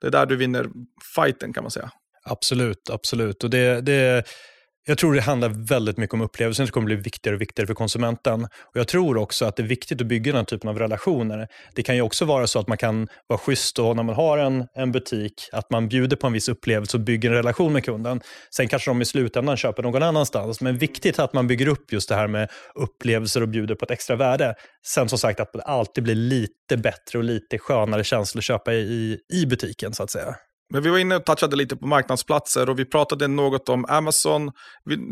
det 0.01 0.07
är 0.07 0.11
där 0.11 0.27
du 0.27 0.37
vinner 0.37 0.67
fighten 1.15 1.53
kan 1.53 1.65
man 1.65 1.71
säga. 1.71 1.91
Absolut, 2.25 2.91
absolut. 2.91 3.45
Och 3.45 3.51
det, 3.51 3.81
det 3.81 4.25
jag 4.89 4.99
tror 4.99 5.15
det 5.15 5.21
handlar 5.21 5.49
väldigt 5.49 5.97
mycket 5.97 6.15
om 6.15 6.21
upplevelsen 6.21 6.67
som 6.67 6.73
kommer 6.73 6.85
bli 6.85 6.97
viktigare 6.97 7.35
och 7.35 7.41
viktigare 7.41 7.67
för 7.67 7.75
konsumenten. 7.75 8.45
Och 8.45 8.77
Jag 8.77 8.89
tror 8.89 9.17
också 9.17 9.45
att 9.45 9.57
det 9.57 9.63
är 9.63 9.67
viktigt 9.67 10.01
att 10.01 10.07
bygga 10.07 10.33
den 10.33 10.45
typen 10.45 10.71
av 10.71 10.79
relationer. 10.79 11.49
Det 11.75 11.83
kan 11.83 11.97
ju 11.97 12.03
också 12.03 12.25
vara 12.25 12.47
så 12.47 12.59
att 12.59 12.69
man 12.69 12.79
kan 12.79 13.09
vara 13.27 13.39
schysst 13.39 13.79
och 13.79 13.97
när 13.97 14.03
man 14.03 14.15
har 14.15 14.39
en, 14.39 14.67
en 14.75 14.93
butik, 14.93 15.49
att 15.53 15.71
man 15.71 15.89
bjuder 15.89 16.17
på 16.17 16.27
en 16.27 16.33
viss 16.33 16.49
upplevelse 16.49 16.97
och 16.97 17.01
bygger 17.01 17.31
en 17.31 17.37
relation 17.37 17.73
med 17.73 17.85
kunden. 17.85 18.21
Sen 18.57 18.69
kanske 18.69 18.91
de 18.91 19.03
i 19.03 19.05
slutändan 19.05 19.57
köper 19.57 19.83
någon 19.83 20.03
annanstans, 20.03 20.61
men 20.61 20.79
viktigt 20.79 21.19
att 21.19 21.33
man 21.33 21.47
bygger 21.47 21.69
upp 21.69 21.93
just 21.93 22.09
det 22.09 22.15
här 22.15 22.29
med 22.29 22.51
upplevelser 22.75 23.43
och 23.43 23.49
bjuder 23.49 23.75
på 23.75 23.85
ett 23.85 23.91
extra 23.91 24.17
värde. 24.17 24.55
Sen 24.87 25.09
som 25.09 25.19
sagt 25.19 25.41
att 25.41 25.53
det 25.53 25.63
alltid 25.63 26.05
blir 26.05 26.15
lite 26.15 26.77
bättre 26.77 27.19
och 27.19 27.25
lite 27.25 27.59
skönare 27.59 28.05
känsla 28.05 28.39
att 28.39 28.45
köpa 28.45 28.73
i, 28.75 29.19
i 29.33 29.47
butiken 29.47 29.95
så 29.95 30.03
att 30.03 30.11
säga. 30.11 30.37
Men 30.71 30.83
vi 30.83 30.91
var 30.91 30.99
inne 30.99 31.17
och 31.17 31.25
touchade 31.25 31.57
lite 31.57 31.77
på 31.77 31.87
marknadsplatser 31.87 32.71
och 32.71 32.79
vi 32.79 32.85
pratade 32.85 33.29
något 33.29 33.69
om 33.69 33.85
Amazon. 33.89 34.53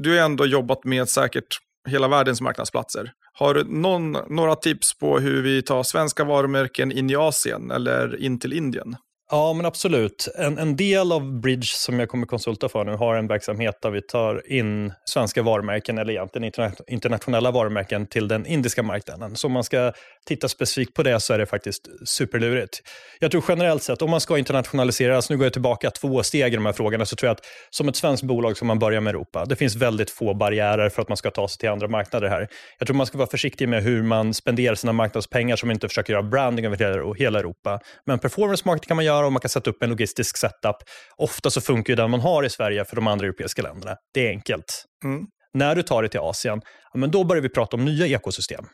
Du 0.02 0.10
har 0.10 0.24
ändå 0.24 0.46
jobbat 0.46 0.84
med 0.84 1.08
säkert 1.08 1.58
hela 1.88 2.08
världens 2.08 2.40
marknadsplatser. 2.40 3.12
Har 3.32 3.54
du 3.54 3.64
någon, 3.64 4.12
några 4.12 4.54
tips 4.54 4.98
på 4.98 5.18
hur 5.18 5.42
vi 5.42 5.62
tar 5.62 5.82
svenska 5.82 6.24
varumärken 6.24 6.92
in 6.92 7.10
i 7.10 7.16
Asien 7.16 7.70
eller 7.70 8.22
in 8.22 8.38
till 8.38 8.52
Indien? 8.52 8.96
Ja, 9.30 9.52
men 9.52 9.66
absolut. 9.66 10.28
En, 10.38 10.58
en 10.58 10.76
del 10.76 11.12
av 11.12 11.40
Bridge 11.40 11.66
som 11.66 12.00
jag 12.00 12.08
kommer 12.08 12.26
konsulta 12.26 12.68
för 12.68 12.84
nu 12.84 12.92
har 12.92 13.14
en 13.14 13.26
verksamhet 13.26 13.78
där 13.82 13.90
vi 13.90 14.02
tar 14.02 14.52
in 14.52 14.92
svenska 15.04 15.42
varumärken, 15.42 15.98
eller 15.98 16.12
egentligen 16.12 16.72
internationella 16.88 17.50
varumärken, 17.50 18.06
till 18.06 18.28
den 18.28 18.46
indiska 18.46 18.82
marknaden. 18.82 19.36
Så 19.36 19.46
om 19.46 19.52
man 19.52 19.64
ska 19.64 19.92
titta 20.26 20.48
specifikt 20.48 20.94
på 20.94 21.02
det 21.02 21.20
så 21.20 21.34
är 21.34 21.38
det 21.38 21.46
faktiskt 21.46 21.88
superlurigt. 22.04 22.82
Jag 23.20 23.30
tror 23.30 23.44
generellt 23.48 23.82
sett, 23.82 24.02
om 24.02 24.10
man 24.10 24.20
ska 24.20 24.38
internationaliseras, 24.38 25.30
nu 25.30 25.36
går 25.36 25.46
jag 25.46 25.52
tillbaka 25.52 25.90
två 25.90 26.22
steg 26.22 26.52
i 26.52 26.56
de 26.56 26.66
här 26.66 26.72
frågorna, 26.72 27.06
så 27.06 27.16
tror 27.16 27.28
jag 27.28 27.34
att 27.34 27.44
som 27.70 27.88
ett 27.88 27.96
svenskt 27.96 28.22
bolag 28.22 28.56
ska 28.56 28.64
man 28.64 28.78
börja 28.78 29.00
med 29.00 29.10
Europa. 29.10 29.44
Det 29.44 29.56
finns 29.56 29.76
väldigt 29.76 30.10
få 30.10 30.34
barriärer 30.34 30.88
för 30.88 31.02
att 31.02 31.08
man 31.08 31.16
ska 31.16 31.30
ta 31.30 31.48
sig 31.48 31.58
till 31.58 31.68
andra 31.68 31.88
marknader 31.88 32.28
här. 32.28 32.48
Jag 32.78 32.86
tror 32.86 32.96
man 32.96 33.06
ska 33.06 33.18
vara 33.18 33.30
försiktig 33.30 33.68
med 33.68 33.82
hur 33.82 34.02
man 34.02 34.34
spenderar 34.34 34.74
sina 34.74 34.92
marknadspengar 34.92 35.56
som 35.56 35.70
inte 35.70 35.88
försöker 35.88 36.12
göra 36.12 36.22
branding 36.22 36.66
över 36.66 37.14
hela 37.14 37.38
Europa. 37.38 37.80
Men 38.06 38.18
performance 38.18 38.62
marketing 38.66 38.88
kan 38.88 38.96
man 38.96 39.04
göra 39.04 39.15
göra 39.16 39.26
och 39.26 39.32
man 39.32 39.40
kan 39.40 39.48
sätta 39.48 39.70
upp 39.70 39.82
en 39.82 39.90
logistisk 39.90 40.36
setup. 40.36 40.76
Ofta 41.16 41.50
så 41.50 41.60
funkar 41.60 41.92
ju 41.92 41.96
den 41.96 42.10
man 42.10 42.20
har 42.20 42.44
i 42.44 42.50
Sverige 42.50 42.84
för 42.84 42.96
de 42.96 43.06
andra 43.06 43.26
europeiska 43.26 43.62
länderna. 43.62 43.96
Det 44.14 44.26
är 44.26 44.30
enkelt. 44.30 44.84
Mm. 45.04 45.26
När 45.54 45.74
du 45.74 45.82
tar 45.82 46.02
det 46.02 46.08
till 46.08 46.20
Asien, 46.20 46.60
men 46.94 47.10
då 47.10 47.24
börjar 47.24 47.42
vi 47.42 47.48
prata 47.48 47.76
om 47.76 47.84
nya 47.84 48.06
ekosystem. 48.06 48.64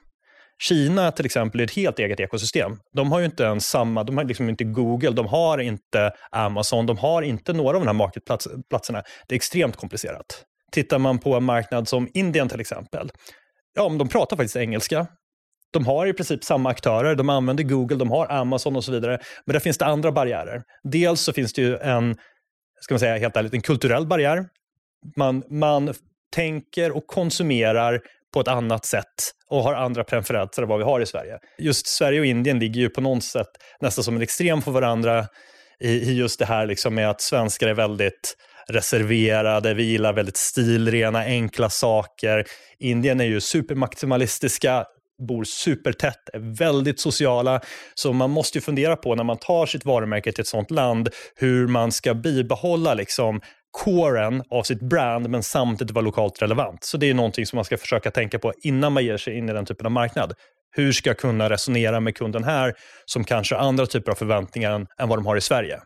Kina 0.62 1.12
till 1.12 1.26
exempel 1.26 1.60
är 1.60 1.64
ett 1.64 1.74
helt 1.74 1.98
eget 1.98 2.20
ekosystem. 2.20 2.78
De 2.92 3.12
har 3.12 3.18
ju 3.18 3.24
inte 3.24 3.42
ens 3.42 3.66
samma, 3.66 4.04
de 4.04 4.16
har 4.16 4.24
liksom 4.24 4.48
inte 4.48 4.64
Google, 4.64 5.10
de 5.10 5.26
har 5.26 5.58
inte 5.58 6.12
Amazon, 6.30 6.86
de 6.86 6.98
har 6.98 7.22
inte 7.22 7.52
några 7.52 7.76
av 7.76 7.84
de 7.84 7.86
här 7.86 7.94
marketplatserna. 7.94 9.02
Det 9.28 9.34
är 9.34 9.36
extremt 9.36 9.76
komplicerat. 9.76 10.44
Tittar 10.72 10.98
man 10.98 11.18
på 11.18 11.34
en 11.34 11.44
marknad 11.44 11.88
som 11.88 12.08
Indien 12.14 12.48
till 12.48 12.60
exempel, 12.60 13.10
ja, 13.74 13.88
de 13.88 14.08
pratar 14.08 14.36
faktiskt 14.36 14.56
engelska. 14.56 15.06
De 15.72 15.86
har 15.86 16.06
i 16.06 16.12
princip 16.12 16.44
samma 16.44 16.70
aktörer, 16.70 17.14
de 17.14 17.28
använder 17.28 17.64
Google, 17.64 17.96
de 17.96 18.10
har 18.10 18.32
Amazon 18.32 18.76
och 18.76 18.84
så 18.84 18.92
vidare. 18.92 19.18
Men 19.44 19.52
där 19.52 19.60
finns 19.60 19.78
det 19.78 19.84
andra 19.84 20.12
barriärer. 20.12 20.62
Dels 20.82 21.20
så 21.20 21.32
finns 21.32 21.52
det 21.52 21.62
ju 21.62 21.76
en 21.76 22.16
ska 22.80 22.94
man 22.94 23.00
säga 23.00 23.18
helt 23.18 23.36
ärligt, 23.36 23.54
en 23.54 23.62
kulturell 23.62 24.06
barriär. 24.06 24.44
Man, 25.16 25.42
man 25.50 25.94
tänker 26.34 26.96
och 26.96 27.06
konsumerar 27.06 28.00
på 28.34 28.40
ett 28.40 28.48
annat 28.48 28.84
sätt 28.84 29.32
och 29.48 29.62
har 29.62 29.74
andra 29.74 30.04
preferenser 30.04 30.62
än 30.62 30.68
vad 30.68 30.78
vi 30.78 30.84
har 30.84 31.00
i 31.00 31.06
Sverige. 31.06 31.38
Just 31.58 31.86
Sverige 31.86 32.20
och 32.20 32.26
Indien 32.26 32.58
ligger 32.58 32.80
ju 32.80 32.88
på 32.88 33.00
något 33.00 33.24
sätt 33.24 33.48
nästan 33.80 34.04
som 34.04 34.16
en 34.16 34.22
extrem 34.22 34.62
för 34.62 34.70
varandra 34.70 35.26
i, 35.80 35.90
i 35.90 36.12
just 36.16 36.38
det 36.38 36.44
här 36.44 36.66
liksom 36.66 36.94
med 36.94 37.10
att 37.10 37.20
svenskar 37.20 37.68
är 37.68 37.74
väldigt 37.74 38.36
reserverade, 38.68 39.74
vi 39.74 39.82
gillar 39.82 40.12
väldigt 40.12 40.36
stilrena, 40.36 41.18
enkla 41.18 41.70
saker. 41.70 42.44
Indien 42.78 43.20
är 43.20 43.24
ju 43.24 43.40
supermaximalistiska, 43.40 44.84
bor 45.28 45.44
supertätt, 45.44 46.28
är 46.32 46.56
väldigt 46.58 47.00
sociala. 47.00 47.60
Så 47.94 48.12
man 48.12 48.30
måste 48.30 48.58
ju 48.58 48.62
fundera 48.62 48.96
på 48.96 49.14
när 49.14 49.24
man 49.24 49.38
tar 49.38 49.66
sitt 49.66 49.84
varumärke 49.84 50.32
till 50.32 50.40
ett 50.40 50.46
sånt 50.46 50.70
land, 50.70 51.08
hur 51.36 51.68
man 51.68 51.92
ska 51.92 52.14
bibehålla 52.14 52.94
liksom 52.94 53.40
coren 53.70 54.42
av 54.50 54.62
sitt 54.62 54.80
brand 54.80 55.28
men 55.30 55.42
samtidigt 55.42 55.94
vara 55.94 56.04
lokalt 56.04 56.42
relevant. 56.42 56.84
Så 56.84 56.96
det 56.96 57.10
är 57.10 57.14
någonting 57.14 57.46
som 57.46 57.56
man 57.56 57.64
ska 57.64 57.76
försöka 57.76 58.10
tänka 58.10 58.38
på 58.38 58.52
innan 58.62 58.92
man 58.92 59.04
ger 59.04 59.16
sig 59.16 59.38
in 59.38 59.48
i 59.48 59.52
den 59.52 59.66
typen 59.66 59.86
av 59.86 59.92
marknad. 59.92 60.34
Hur 60.76 60.92
ska 60.92 61.10
jag 61.10 61.18
kunna 61.18 61.50
resonera 61.50 62.00
med 62.00 62.16
kunden 62.16 62.44
här 62.44 62.74
som 63.04 63.24
kanske 63.24 63.54
har 63.54 63.62
andra 63.62 63.86
typer 63.86 64.12
av 64.12 64.16
förväntningar 64.16 64.72
än, 64.72 64.86
än 64.98 65.08
vad 65.08 65.18
de 65.18 65.26
har 65.26 65.36
i 65.36 65.40
Sverige? 65.40 65.80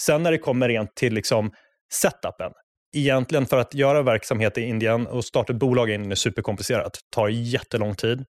Sen 0.00 0.22
när 0.22 0.30
det 0.30 0.38
kommer 0.38 0.68
rent 0.68 0.94
till 0.94 1.14
liksom 1.14 1.50
setupen. 1.92 2.52
Egentligen 2.96 3.46
för 3.46 3.56
att 3.56 3.74
göra 3.74 4.02
verksamhet 4.02 4.58
i 4.58 4.60
Indien 4.60 5.06
och 5.06 5.24
starta 5.24 5.52
ett 5.52 5.58
bolag 5.58 5.90
i 5.90 5.94
Indien 5.94 6.12
är 6.12 6.16
superkomplicerat. 6.16 6.98
tar 7.14 7.28
jättelång 7.28 7.94
tid, 7.94 8.24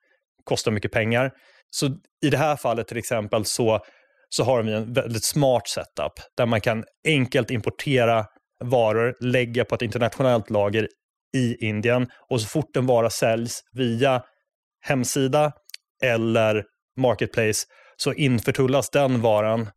kostar 0.48 0.72
mycket 0.72 0.92
pengar. 0.92 1.32
Så 1.70 1.86
i 2.26 2.30
det 2.30 2.38
här 2.38 2.56
fallet 2.56 2.88
till 2.88 2.98
exempel 2.98 3.46
så, 3.46 3.80
så 4.30 4.44
har 4.44 4.64
vi 4.64 4.74
en 4.74 4.94
väldigt 4.94 5.24
smart 5.24 5.68
setup 5.68 6.14
där 6.38 6.46
man 6.46 6.62
kan 6.62 6.84
enkelt 7.08 7.52
importera 7.52 8.26
varor, 8.64 9.16
lägga 9.20 9.66
på 9.66 9.76
ett 9.76 9.82
internationellt 9.82 10.50
lager 10.50 10.88
i 11.36 11.68
Indien 11.68 12.08
och 12.30 12.42
så 12.42 12.48
fort 12.48 12.78
en 12.78 12.86
vara 12.86 13.10
säljs 13.10 13.62
via 13.72 14.24
hemsida 14.82 15.52
eller 16.04 16.64
marketplace 16.98 17.66
så 17.98 18.14
införtullas 18.14 18.90
den 18.90 19.22
varan 19.22 19.70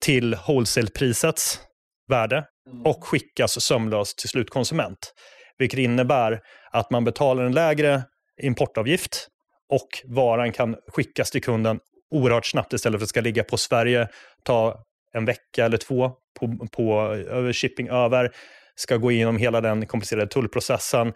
till 0.00 0.34
wholesale-prisets 0.34 1.60
värde 2.08 2.44
mm. 2.70 2.86
och 2.86 3.04
skickas 3.04 3.60
sömlöst 3.60 4.18
till 4.18 4.28
slutkonsument. 4.28 5.12
Vilket 5.58 5.78
innebär 5.78 6.40
att 6.70 6.90
man 6.90 7.04
betalar 7.04 7.44
en 7.44 7.52
lägre 7.52 8.02
importavgift 8.42 9.28
och 9.68 9.88
varan 10.04 10.52
kan 10.52 10.76
skickas 10.88 11.30
till 11.30 11.42
kunden 11.42 11.80
oerhört 12.10 12.46
snabbt 12.46 12.72
istället 12.72 12.98
för 13.00 13.04
att 13.04 13.08
det 13.08 13.08
ska 13.08 13.20
ligga 13.20 13.44
på 13.44 13.56
Sverige, 13.56 14.08
ta 14.42 14.84
en 15.12 15.24
vecka 15.24 15.64
eller 15.64 15.76
två 15.76 16.12
på, 16.40 16.66
på 16.72 17.16
shipping 17.52 17.88
över, 17.88 18.30
ska 18.76 18.96
gå 18.96 19.10
igenom 19.10 19.36
hela 19.36 19.60
den 19.60 19.86
komplicerade 19.86 20.26
tullprocessen, 20.26 21.12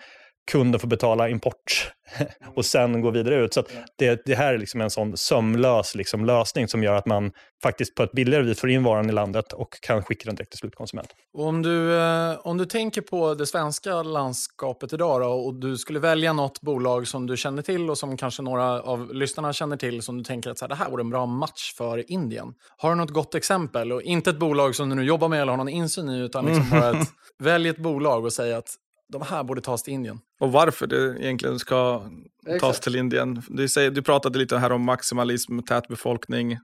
kunden 0.49 0.81
får 0.81 0.89
betala 0.89 1.29
import 1.29 1.93
och 2.57 2.65
sen 2.65 3.01
gå 3.01 3.11
vidare 3.11 3.45
ut. 3.45 3.55
Så 3.55 3.63
det, 3.99 4.23
det, 4.25 4.35
här 4.35 4.55
är 4.55 4.59
liksom 4.59 4.81
en 4.81 4.91
sån 4.91 5.17
sömlös 5.17 5.95
liksom 5.95 6.25
lösning 6.25 6.69
som 6.69 6.83
gör 6.83 6.95
att 6.95 7.07
man 7.07 7.31
faktiskt 7.63 7.95
på 7.95 8.03
ett 8.03 8.13
billigare 8.13 8.43
vis 8.45 8.61
får 8.61 8.71
in 8.71 8.83
varan 8.83 9.09
i 9.09 9.13
landet 9.13 9.53
och 9.53 9.69
kan 9.83 10.03
skicka 10.03 10.23
den 10.27 10.35
direkt 10.35 10.51
till 10.51 10.59
slutkonsument. 10.59 11.09
Om 11.39 11.63
du, 11.63 12.01
eh, 12.01 12.39
om 12.43 12.59
du 12.59 12.65
tänker 12.65 13.01
på 13.01 13.35
det 13.35 13.47
svenska 13.47 14.03
landskapet 14.03 14.93
idag 14.93 15.21
då, 15.21 15.27
och 15.27 15.61
du 15.61 15.77
skulle 15.77 15.99
välja 15.99 16.33
något 16.33 16.61
bolag 16.61 17.09
som 17.09 17.27
du 17.27 17.37
känner 17.37 17.63
till 17.63 17.91
och 17.91 17.99
som 17.99 18.17
kanske 18.17 18.43
några 18.43 18.83
av 18.83 19.15
lyssnarna 19.15 19.53
känner 19.53 19.77
till 19.77 20.03
som 20.03 20.19
du 20.19 20.25
tänker 20.25 20.51
att 20.51 20.59
så 20.59 20.65
här, 20.65 20.69
det 20.69 20.75
här 20.75 20.91
vore 20.91 21.03
en 21.03 21.11
bra 21.11 21.27
match 21.27 21.75
för 21.77 22.13
Indien. 22.13 22.55
Har 22.77 22.91
du 22.91 22.97
något 22.97 23.11
gott 23.11 23.35
exempel? 23.35 23.93
Och 23.93 24.03
inte 24.03 24.31
ett 24.31 24.39
bolag 24.39 24.75
som 24.75 24.89
du 24.89 24.95
nu 24.95 25.05
jobbar 25.05 25.29
med 25.29 25.43
eller 25.43 25.53
har 25.53 25.57
någon 25.57 25.69
insyn 25.69 26.09
i 26.09 26.19
utan 26.19 26.47
liksom 26.47 26.71
bara 26.71 26.91
ett, 26.91 27.09
välj 27.39 27.69
ett 27.69 27.79
bolag 27.79 28.25
och 28.25 28.33
säg 28.33 28.55
att 28.55 28.77
de 29.13 29.23
här 29.23 29.45
borde 29.45 29.61
tas 29.61 29.83
till 29.83 29.95
Indien. 29.95 30.21
Och 30.41 30.53
varför 30.53 30.87
det 30.87 31.17
egentligen 31.21 31.59
ska 31.59 32.03
Exakt. 32.47 32.61
tas 32.61 32.81
till 32.81 32.97
Indien. 32.97 33.43
Du, 33.49 33.69
säger, 33.69 33.91
du 33.91 34.03
pratade 34.03 34.39
lite 34.39 34.59
här 34.59 34.73
om 34.73 34.85
maximalism, 34.85 35.59
tät 35.59 35.89
befolkning. 35.89 36.59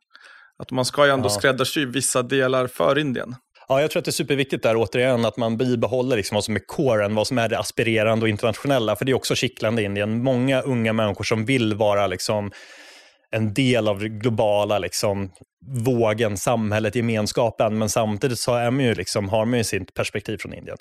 Att 0.58 0.70
man 0.70 0.84
ska 0.84 1.06
ju 1.06 1.12
ändå 1.12 1.26
ja. 1.26 1.30
skräddarsy 1.30 1.86
vissa 1.86 2.22
delar 2.22 2.66
för 2.66 2.98
Indien. 2.98 3.36
Ja, 3.68 3.80
jag 3.80 3.90
tror 3.90 4.00
att 4.00 4.04
det 4.04 4.10
är 4.10 4.12
superviktigt 4.12 4.62
där 4.62 4.76
återigen 4.76 5.24
att 5.24 5.36
man 5.36 5.56
bibehåller 5.56 6.16
liksom 6.16 6.34
vad 6.34 6.44
som 6.44 6.56
är 6.56 6.66
coren, 6.66 7.14
vad 7.14 7.26
som 7.26 7.38
är 7.38 7.48
det 7.48 7.58
aspirerande 7.58 8.24
och 8.24 8.28
internationella. 8.28 8.96
För 8.96 9.04
det 9.04 9.12
är 9.12 9.16
också 9.16 9.34
kittlande 9.34 9.82
i 9.82 9.84
Indien. 9.84 10.22
Många 10.22 10.60
unga 10.60 10.92
människor 10.92 11.24
som 11.24 11.44
vill 11.44 11.74
vara 11.74 12.06
liksom 12.06 12.50
en 13.30 13.54
del 13.54 13.88
av 13.88 13.98
den 13.98 14.18
globala 14.18 14.78
liksom, 14.78 15.30
vågen, 15.68 16.36
samhället, 16.36 16.94
gemenskapen. 16.94 17.78
Men 17.78 17.88
samtidigt 17.88 18.38
så 18.38 18.54
är 18.54 18.70
man 18.70 18.84
ju 18.84 18.94
liksom, 18.94 19.28
har 19.28 19.44
man 19.44 19.58
ju 19.58 19.64
sitt 19.64 19.94
perspektiv 19.94 20.38
från 20.38 20.54
Indien. 20.54 20.76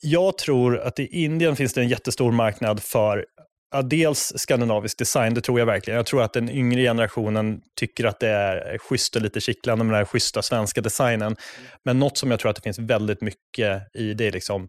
Jag 0.00 0.38
tror 0.38 0.78
att 0.78 0.98
i 0.98 1.24
Indien 1.24 1.56
finns 1.56 1.74
det 1.74 1.80
en 1.80 1.88
jättestor 1.88 2.32
marknad 2.32 2.82
för 2.82 3.24
Ja, 3.70 3.82
dels 3.82 4.32
skandinavisk 4.36 4.98
design, 4.98 5.34
det 5.34 5.40
tror 5.40 5.58
jag 5.58 5.66
verkligen. 5.66 5.96
Jag 5.96 6.06
tror 6.06 6.22
att 6.22 6.32
den 6.32 6.50
yngre 6.50 6.82
generationen 6.82 7.60
tycker 7.76 8.04
att 8.04 8.20
det 8.20 8.28
är 8.28 8.78
schysst 8.78 9.16
och 9.16 9.22
lite 9.22 9.40
kittlande 9.40 9.84
med 9.84 9.92
den 9.94 9.98
här 9.98 10.04
schyssta 10.04 10.42
svenska 10.42 10.80
designen. 10.80 11.36
Men 11.84 11.98
något 11.98 12.18
som 12.18 12.30
jag 12.30 12.40
tror 12.40 12.50
att 12.50 12.56
det 12.56 12.62
finns 12.62 12.78
väldigt 12.78 13.20
mycket 13.20 13.82
i, 13.94 14.14
det 14.14 14.26
är 14.26 14.32
liksom 14.32 14.68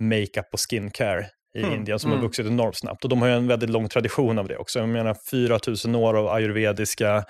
makeup 0.00 0.48
och 0.52 0.60
skincare 0.70 1.26
i 1.54 1.62
mm. 1.62 1.74
Indien 1.74 1.98
som 1.98 2.10
mm. 2.10 2.20
har 2.20 2.28
vuxit 2.28 2.46
enormt 2.46 2.76
snabbt. 2.76 3.04
Och 3.04 3.10
de 3.10 3.20
har 3.20 3.28
ju 3.28 3.34
en 3.34 3.48
väldigt 3.48 3.70
lång 3.70 3.88
tradition 3.88 4.38
av 4.38 4.48
det 4.48 4.56
också. 4.56 4.78
Jag 4.78 4.88
menar 4.88 5.16
4000 5.30 5.94
år 5.94 6.16
av 6.18 6.28
ayurvediska 6.28 7.24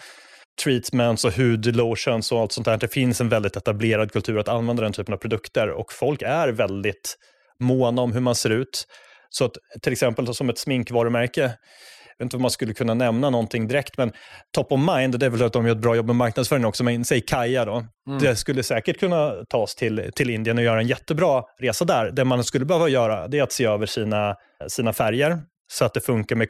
treatments 0.64 1.24
och 1.24 1.32
hudlotions 1.32 2.32
och 2.32 2.40
allt 2.40 2.52
sånt 2.52 2.64
där. 2.64 2.76
Det 2.76 2.88
finns 2.88 3.20
en 3.20 3.28
väldigt 3.28 3.56
etablerad 3.56 4.12
kultur 4.12 4.38
att 4.38 4.48
använda 4.48 4.82
den 4.82 4.92
typen 4.92 5.14
av 5.14 5.18
produkter 5.18 5.70
och 5.70 5.92
folk 5.92 6.22
är 6.22 6.48
väldigt 6.48 7.16
måna 7.60 8.02
om 8.02 8.12
hur 8.12 8.20
man 8.20 8.34
ser 8.34 8.50
ut. 8.50 8.86
Så 9.30 9.44
att, 9.44 9.52
till 9.82 9.92
exempel 9.92 10.34
som 10.34 10.50
ett 10.50 10.58
sminkvarumärke, 10.58 11.40
jag 11.40 12.24
vet 12.24 12.26
inte 12.26 12.36
om 12.36 12.42
man 12.42 12.50
skulle 12.50 12.74
kunna 12.74 12.94
nämna 12.94 13.30
någonting 13.30 13.68
direkt, 13.68 13.98
men 13.98 14.12
top 14.54 14.72
of 14.72 14.80
mind, 14.96 15.18
det 15.18 15.26
är 15.26 15.30
väl 15.30 15.42
att 15.42 15.52
de 15.52 15.66
gör 15.66 15.72
ett 15.72 15.82
bra 15.82 15.96
jobb 15.96 16.06
med 16.06 16.16
marknadsföring 16.16 16.64
också, 16.64 16.84
men 16.84 17.04
säg 17.04 17.20
Kaja 17.20 17.64
då. 17.64 17.84
Mm. 18.08 18.18
Det 18.18 18.36
skulle 18.36 18.62
säkert 18.62 19.00
kunna 19.00 19.32
tas 19.48 19.74
till, 19.74 20.10
till 20.14 20.30
Indien 20.30 20.58
och 20.58 20.64
göra 20.64 20.80
en 20.80 20.86
jättebra 20.86 21.42
resa 21.60 21.84
där. 21.84 22.10
Det 22.10 22.24
man 22.24 22.44
skulle 22.44 22.64
behöva 22.64 22.88
göra 22.88 23.28
det 23.28 23.38
är 23.38 23.42
att 23.42 23.52
se 23.52 23.64
över 23.64 23.86
sina, 23.86 24.36
sina 24.68 24.92
färger, 24.92 25.38
så 25.70 25.84
att 25.84 25.94
det 25.94 26.00
funkar 26.00 26.36
med 26.36 26.48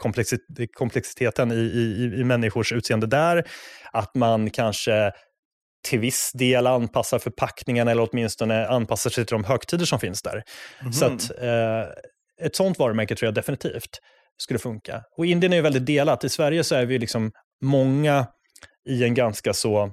komplexiteten 0.74 1.52
i, 1.52 1.54
i, 1.54 2.20
i 2.20 2.24
människors 2.24 2.72
utseende 2.72 3.06
där. 3.06 3.44
Att 3.92 4.14
man 4.14 4.50
kanske 4.50 5.12
till 5.88 5.98
viss 5.98 6.30
del 6.34 6.66
anpassar 6.66 7.18
förpackningarna 7.18 7.90
eller 7.90 8.08
åtminstone 8.10 8.66
anpassar 8.66 9.10
sig 9.10 9.26
till 9.26 9.34
de 9.34 9.44
högtider 9.44 9.84
som 9.84 10.00
finns 10.00 10.22
där. 10.22 10.42
Mm. 10.80 10.92
Så 10.92 11.04
att, 11.04 11.30
eh, 11.42 11.80
ett 12.46 12.56
sånt 12.56 12.78
varumärke 12.78 13.16
tror 13.16 13.26
jag 13.26 13.34
definitivt 13.34 13.98
skulle 14.36 14.58
funka. 14.58 15.02
Och 15.16 15.26
Indien 15.26 15.52
är 15.52 15.56
ju 15.56 15.62
väldigt 15.62 15.86
delat. 15.86 16.24
I 16.24 16.28
Sverige 16.28 16.64
så 16.64 16.74
är 16.74 16.86
vi 16.86 16.98
liksom 16.98 17.32
många 17.62 18.26
i 18.88 19.04
en 19.04 19.14
ganska 19.14 19.52
så 19.52 19.92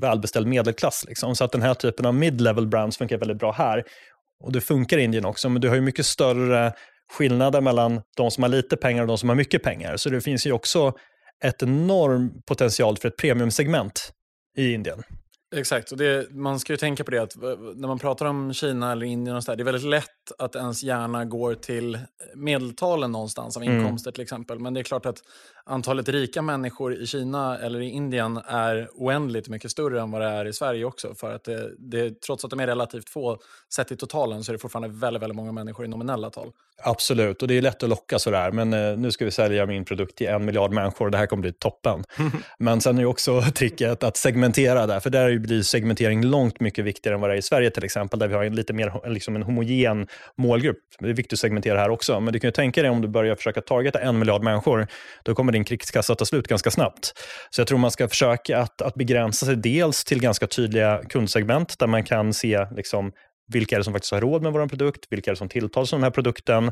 välbeställd 0.00 0.46
medelklass. 0.46 1.04
Liksom. 1.08 1.36
Så 1.36 1.44
att 1.44 1.52
den 1.52 1.62
här 1.62 1.74
typen 1.74 2.06
av 2.06 2.14
mid-level 2.14 2.66
brands 2.66 2.98
funkar 2.98 3.18
väldigt 3.18 3.38
bra 3.38 3.52
här. 3.52 3.84
Och 4.44 4.52
det 4.52 4.60
funkar 4.60 4.98
i 4.98 5.02
Indien 5.02 5.24
också, 5.24 5.48
men 5.48 5.62
du 5.62 5.68
har 5.68 5.74
ju 5.74 5.80
mycket 5.80 6.06
större 6.06 6.72
skillnader 7.12 7.60
mellan 7.60 8.00
de 8.16 8.30
som 8.30 8.42
har 8.42 8.50
lite 8.50 8.76
pengar 8.76 9.02
och 9.02 9.08
de 9.08 9.18
som 9.18 9.28
har 9.28 9.36
mycket 9.36 9.62
pengar. 9.62 9.96
Så 9.96 10.10
det 10.10 10.20
finns 10.20 10.46
ju 10.46 10.52
också 10.52 10.94
ett 11.44 11.62
enorm 11.62 12.42
potential 12.46 12.96
för 12.96 13.08
ett 13.08 13.16
premiumsegment 13.16 14.12
i 14.56 14.72
Indien. 14.72 15.02
Exakt, 15.56 15.92
och 15.92 15.98
det, 15.98 16.30
man 16.30 16.60
ska 16.60 16.72
ju 16.72 16.76
tänka 16.76 17.04
på 17.04 17.10
det 17.10 17.18
att 17.18 17.36
när 17.76 17.88
man 17.88 17.98
pratar 17.98 18.26
om 18.26 18.52
Kina 18.52 18.92
eller 18.92 19.06
Indien 19.06 19.36
och 19.36 19.44
så 19.44 19.50
där, 19.50 19.56
det 19.56 19.62
är 19.62 19.64
väldigt 19.64 19.84
lätt 19.84 20.32
att 20.38 20.56
ens 20.56 20.82
hjärna 20.82 21.24
går 21.24 21.54
till 21.54 21.98
medeltalen 22.34 23.12
någonstans 23.12 23.56
av 23.56 23.62
mm. 23.62 23.78
inkomster 23.78 24.08
mm. 24.08 24.14
till 24.14 24.22
exempel. 24.22 24.58
Men 24.58 24.74
det 24.74 24.80
är 24.80 24.84
klart 24.84 25.06
att 25.06 25.22
antalet 25.64 26.08
rika 26.08 26.42
människor 26.42 26.94
i 26.94 27.06
Kina 27.06 27.58
eller 27.58 27.80
i 27.80 27.90
Indien 27.90 28.36
är 28.46 28.88
oändligt 28.94 29.48
mycket 29.48 29.70
större 29.70 30.00
än 30.00 30.10
vad 30.10 30.20
det 30.20 30.26
är 30.26 30.44
i 30.44 30.52
Sverige 30.52 30.84
också. 30.84 31.14
För 31.14 31.34
att 31.34 31.44
det, 31.44 31.70
det, 31.78 32.20
trots 32.20 32.44
att 32.44 32.50
de 32.50 32.60
är 32.60 32.66
relativt 32.66 33.08
få 33.08 33.38
sett 33.74 33.92
i 33.92 33.96
totalen 33.96 34.44
så 34.44 34.50
är 34.50 34.52
det 34.52 34.58
fortfarande 34.58 34.88
väldigt, 34.98 35.22
väldigt 35.22 35.36
många 35.36 35.52
människor 35.52 35.84
i 35.84 35.88
nominella 35.88 36.30
tal. 36.30 36.52
Absolut, 36.82 37.42
och 37.42 37.48
det 37.48 37.58
är 37.58 37.62
lätt 37.62 37.82
att 37.82 37.88
locka 37.88 38.18
sådär. 38.18 38.50
Men 38.50 38.72
eh, 38.72 38.98
nu 38.98 39.10
ska 39.10 39.24
vi 39.24 39.30
sälja 39.30 39.66
min 39.66 39.84
produkt 39.84 40.16
till 40.16 40.26
en 40.26 40.44
miljard 40.44 40.72
människor 40.72 41.04
och 41.04 41.10
det 41.10 41.18
här 41.18 41.26
kommer 41.26 41.40
bli 41.40 41.52
toppen. 41.52 42.04
men 42.58 42.80
sen 42.80 42.98
är 42.98 43.02
det 43.02 43.08
också 43.08 43.42
tricket 43.42 44.02
att 44.02 44.16
segmentera 44.16 44.86
där, 44.86 45.00
för 45.00 45.10
där 45.10 45.37
blir 45.38 45.62
segmentering 45.62 46.24
långt 46.24 46.60
mycket 46.60 46.84
viktigare 46.84 47.14
än 47.14 47.20
vad 47.20 47.30
det 47.30 47.34
är 47.34 47.38
i 47.38 47.42
Sverige 47.42 47.70
till 47.70 47.84
exempel, 47.84 48.18
där 48.18 48.28
vi 48.28 48.34
har 48.34 48.44
en 48.44 48.54
lite 48.54 48.72
mer 48.72 49.08
liksom 49.08 49.36
en 49.36 49.42
homogen 49.42 50.06
målgrupp. 50.36 50.78
Det 50.98 51.08
är 51.08 51.12
viktigt 51.12 51.32
att 51.32 51.38
segmentera 51.38 51.78
här 51.78 51.90
också, 51.90 52.20
men 52.20 52.32
du 52.32 52.40
kan 52.40 52.48
ju 52.48 52.52
tänka 52.52 52.82
dig 52.82 52.90
om 52.90 53.00
du 53.00 53.08
börjar 53.08 53.36
försöka 53.36 53.60
targeta 53.60 54.00
en 54.00 54.18
miljard 54.18 54.42
människor, 54.42 54.86
då 55.22 55.34
kommer 55.34 55.52
din 55.52 55.64
krigskassa 55.64 56.14
ta 56.14 56.24
slut 56.24 56.48
ganska 56.48 56.70
snabbt. 56.70 57.12
Så 57.50 57.60
jag 57.60 57.68
tror 57.68 57.78
man 57.78 57.90
ska 57.90 58.08
försöka 58.08 58.58
att, 58.58 58.82
att 58.82 58.94
begränsa 58.94 59.46
sig 59.46 59.56
dels 59.56 60.04
till 60.04 60.20
ganska 60.20 60.46
tydliga 60.46 61.02
kundsegment 61.08 61.78
där 61.78 61.86
man 61.86 62.04
kan 62.04 62.34
se 62.34 62.66
liksom, 62.76 63.12
vilka 63.52 63.76
är 63.76 63.78
det 63.78 63.84
som 63.84 63.92
faktiskt 63.92 64.12
har 64.12 64.20
råd 64.20 64.42
med 64.42 64.52
vår 64.52 64.66
produkt, 64.66 65.06
vilka 65.10 65.30
är 65.30 65.32
det 65.32 65.38
som 65.38 65.48
tilltalas 65.48 65.92
av 65.92 65.98
den 65.98 66.04
här 66.04 66.10
produkten, 66.10 66.66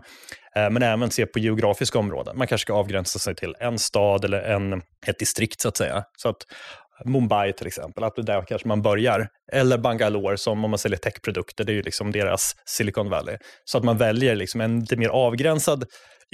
eh, 0.56 0.70
men 0.70 0.82
även 0.82 1.10
se 1.10 1.26
på 1.26 1.38
geografiska 1.38 1.98
områden. 1.98 2.38
Man 2.38 2.46
kanske 2.46 2.62
ska 2.62 2.72
avgränsa 2.72 3.18
sig 3.18 3.34
till 3.34 3.54
en 3.60 3.78
stad 3.78 4.24
eller 4.24 4.42
en, 4.42 4.82
ett 5.06 5.18
distrikt 5.18 5.60
så 5.60 5.68
att 5.68 5.76
säga. 5.76 6.04
Så 6.16 6.28
att 6.28 6.36
Mumbai 7.04 7.52
till 7.52 7.66
exempel, 7.66 8.04
att 8.04 8.16
det 8.16 8.22
där 8.22 8.44
kanske 8.48 8.68
man 8.68 8.82
börjar. 8.82 9.28
Eller 9.52 9.78
Bangalore 9.78 10.36
som 10.36 10.64
om 10.64 10.70
man 10.70 10.78
säljer 10.78 10.98
techprodukter, 10.98 11.64
det 11.64 11.72
är 11.72 11.74
ju 11.74 11.82
liksom 11.82 12.12
deras 12.12 12.56
Silicon 12.64 13.10
Valley. 13.10 13.36
Så 13.64 13.78
att 13.78 13.84
man 13.84 13.98
väljer 13.98 14.36
liksom 14.36 14.60
en 14.60 14.80
lite 14.80 14.96
mer 14.96 15.08
avgränsad 15.08 15.84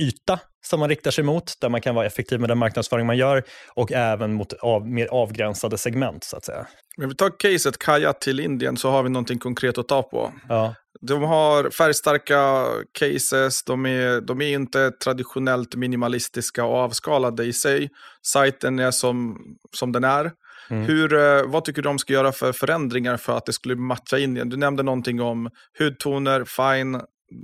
yta 0.00 0.38
som 0.64 0.80
man 0.80 0.88
riktar 0.88 1.10
sig 1.10 1.24
mot, 1.24 1.60
där 1.60 1.68
man 1.68 1.80
kan 1.80 1.94
vara 1.94 2.06
effektiv 2.06 2.40
med 2.40 2.50
den 2.50 2.58
marknadsföring 2.58 3.06
man 3.06 3.16
gör 3.16 3.42
och 3.74 3.92
även 3.92 4.34
mot 4.34 4.52
av, 4.52 4.88
mer 4.88 5.06
avgränsade 5.06 5.78
segment 5.78 6.24
så 6.24 6.36
att 6.36 6.44
säga. 6.44 6.66
Men 6.96 7.08
vi 7.08 7.14
tar 7.14 7.32
caset 7.38 7.78
Kaja 7.78 8.12
till 8.12 8.40
Indien 8.40 8.76
så 8.76 8.90
har 8.90 9.02
vi 9.02 9.08
någonting 9.08 9.38
konkret 9.38 9.78
att 9.78 9.88
ta 9.88 10.02
på. 10.02 10.32
Ja. 10.48 10.74
De 11.00 11.22
har 11.22 11.70
färgstarka 11.70 12.66
cases, 12.98 13.64
de 13.64 13.86
är, 13.86 14.20
de 14.20 14.40
är 14.40 14.54
inte 14.54 14.90
traditionellt 14.90 15.74
minimalistiska 15.74 16.64
och 16.64 16.76
avskalade 16.76 17.44
i 17.44 17.52
sig. 17.52 17.90
Sajten 18.26 18.78
är 18.78 18.90
som, 18.90 19.36
som 19.76 19.92
den 19.92 20.04
är. 20.04 20.32
Mm. 20.70 20.84
Hur, 20.84 21.14
eh, 21.14 21.42
vad 21.46 21.64
tycker 21.64 21.82
du 21.82 21.88
de 21.88 21.98
ska 21.98 22.12
göra 22.12 22.32
för 22.32 22.52
förändringar 22.52 23.16
för 23.16 23.36
att 23.36 23.46
det 23.46 23.52
skulle 23.52 23.76
matcha 23.76 24.18
Indien? 24.18 24.48
Du 24.48 24.56
nämnde 24.56 24.82
någonting 24.82 25.20
om 25.20 25.50
hudtoner, 25.78 26.44
fine. 26.44 27.00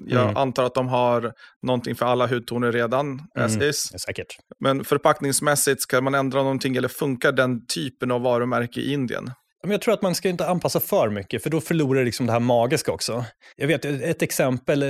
Jag 0.06 0.22
mm. 0.22 0.36
antar 0.36 0.64
att 0.64 0.74
de 0.74 0.88
har 0.88 1.32
någonting 1.62 1.94
för 1.94 2.06
alla 2.06 2.26
hudtoner 2.26 2.72
redan, 2.72 3.22
mm. 3.38 3.62
is. 3.62 3.92
Säkert. 4.00 4.36
Men 4.60 4.84
förpackningsmässigt, 4.84 5.82
ska 5.82 6.00
man 6.00 6.14
ändra 6.14 6.42
någonting 6.42 6.76
eller 6.76 6.88
funkar 6.88 7.32
den 7.32 7.66
typen 7.66 8.10
av 8.10 8.22
varumärke 8.22 8.80
i 8.80 8.92
Indien? 8.92 9.30
Jag 9.66 9.80
tror 9.80 9.94
att 9.94 10.02
man 10.02 10.14
ska 10.14 10.28
inte 10.28 10.46
anpassa 10.46 10.80
för 10.80 11.10
mycket, 11.10 11.42
för 11.42 11.50
då 11.50 11.60
förlorar 11.60 12.04
liksom 12.04 12.26
det 12.26 12.32
här 12.32 12.40
magiska 12.40 12.92
också. 12.92 13.24
Jag 13.56 13.66
vet 13.66 13.84
ett 13.84 14.22
exempel 14.22 14.82
eh, 14.82 14.88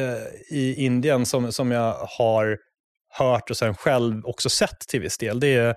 i 0.51 0.75
Indien 0.79 1.27
som, 1.27 1.53
som 1.53 1.71
jag 1.71 1.93
har 2.19 2.59
hört 3.19 3.51
och 3.51 3.57
sen 3.57 3.75
själv 3.75 4.25
också 4.25 4.49
sett 4.49 4.81
till 4.81 5.01
viss 5.01 5.19
del. 5.19 5.41
Det 5.41 5.55
är, 5.55 5.77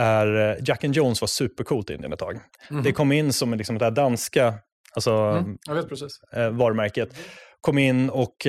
är 0.00 0.50
eh, 0.50 0.56
Jack 0.64 0.84
and 0.84 0.94
Jones 0.94 1.20
var 1.20 1.28
supercoolt 1.28 1.90
i 1.90 1.94
Indien 1.94 2.12
ett 2.12 2.18
tag. 2.18 2.40
Mm. 2.70 2.82
Det 2.82 2.92
kom 2.92 3.12
in 3.12 3.32
som 3.32 3.54
liksom 3.54 3.78
det 3.78 3.84
här 3.84 3.92
danska 3.92 4.54
alltså, 4.94 5.10
mm, 5.10 5.58
precis. 5.88 6.20
Eh, 6.32 6.50
varumärket. 6.50 7.16
Kom 7.60 7.78
in 7.78 8.10
och 8.10 8.46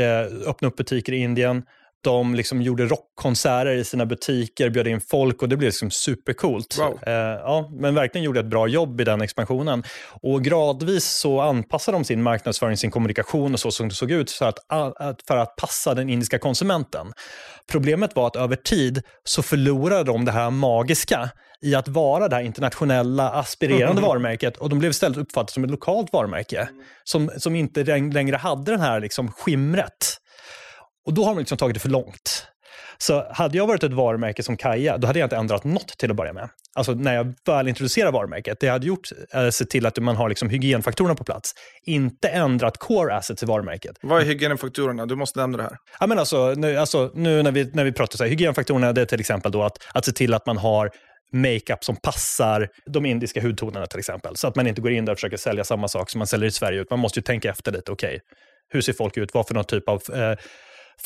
öppnade 0.47 0.67
upp 0.67 0.75
butiker 0.75 1.13
i 1.13 1.17
Indien. 1.17 1.63
De 2.03 2.35
liksom 2.35 2.61
gjorde 2.61 2.85
rockkonserter 2.85 3.71
i 3.71 3.83
sina 3.83 4.05
butiker, 4.05 4.69
bjöd 4.69 4.87
in 4.87 5.01
folk 5.01 5.41
och 5.41 5.49
det 5.49 5.57
blev 5.57 5.67
liksom 5.67 5.91
supercoolt. 5.91 6.77
Wow. 6.79 6.99
Eh, 7.07 7.13
ja, 7.13 7.69
men 7.71 7.95
verkligen 7.95 8.25
gjorde 8.25 8.39
ett 8.39 8.45
bra 8.45 8.67
jobb 8.67 9.01
i 9.01 9.03
den 9.03 9.21
expansionen. 9.21 9.83
Och 10.21 10.43
gradvis 10.43 11.05
så 11.05 11.41
anpassade 11.41 11.97
de 11.97 12.03
sin 12.03 12.23
marknadsföring, 12.23 12.77
sin 12.77 12.91
kommunikation 12.91 13.53
och 13.53 13.59
så 13.59 13.71
som 13.71 13.89
det 13.89 13.95
såg 13.95 14.11
ut 14.11 14.31
för 14.31 14.45
att, 14.45 14.57
för 15.27 15.37
att 15.37 15.55
passa 15.55 15.93
den 15.93 16.09
indiska 16.09 16.39
konsumenten. 16.39 17.13
Problemet 17.71 18.15
var 18.15 18.27
att 18.27 18.35
över 18.35 18.55
tid 18.55 19.01
så 19.23 19.41
förlorade 19.41 20.03
de 20.03 20.25
det 20.25 20.31
här 20.31 20.49
magiska 20.49 21.29
i 21.61 21.75
att 21.75 21.87
vara 21.87 22.27
det 22.27 22.35
här 22.35 22.43
internationella 22.43 23.29
aspirerande 23.31 23.91
mm. 23.91 24.03
varumärket 24.09 24.57
och 24.57 24.69
de 24.69 24.79
blev 24.79 24.91
istället 24.91 25.17
uppfattade 25.17 25.51
som 25.51 25.63
ett 25.63 25.71
lokalt 25.71 26.13
varumärke 26.13 26.69
som, 27.03 27.31
som 27.37 27.55
inte 27.55 27.83
längre 27.99 28.35
hade 28.35 28.71
den 28.71 28.81
här 28.81 28.99
liksom 28.99 29.31
skimret. 29.31 30.17
Och 31.05 31.13
då 31.13 31.23
har 31.23 31.31
de 31.31 31.39
liksom 31.39 31.57
tagit 31.57 31.73
det 31.73 31.79
för 31.79 31.89
långt. 31.89 32.47
Så 32.97 33.27
hade 33.31 33.57
jag 33.57 33.67
varit 33.67 33.83
ett 33.83 33.93
varumärke 33.93 34.43
som 34.43 34.57
Kaja, 34.57 34.97
då 34.97 35.07
hade 35.07 35.19
jag 35.19 35.25
inte 35.25 35.35
ändrat 35.35 35.63
något 35.63 35.87
till 35.97 36.11
att 36.11 36.17
börja 36.17 36.33
med. 36.33 36.49
Alltså 36.75 36.93
när 36.93 37.15
jag 37.15 37.33
väl 37.45 37.67
introducerar 37.67 38.11
varumärket, 38.11 38.59
det 38.59 38.65
jag 38.65 38.73
hade 38.73 38.87
gjort 38.87 39.09
är 39.31 39.47
att 39.47 39.55
se 39.55 39.65
till 39.65 39.85
att 39.85 39.97
man 39.97 40.15
har 40.15 40.29
liksom 40.29 40.49
hygienfaktorerna 40.49 41.15
på 41.15 41.23
plats. 41.23 41.53
Inte 41.83 42.29
ändrat 42.29 42.77
core 42.77 43.15
assets 43.15 43.43
i 43.43 43.45
varumärket. 43.45 43.97
Vad 44.01 44.21
är 44.21 44.25
hygienfaktorerna? 44.25 45.05
Du 45.05 45.15
måste 45.15 45.39
nämna 45.39 45.57
det 45.57 45.63
här. 45.63 45.77
Ja, 45.99 46.07
men 46.07 46.19
alltså, 46.19 46.53
nu, 46.57 46.77
alltså, 46.77 47.11
nu 47.13 47.43
när 47.43 47.51
vi, 47.51 47.71
när 47.73 47.83
vi 47.83 47.91
pratar 47.91 48.17
så 48.17 48.23
här, 48.23 48.29
hygienfaktorerna, 48.29 48.93
det 48.93 49.01
är 49.01 49.05
till 49.05 49.19
exempel 49.19 49.51
då 49.51 49.63
att, 49.63 49.77
att 49.93 50.05
se 50.05 50.11
till 50.11 50.33
att 50.33 50.45
man 50.45 50.57
har 50.57 50.91
makeup 51.33 51.83
som 51.83 51.95
passar 51.95 52.69
de 52.85 53.05
indiska 53.05 53.41
hudtonerna 53.41 53.85
till 53.85 53.99
exempel. 53.99 54.35
Så 54.35 54.47
att 54.47 54.55
man 54.55 54.67
inte 54.67 54.81
går 54.81 54.91
in 54.91 55.05
där 55.05 55.13
och 55.13 55.17
försöker 55.17 55.37
sälja 55.37 55.63
samma 55.63 55.87
sak 55.87 56.09
som 56.09 56.19
man 56.19 56.27
säljer 56.27 56.47
i 56.47 56.51
Sverige. 56.51 56.85
Man 56.89 56.99
måste 56.99 57.19
ju 57.19 57.23
tänka 57.23 57.49
efter 57.49 57.71
lite, 57.71 57.91
okej, 57.91 58.07
okay, 58.07 58.19
hur 58.69 58.81
ser 58.81 58.93
folk 58.93 59.17
ut? 59.17 59.33
Vad 59.33 59.47
för 59.47 59.53
någon 59.53 59.63
typ 59.63 59.89
av 59.89 60.01
eh, 60.13 60.37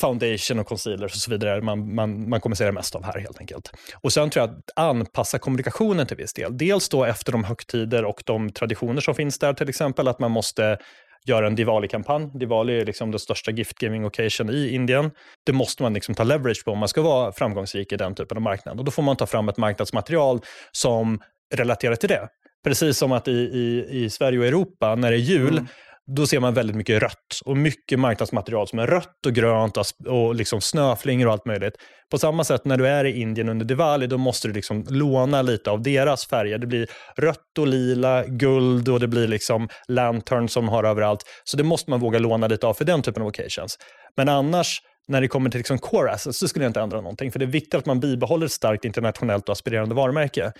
foundation 0.00 0.58
och 0.58 0.66
concealers 0.66 1.12
och 1.12 1.18
så 1.18 1.30
vidare 1.30 1.60
man, 1.60 1.94
man, 1.94 2.28
man 2.28 2.40
kommer 2.40 2.56
se 2.56 2.64
det 2.64 2.72
mest 2.72 2.94
av 2.94 3.04
här 3.04 3.18
helt 3.20 3.40
enkelt. 3.40 3.70
Och 4.00 4.12
sen 4.12 4.30
tror 4.30 4.46
jag 4.46 4.50
att 4.50 4.70
anpassa 4.76 5.38
kommunikationen 5.38 6.06
till 6.06 6.16
viss 6.16 6.32
del. 6.32 6.58
Dels 6.58 6.88
då 6.88 7.04
efter 7.04 7.32
de 7.32 7.44
högtider 7.44 8.04
och 8.04 8.22
de 8.26 8.52
traditioner 8.52 9.00
som 9.00 9.14
finns 9.14 9.38
där, 9.38 9.52
till 9.52 9.68
exempel 9.68 10.08
att 10.08 10.18
man 10.18 10.30
måste 10.30 10.78
göra 11.26 11.46
en 11.46 11.54
Diwali-kampanj. 11.54 12.30
Diwali 12.34 12.80
är 12.80 12.84
liksom 12.84 13.10
den 13.10 13.20
största 13.20 13.50
giftgiving 13.50 14.04
occasion 14.04 14.50
i 14.50 14.68
Indien. 14.68 15.10
Det 15.46 15.52
måste 15.52 15.82
man 15.82 15.94
liksom 15.94 16.14
ta 16.14 16.24
leverage 16.24 16.64
på 16.64 16.70
om 16.70 16.78
man 16.78 16.88
ska 16.88 17.02
vara 17.02 17.32
framgångsrik 17.32 17.92
i 17.92 17.96
den 17.96 18.14
typen 18.14 18.36
av 18.36 18.42
marknad. 18.42 18.78
Och 18.78 18.84
då 18.84 18.90
får 18.90 19.02
man 19.02 19.16
ta 19.16 19.26
fram 19.26 19.48
ett 19.48 19.56
marknadsmaterial 19.56 20.40
som 20.72 21.20
relaterar 21.54 21.96
till 21.96 22.08
det. 22.08 22.28
Precis 22.64 22.98
som 22.98 23.12
att 23.12 23.28
i, 23.28 23.32
i, 23.32 23.86
i 23.90 24.10
Sverige 24.10 24.38
och 24.38 24.46
Europa, 24.46 24.94
när 24.94 25.10
det 25.10 25.16
är 25.16 25.20
jul, 25.20 25.58
mm 25.58 25.66
då 26.06 26.26
ser 26.26 26.40
man 26.40 26.54
väldigt 26.54 26.76
mycket 26.76 27.02
rött 27.02 27.40
och 27.44 27.56
mycket 27.56 27.98
marknadsmaterial 27.98 28.68
som 28.68 28.78
är 28.78 28.86
rött 28.86 29.26
och 29.26 29.32
grönt 29.32 29.76
och 30.06 30.34
liksom 30.34 30.60
snöflingor 30.60 31.26
och 31.26 31.32
allt 31.32 31.46
möjligt. 31.46 31.74
På 32.10 32.18
samma 32.18 32.44
sätt 32.44 32.64
när 32.64 32.76
du 32.76 32.86
är 32.86 33.04
i 33.04 33.20
Indien 33.20 33.48
under 33.48 33.66
Diwali, 33.66 34.06
då 34.06 34.18
måste 34.18 34.48
du 34.48 34.54
liksom 34.54 34.84
låna 34.90 35.42
lite 35.42 35.70
av 35.70 35.82
deras 35.82 36.26
färger. 36.26 36.58
Det 36.58 36.66
blir 36.66 36.88
rött 37.16 37.58
och 37.58 37.66
lila, 37.66 38.24
guld 38.26 38.88
och 38.88 39.00
det 39.00 39.08
blir 39.08 39.28
liksom 39.28 39.68
lantern 39.88 40.48
som 40.48 40.68
har 40.68 40.84
överallt. 40.84 41.20
Så 41.44 41.56
det 41.56 41.64
måste 41.64 41.90
man 41.90 42.00
våga 42.00 42.18
låna 42.18 42.46
lite 42.46 42.66
av 42.66 42.74
för 42.74 42.84
den 42.84 43.02
typen 43.02 43.22
av 43.22 43.28
occasions. 43.28 43.78
Men 44.16 44.28
annars, 44.28 44.82
när 45.08 45.20
det 45.20 45.28
kommer 45.28 45.50
till 45.50 45.58
liksom 45.58 45.78
core 45.78 46.10
assets, 46.10 46.38
så 46.38 46.48
skulle 46.48 46.64
jag 46.64 46.70
inte 46.70 46.80
ändra 46.80 47.00
någonting. 47.00 47.32
För 47.32 47.38
det 47.38 47.44
är 47.44 47.46
viktigt 47.46 47.74
att 47.74 47.86
man 47.86 48.00
bibehåller 48.00 48.46
ett 48.46 48.52
starkt 48.52 48.84
internationellt 48.84 49.48
och 49.48 49.52
aspirerande 49.52 49.94
varumärke. 49.94 50.52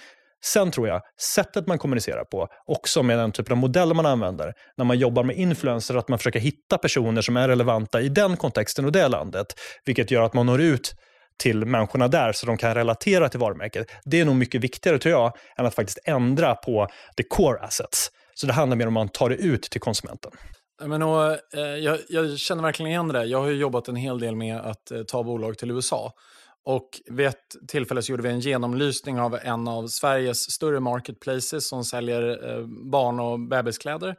Sen 0.53 0.71
tror 0.71 0.89
jag, 0.89 1.03
sättet 1.35 1.67
man 1.67 1.79
kommunicerar 1.79 2.25
på, 2.25 2.49
också 2.67 3.03
med 3.03 3.19
den 3.19 3.33
typen 3.33 3.53
av 3.53 3.59
modeller 3.59 3.95
man 3.95 4.07
använder, 4.07 4.53
när 4.77 4.85
man 4.85 4.99
jobbar 4.99 5.25
med 5.25 5.37
influencers, 5.37 5.97
att 5.97 6.09
man 6.09 6.19
försöker 6.19 6.41
hitta 6.41 6.79
personer 6.79 7.23
som 7.23 7.37
är 7.37 7.49
relevanta 7.49 8.01
i 8.01 8.09
den 8.09 8.37
kontexten 8.37 8.85
och 8.85 8.93
det 8.93 9.09
landet, 9.09 9.47
vilket 9.85 10.11
gör 10.11 10.23
att 10.23 10.35
man 10.35 10.47
når 10.47 10.61
ut 10.61 10.95
till 11.39 11.65
människorna 11.65 12.09
där 12.09 12.33
så 12.33 12.47
de 12.47 12.57
kan 12.57 12.75
relatera 12.75 13.29
till 13.29 13.41
varumärket. 13.41 13.87
Det 14.05 14.21
är 14.21 14.25
nog 14.25 14.37
mycket 14.37 14.61
viktigare 14.61 14.99
tror 14.99 15.13
jag, 15.13 15.33
än 15.59 15.67
att 15.67 15.75
faktiskt 15.75 15.99
ändra 16.05 16.55
på 16.55 16.89
the 17.17 17.23
core 17.23 17.59
assets. 17.61 18.11
Så 18.35 18.47
det 18.47 18.53
handlar 18.53 18.77
mer 18.77 18.87
om 18.87 18.97
att 18.97 19.01
man 19.01 19.09
tar 19.09 19.29
det 19.29 19.37
ut 19.37 19.63
till 19.63 19.81
konsumenten. 19.81 20.33
Men 20.85 21.03
och, 21.03 21.33
eh, 21.55 21.61
jag, 21.61 21.99
jag, 22.09 22.39
känner 22.39 22.63
verkligen 22.63 22.91
igen 22.91 23.09
det. 23.09 23.25
Jag 23.25 23.41
har 23.41 23.51
jobbat 23.51 23.89
en 23.89 23.97
hel 23.97 24.19
del 24.19 24.37
med 24.37 24.61
att 24.61 24.91
eh, 24.91 25.03
ta 25.03 25.23
bolag 25.23 25.59
till 25.59 25.71
USA. 25.71 26.13
Och 26.67 27.01
vid 27.07 27.27
ett 27.27 27.57
tillfälle 27.69 28.03
så 28.03 28.12
gjorde 28.12 28.23
vi 28.23 28.29
en 28.29 28.41
genomlysning 28.41 29.21
av 29.21 29.39
en 29.43 29.69
av 29.69 29.87
Sveriges 29.87 30.51
större 30.51 30.81
marketplaces 30.81 31.69
som 31.69 31.85
säljer 31.85 32.51
eh, 32.51 32.67
barn 32.67 33.21
och 33.21 33.41
bebiskläder. 33.41 34.17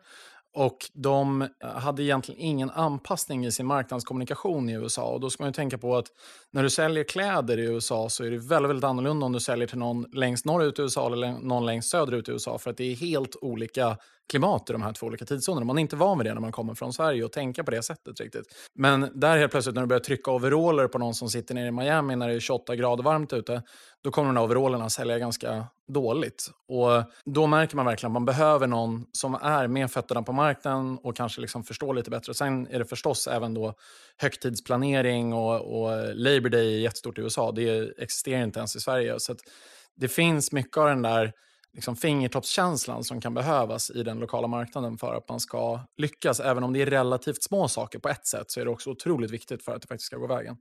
Och 0.57 0.77
de 0.93 1.41
eh, 1.41 1.47
hade 1.69 2.03
egentligen 2.03 2.41
ingen 2.41 2.69
anpassning 2.69 3.45
i 3.45 3.51
sin 3.51 3.65
marknadskommunikation 3.65 4.69
i 4.69 4.73
USA. 4.73 5.13
Och 5.13 5.19
då 5.19 5.29
ska 5.29 5.43
man 5.43 5.49
ju 5.49 5.53
tänka 5.53 5.77
på 5.77 5.95
att 5.95 6.05
när 6.51 6.63
du 6.63 6.69
säljer 6.69 7.03
kläder 7.03 7.59
i 7.59 7.61
USA 7.61 8.09
så 8.09 8.23
är 8.23 8.31
det 8.31 8.37
väldigt, 8.37 8.69
väldigt 8.69 8.83
annorlunda 8.83 9.25
om 9.25 9.31
du 9.31 9.39
säljer 9.39 9.67
till 9.67 9.77
någon 9.77 10.05
längst 10.13 10.45
norrut 10.45 10.79
i 10.79 10.81
USA 10.81 11.13
eller 11.13 11.31
någon 11.31 11.65
längst 11.65 11.89
söderut 11.89 12.29
i 12.29 12.31
USA. 12.31 12.57
För 12.57 12.69
att 12.69 12.77
det 12.77 12.91
är 12.91 12.95
helt 12.95 13.35
olika 13.41 13.97
klimat 14.29 14.69
i 14.69 14.73
de 14.73 14.81
här 14.81 14.93
två 14.93 15.07
olika 15.07 15.25
tidszonerna. 15.25 15.65
Man 15.65 15.77
är 15.77 15.81
inte 15.81 15.95
van 15.95 16.17
vid 16.17 16.27
det 16.27 16.33
när 16.33 16.41
man 16.41 16.51
kommer 16.51 16.73
från 16.73 16.93
Sverige 16.93 17.23
och 17.23 17.31
tänka 17.31 17.63
på 17.63 17.71
det 17.71 17.83
sättet 17.83 18.19
riktigt. 18.19 18.45
Men 18.75 19.11
där 19.13 19.37
helt 19.37 19.51
plötsligt 19.51 19.75
när 19.75 19.81
du 19.81 19.87
börjar 19.87 19.99
trycka 19.99 20.31
overaller 20.31 20.87
på 20.87 20.97
någon 20.97 21.13
som 21.13 21.29
sitter 21.29 21.55
nere 21.55 21.67
i 21.67 21.71
Miami 21.71 22.15
när 22.15 22.27
det 22.27 22.35
är 22.35 22.39
28 22.39 22.75
grader 22.75 23.03
varmt 23.03 23.33
ute, 23.33 23.63
då 24.03 24.11
kommer 24.11 24.27
de 24.27 24.37
här 24.37 24.45
overallerna 24.45 24.89
sälja 24.89 25.19
ganska 25.19 25.67
dåligt. 25.87 26.51
Och 26.67 27.03
då 27.25 27.47
märker 27.47 27.75
man 27.75 27.85
verkligen 27.85 28.11
att 28.11 28.13
man 28.13 28.25
behöver 28.25 28.67
någon 28.67 29.05
som 29.11 29.35
är 29.35 29.67
med 29.67 29.91
fötterna 29.91 30.23
på 30.23 30.31
marknaden 30.33 30.97
och 31.03 31.15
kanske 31.15 31.41
liksom 31.41 31.63
förstår 31.63 31.93
lite 31.93 32.09
bättre. 32.09 32.33
Sen 32.33 32.67
är 32.67 32.79
det 32.79 32.85
förstås 32.85 33.27
även 33.27 33.53
då 33.53 33.73
högtidsplanering 34.17 35.33
och, 35.33 35.81
och 35.81 36.15
Labour 36.15 36.49
Day 36.49 36.75
är 36.75 36.79
jättestort 36.79 37.17
i 37.17 37.21
USA. 37.21 37.51
Det 37.51 37.93
existerar 37.97 38.43
inte 38.43 38.59
ens 38.59 38.75
i 38.75 38.79
Sverige. 38.79 39.19
Så 39.19 39.35
det 39.95 40.07
finns 40.07 40.51
mycket 40.51 40.77
av 40.77 40.87
den 40.87 41.01
där 41.01 41.33
liksom 41.73 41.95
fingertoppskänslan 41.95 43.03
som 43.03 43.21
kan 43.21 43.33
behövas 43.33 43.91
i 43.91 44.03
den 44.03 44.19
lokala 44.19 44.47
marknaden 44.47 44.97
för 44.97 45.15
att 45.15 45.29
man 45.29 45.39
ska 45.39 45.79
lyckas. 45.97 46.39
Även 46.39 46.63
om 46.63 46.73
det 46.73 46.81
är 46.81 46.85
relativt 46.85 47.43
små 47.43 47.67
saker 47.67 47.99
på 47.99 48.09
ett 48.09 48.27
sätt 48.27 48.51
så 48.51 48.59
är 48.59 48.65
det 48.65 48.71
också 48.71 48.89
otroligt 48.89 49.31
viktigt 49.31 49.63
för 49.63 49.75
att 49.75 49.81
det 49.81 49.87
faktiskt 49.87 50.07
ska 50.07 50.17
gå 50.17 50.27
vägen. 50.27 50.57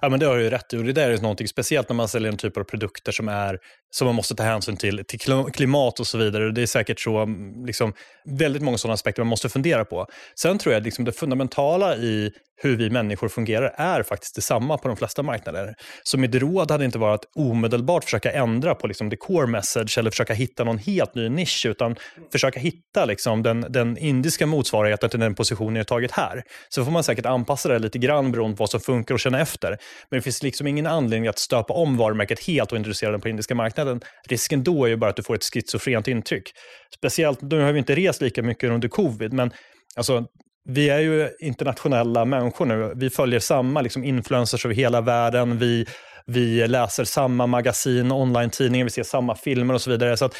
Ja, 0.00 0.08
men 0.08 0.20
det 0.20 0.26
har 0.26 0.36
du 0.36 0.42
ju 0.42 0.50
rätt 0.50 0.72
i. 0.72 0.76
Och 0.76 0.84
det 0.84 0.92
där 0.92 1.10
är 1.10 1.18
någonting 1.18 1.48
speciellt 1.48 1.88
när 1.88 1.96
man 1.96 2.08
säljer 2.08 2.32
en 2.32 2.38
typ 2.38 2.56
av 2.56 2.64
produkter 2.64 3.12
som, 3.12 3.28
är, 3.28 3.58
som 3.90 4.06
man 4.06 4.14
måste 4.14 4.34
ta 4.34 4.42
hänsyn 4.42 4.76
till, 4.76 5.04
till 5.08 5.20
klimat 5.52 6.00
och 6.00 6.06
så 6.06 6.18
vidare. 6.18 6.52
Det 6.52 6.62
är 6.62 6.66
säkert 6.66 7.00
så, 7.00 7.18
mm, 7.18 7.66
liksom, 7.66 7.92
väldigt 8.24 8.62
många 8.62 8.78
sådana 8.78 8.94
aspekter 8.94 9.22
man 9.22 9.28
måste 9.28 9.48
fundera 9.48 9.84
på. 9.84 10.06
Sen 10.40 10.58
tror 10.58 10.74
jag 10.74 10.82
liksom 10.82 11.04
det 11.04 11.12
fundamentala 11.12 11.96
i 11.96 12.32
hur 12.60 12.76
vi 12.76 12.90
människor 12.90 13.28
fungerar 13.28 13.74
är 13.76 14.02
faktiskt 14.02 14.34
detsamma 14.34 14.78
på 14.78 14.88
de 14.88 14.96
flesta 14.96 15.22
marknader. 15.22 15.74
Så 16.02 16.18
mitt 16.18 16.34
råd 16.34 16.70
hade 16.70 16.84
inte 16.84 16.98
varit 16.98 17.20
att 17.20 17.36
omedelbart 17.36 18.04
försöka 18.04 18.32
ändra 18.32 18.74
på 18.74 18.86
liksom 18.86 19.10
the 19.10 19.16
core 19.16 19.46
message 19.46 19.98
eller 19.98 20.10
försöka 20.10 20.34
hitta 20.34 20.64
någon 20.64 20.78
helt 20.78 21.14
ny 21.14 21.28
nisch, 21.28 21.66
utan 21.66 21.96
försöka 22.32 22.60
hitta 22.60 23.04
liksom 23.04 23.42
den, 23.42 23.66
den 23.68 23.98
indiska 23.98 24.46
motsvarigheten 24.46 25.10
till 25.10 25.20
den 25.20 25.34
position 25.34 25.72
ni 25.72 25.78
har 25.78 25.84
tagit 25.84 26.12
här. 26.12 26.42
Så 26.68 26.84
får 26.84 26.92
man 26.92 27.04
säkert 27.04 27.26
anpassa 27.26 27.68
det 27.68 27.78
lite 27.78 27.98
grann 27.98 28.32
beroende 28.32 28.56
på 28.56 28.62
vad 28.62 28.70
som 28.70 28.80
funkar 28.80 29.14
och 29.14 29.20
känna 29.20 29.40
efter. 29.40 29.68
Men 30.10 30.18
det 30.18 30.22
finns 30.22 30.42
liksom 30.42 30.66
ingen 30.66 30.86
anledning 30.86 31.28
att 31.28 31.38
stöpa 31.38 31.74
om 31.74 31.96
varumärket 31.96 32.46
helt 32.46 32.72
och 32.72 32.78
introducera 32.78 33.10
den 33.10 33.20
på 33.20 33.28
indiska 33.28 33.54
marknaden. 33.54 34.00
Risken 34.28 34.64
då 34.64 34.84
är 34.84 34.88
ju 34.88 34.96
bara 34.96 35.10
att 35.10 35.16
du 35.16 35.22
får 35.22 35.34
ett 35.34 35.44
schizofrent 35.44 36.08
intryck. 36.08 36.52
Speciellt, 36.94 37.42
nu 37.42 37.60
har 37.60 37.72
vi 37.72 37.78
inte 37.78 37.94
rest 37.94 38.22
lika 38.22 38.42
mycket 38.42 38.70
under 38.70 38.88
covid, 38.88 39.32
men 39.32 39.50
alltså, 39.96 40.26
vi 40.68 40.90
är 40.90 40.98
ju 40.98 41.30
internationella 41.40 42.24
människor 42.24 42.66
nu. 42.66 42.92
Vi 42.96 43.10
följer 43.10 43.40
samma 43.40 43.80
liksom, 43.80 44.04
influencers 44.04 44.64
över 44.64 44.74
hela 44.74 45.00
världen. 45.00 45.58
Vi, 45.58 45.86
vi 46.26 46.68
läser 46.68 47.04
samma 47.04 47.46
magasin, 47.46 48.12
online-tidningar, 48.12 48.84
vi 48.84 48.90
ser 48.90 49.02
samma 49.02 49.34
filmer 49.34 49.74
och 49.74 49.80
så 49.80 49.90
vidare. 49.90 50.16
Så 50.16 50.24
att 50.24 50.34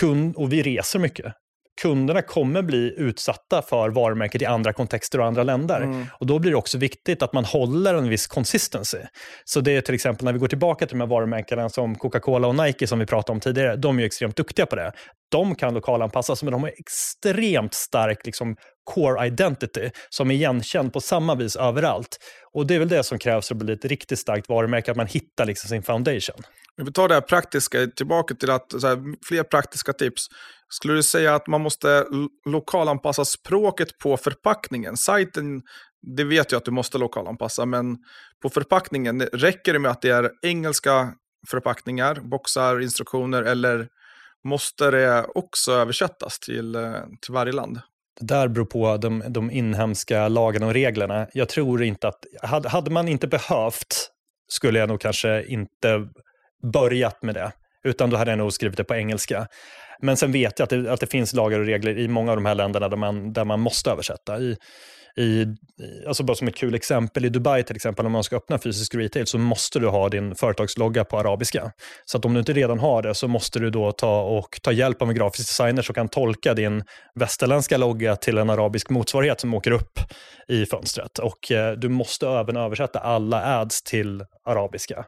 kund, 0.00 0.36
och 0.36 0.52
vi 0.52 0.62
reser 0.62 0.98
mycket 0.98 1.34
kunderna 1.82 2.22
kommer 2.22 2.62
bli 2.62 2.94
utsatta 2.96 3.62
för 3.62 3.88
varumärket 3.90 4.42
i 4.42 4.46
andra 4.46 4.72
kontexter 4.72 5.20
och 5.20 5.26
andra 5.26 5.42
länder. 5.42 5.80
Mm. 5.80 6.06
Och 6.20 6.26
Då 6.26 6.38
blir 6.38 6.50
det 6.50 6.56
också 6.56 6.78
viktigt 6.78 7.22
att 7.22 7.32
man 7.32 7.44
håller 7.44 7.94
en 7.94 8.08
viss 8.08 8.26
consistency. 8.26 8.98
Så 9.44 9.60
det 9.60 9.76
är 9.76 9.80
till 9.80 9.94
exempel 9.94 10.24
när 10.24 10.32
vi 10.32 10.38
går 10.38 10.48
tillbaka 10.48 10.86
till 10.86 10.98
de 10.98 11.00
här 11.00 11.08
varumärkena 11.08 11.68
som 11.68 11.94
Coca-Cola 11.94 12.48
och 12.48 12.54
Nike 12.54 12.86
som 12.86 12.98
vi 12.98 13.06
pratade 13.06 13.32
om 13.32 13.40
tidigare, 13.40 13.76
de 13.76 13.98
är 13.98 14.04
extremt 14.04 14.36
duktiga 14.36 14.66
på 14.66 14.76
det. 14.76 14.92
De 15.30 15.54
kan 15.54 15.74
lokalanpassas, 15.74 16.42
men 16.42 16.52
de 16.52 16.62
har 16.62 16.72
extremt 16.78 17.74
stark 17.74 18.26
liksom, 18.26 18.56
core 18.84 19.26
identity 19.26 19.90
som 20.10 20.30
är 20.30 20.34
igenkänd 20.34 20.92
på 20.92 21.00
samma 21.00 21.34
vis 21.34 21.56
överallt. 21.56 22.18
Och 22.52 22.66
Det 22.66 22.74
är 22.74 22.78
väl 22.78 22.88
det 22.88 23.02
som 23.02 23.18
krävs 23.18 23.48
för 23.48 23.54
att 23.54 23.58
bli 23.58 23.72
ett 23.72 23.84
riktigt 23.84 24.18
starkt 24.18 24.48
varumärke, 24.48 24.90
att 24.90 24.96
man 24.96 25.06
hittar 25.06 25.46
liksom 25.46 25.68
sin 25.68 25.82
foundation. 25.82 26.36
Om 26.78 26.84
Vi 26.84 26.92
tar 26.92 27.08
det 27.08 27.14
här 27.14 27.20
praktiska 27.20 27.86
tillbaka 27.86 28.34
till 28.34 28.50
att, 28.50 28.72
här, 28.82 29.26
fler 29.28 29.42
praktiska 29.42 29.92
tips. 29.92 30.26
Skulle 30.68 30.94
du 30.94 31.02
säga 31.02 31.34
att 31.34 31.46
man 31.46 31.60
måste 31.60 32.04
lokalanpassa 32.48 33.24
språket 33.24 33.98
på 33.98 34.16
förpackningen? 34.16 34.96
Sajten, 34.96 35.62
det 36.16 36.24
vet 36.24 36.52
jag 36.52 36.58
att 36.58 36.64
du 36.64 36.70
måste 36.70 36.98
lokalanpassa, 36.98 37.66
men 37.66 37.98
på 38.42 38.50
förpackningen, 38.50 39.22
räcker 39.22 39.72
det 39.72 39.78
med 39.78 39.90
att 39.90 40.02
det 40.02 40.10
är 40.10 40.30
engelska 40.42 41.12
förpackningar, 41.50 42.20
boxar, 42.20 42.80
instruktioner, 42.80 43.42
eller 43.42 43.88
måste 44.44 44.90
det 44.90 45.26
också 45.34 45.72
översättas 45.72 46.38
till, 46.38 46.74
eh, 46.74 46.92
till 47.20 47.34
varje 47.34 47.52
land? 47.52 47.80
Det 48.20 48.34
där 48.34 48.48
beror 48.48 48.64
på 48.64 48.96
de, 48.96 49.22
de 49.28 49.50
inhemska 49.50 50.28
lagarna 50.28 50.66
och 50.66 50.72
reglerna. 50.72 51.26
Jag 51.32 51.48
tror 51.48 51.82
inte 51.82 52.08
att, 52.08 52.18
hade, 52.42 52.68
hade 52.68 52.90
man 52.90 53.08
inte 53.08 53.26
behövt 53.26 54.10
skulle 54.52 54.78
jag 54.78 54.88
nog 54.88 55.00
kanske 55.00 55.44
inte 55.44 56.08
börjat 56.72 57.22
med 57.22 57.34
det, 57.34 57.52
utan 57.84 58.10
då 58.10 58.16
hade 58.16 58.30
jag 58.30 58.38
nog 58.38 58.52
skrivit 58.52 58.76
det 58.76 58.84
på 58.84 58.94
engelska. 58.94 59.46
Men 60.02 60.16
sen 60.16 60.32
vet 60.32 60.58
jag 60.58 60.64
att 60.64 60.70
det, 60.70 60.92
att 60.92 61.00
det 61.00 61.06
finns 61.06 61.32
lagar 61.32 61.58
och 61.58 61.66
regler 61.66 61.98
i 61.98 62.08
många 62.08 62.30
av 62.30 62.36
de 62.36 62.46
här 62.46 62.54
länderna 62.54 62.88
där 62.88 62.96
man, 62.96 63.32
där 63.32 63.44
man 63.44 63.60
måste 63.60 63.90
översätta. 63.90 64.38
I, 64.38 64.56
i, 65.16 65.46
alltså 66.06 66.22
bara 66.22 66.34
som 66.34 66.48
ett 66.48 66.56
kul 66.56 66.74
exempel, 66.74 67.24
i 67.24 67.28
Dubai 67.28 67.62
till 67.62 67.76
exempel, 67.76 68.06
om 68.06 68.12
man 68.12 68.24
ska 68.24 68.36
öppna 68.36 68.58
fysisk 68.58 68.94
retail 68.94 69.26
så 69.26 69.38
måste 69.38 69.78
du 69.78 69.88
ha 69.88 70.08
din 70.08 70.34
företagslogga 70.34 71.04
på 71.04 71.18
arabiska. 71.18 71.72
Så 72.04 72.18
att 72.18 72.24
om 72.24 72.34
du 72.34 72.40
inte 72.40 72.52
redan 72.52 72.78
har 72.78 73.02
det 73.02 73.14
så 73.14 73.28
måste 73.28 73.58
du 73.58 73.70
då 73.70 73.92
ta, 73.92 74.22
och 74.22 74.58
ta 74.62 74.72
hjälp 74.72 75.02
av 75.02 75.08
en 75.08 75.14
grafisk 75.14 75.48
designer 75.48 75.82
som 75.82 75.94
kan 75.94 76.08
tolka 76.08 76.54
din 76.54 76.84
västerländska 77.14 77.76
logga 77.76 78.16
till 78.16 78.38
en 78.38 78.50
arabisk 78.50 78.90
motsvarighet 78.90 79.40
som 79.40 79.54
åker 79.54 79.70
upp 79.70 79.98
i 80.48 80.66
fönstret. 80.66 81.18
Och 81.18 81.52
eh, 81.52 81.72
du 81.72 81.88
måste 81.88 82.28
även 82.28 82.56
översätta 82.56 82.98
alla 82.98 83.60
ads 83.60 83.82
till 83.82 84.24
arabiska 84.44 85.04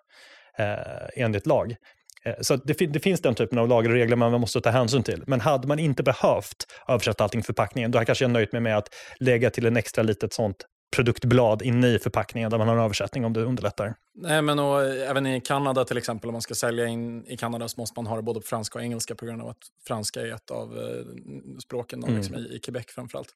eh, 0.59 1.24
enligt 1.24 1.46
lag. 1.46 1.76
Eh, 2.25 2.35
så 2.41 2.57
det, 2.57 2.87
det, 2.87 3.01
finns 3.01 3.20
den 3.20 3.35
typen 3.35 3.59
av 3.59 3.68
lagar 3.68 3.91
och 3.91 3.97
regler 3.97 4.16
man 4.16 4.41
måste 4.41 4.61
ta 4.61 4.70
hänsyn 4.70 5.03
till. 5.03 5.25
Men 5.27 5.41
hade 5.41 5.68
man 5.68 5.79
inte 5.79 6.03
behövt 6.03 6.66
översätta 6.89 7.25
allting 7.25 7.43
förpackningen, 7.43 7.91
då 7.91 7.97
hade 7.97 8.03
jag 8.03 8.07
kanske 8.07 8.29
nöjt 8.29 8.53
mig 8.53 8.61
med 8.61 8.79
att 8.79 8.89
lägga 9.20 9.51
till 9.51 9.66
en 9.66 9.77
extra 9.77 10.03
litet 10.03 10.33
sånt 10.33 10.57
produktblad 10.97 11.62
inne 11.62 11.89
i 11.89 11.99
förpackningen 11.99 12.51
där 12.51 12.59
man 12.59 12.68
har 12.68 12.77
en 12.77 12.83
översättning 12.83 13.25
om 13.25 13.33
det 13.33 13.43
underlättar. 13.43 13.95
Nej, 14.14 14.43
men 14.43 14.59
och, 14.59 14.85
även 14.85 15.27
i 15.27 15.41
Kanada 15.41 15.85
till 15.85 15.97
exempel, 15.97 16.29
om 16.29 16.33
man 16.33 16.43
ska 16.43 16.55
sälja 16.55 16.87
in 16.87 17.27
i 17.27 17.37
Kanada 17.37 17.68
så 17.68 17.81
måste 17.81 17.99
man 17.99 18.07
ha 18.07 18.16
det 18.16 18.23
både 18.23 18.41
på 18.41 18.47
franska 18.47 18.79
och 18.79 18.85
engelska 18.85 19.14
på 19.14 19.27
grund 19.27 19.43
av 19.43 19.49
att 19.49 19.62
franska 19.87 20.20
är 20.20 20.35
ett 20.35 20.51
av 20.51 20.79
eh, 20.79 21.59
språken 21.64 22.05
mm. 22.05 22.16
liksom, 22.16 22.37
i, 22.37 22.57
i 22.57 22.59
Quebec 22.59 22.87
framförallt. 22.89 23.29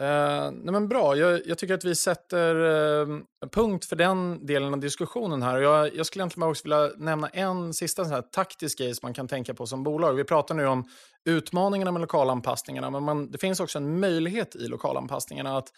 Uh, 0.00 0.50
nej 0.50 0.72
men 0.72 0.88
bra, 0.88 1.16
jag, 1.16 1.40
jag, 1.46 1.58
tycker 1.58 1.74
att 1.74 1.84
vi 1.84 1.94
sätter 1.94 2.56
uh, 2.56 3.20
punkt 3.52 3.84
för 3.84 3.96
den 3.96 4.46
delen 4.46 4.72
av 4.74 4.80
diskussionen 4.80 5.42
här. 5.42 5.58
Jag, 5.58 5.96
jag 5.96 6.06
skulle 6.06 6.22
egentligen 6.22 6.48
också 6.48 6.62
vilja 6.64 6.90
nämna 6.96 7.28
en 7.28 7.74
sista 7.74 8.04
sån 8.04 8.12
här 8.12 8.22
taktisk 8.22 8.78
grej 8.78 8.94
som 8.94 9.06
man 9.06 9.14
kan 9.14 9.28
tänka 9.28 9.54
på 9.54 9.66
som 9.66 9.82
bolag. 9.82 10.14
Vi 10.14 10.24
pratar 10.24 10.54
nu 10.54 10.66
om 10.66 10.84
utmaningarna 11.24 11.92
med 11.92 12.00
lokalanpassningarna, 12.00 12.90
men 12.90 13.02
man, 13.02 13.30
det 13.30 13.38
finns 13.38 13.60
också 13.60 13.78
en 13.78 14.00
möjlighet 14.00 14.56
i 14.56 14.68
lokalanpassningarna. 14.68 15.58
att 15.58 15.68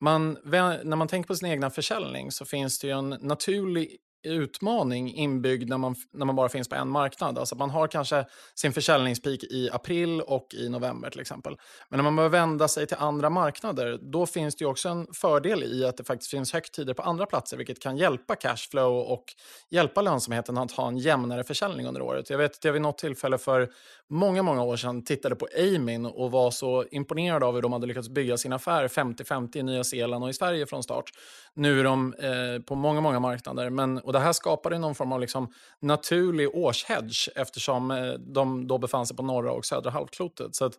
man, 0.00 0.38
när 0.44 0.96
man 0.96 1.08
tänker 1.08 1.28
på 1.28 1.34
sin 1.34 1.48
egna 1.48 1.70
försäljning 1.70 2.30
så 2.30 2.44
finns 2.44 2.78
det 2.78 2.86
ju 2.86 2.92
en 2.92 3.08
naturlig 3.08 3.96
utmaning 4.22 5.14
inbyggd 5.14 5.68
när 5.68 5.78
man, 5.78 5.94
när 6.12 6.26
man 6.26 6.36
bara 6.36 6.48
finns 6.48 6.68
på 6.68 6.74
en 6.74 6.88
marknad. 6.88 7.38
Alltså 7.38 7.54
man 7.54 7.70
har 7.70 7.88
kanske 7.88 8.24
sin 8.54 8.72
försäljningspeak 8.72 9.42
i 9.42 9.70
april 9.72 10.20
och 10.20 10.54
i 10.54 10.68
november 10.68 11.10
till 11.10 11.20
exempel. 11.20 11.56
Men 11.88 11.98
när 11.98 12.04
man 12.04 12.16
behöver 12.16 12.38
vända 12.38 12.68
sig 12.68 12.86
till 12.86 12.96
andra 13.00 13.30
marknader, 13.30 13.98
då 14.02 14.26
finns 14.26 14.56
det 14.56 14.66
också 14.66 14.88
en 14.88 15.06
fördel 15.14 15.62
i 15.62 15.84
att 15.84 15.96
det 15.96 16.04
faktiskt 16.04 16.30
finns 16.30 16.52
högtider 16.52 16.94
på 16.94 17.02
andra 17.02 17.26
platser, 17.26 17.56
vilket 17.56 17.82
kan 17.82 17.96
hjälpa 17.96 18.36
cashflow 18.36 18.96
och 18.96 19.24
hjälpa 19.70 20.02
lönsamheten 20.02 20.58
att 20.58 20.72
ha 20.72 20.88
en 20.88 20.98
jämnare 20.98 21.44
försäljning 21.44 21.86
under 21.86 22.02
året. 22.02 22.30
Jag 22.30 22.38
vet 22.38 22.52
att 22.52 22.64
jag 22.64 22.72
vid 22.72 22.82
något 22.82 22.98
tillfälle 22.98 23.38
för 23.38 23.68
många, 24.10 24.42
många 24.42 24.62
år 24.62 24.76
sedan 24.76 25.04
tittade 25.04 25.36
på 25.36 25.48
Amin 25.58 26.06
och 26.06 26.30
var 26.30 26.50
så 26.50 26.84
imponerad 26.90 27.44
av 27.44 27.54
hur 27.54 27.62
de 27.62 27.72
hade 27.72 27.86
lyckats 27.86 28.08
bygga 28.08 28.36
sin 28.36 28.52
affär 28.52 28.88
50-50 28.88 29.56
i 29.56 29.62
Nya 29.62 29.84
Zeeland 29.84 30.24
och 30.24 30.30
i 30.30 30.32
Sverige 30.32 30.66
från 30.66 30.82
start. 30.82 31.10
Nu 31.54 31.80
är 31.80 31.84
de 31.84 32.14
eh, 32.14 32.62
på 32.62 32.74
många, 32.74 33.00
många 33.00 33.20
marknader. 33.20 33.70
Men, 33.70 34.00
och 34.12 34.20
det 34.20 34.24
här 34.24 34.32
skapade 34.32 34.78
någon 34.78 34.94
form 34.94 35.12
av 35.12 35.20
liksom 35.20 35.52
naturlig 35.80 36.48
årshedge 36.54 37.28
eftersom 37.36 37.90
eh, 37.90 38.12
de 38.12 38.66
då 38.66 38.78
befann 38.78 39.06
sig 39.06 39.16
på 39.16 39.22
norra 39.22 39.52
och 39.52 39.64
södra 39.64 39.90
halvklotet. 39.90 40.54
Så 40.54 40.70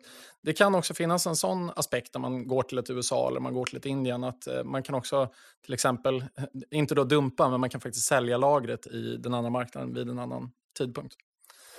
det 0.42 0.52
kan 0.52 0.74
också 0.74 0.94
finnas 0.94 1.26
en 1.26 1.36
sån 1.36 1.70
aspekt 1.76 2.14
när 2.14 2.20
man 2.20 2.48
går 2.48 2.62
till 2.62 2.78
ett 2.78 2.90
USA 2.90 3.28
eller 3.28 3.40
man 3.40 3.54
går 3.54 3.64
till 3.64 3.76
ett 3.76 3.86
Indien 3.86 4.24
att 4.24 4.46
eh, 4.46 4.64
man 4.64 4.82
kan 4.82 4.94
också 4.94 5.28
till 5.64 5.74
exempel, 5.74 6.16
eh, 6.16 6.44
inte 6.70 6.94
då 6.94 7.04
dumpa, 7.04 7.48
men 7.48 7.60
man 7.60 7.70
kan 7.70 7.80
faktiskt 7.80 8.06
sälja 8.06 8.36
lagret 8.36 8.86
i 8.86 9.16
den 9.16 9.34
andra 9.34 9.50
marknaden 9.50 9.94
vid 9.94 10.08
en 10.08 10.18
annan 10.18 10.50
tidpunkt. 10.78 11.14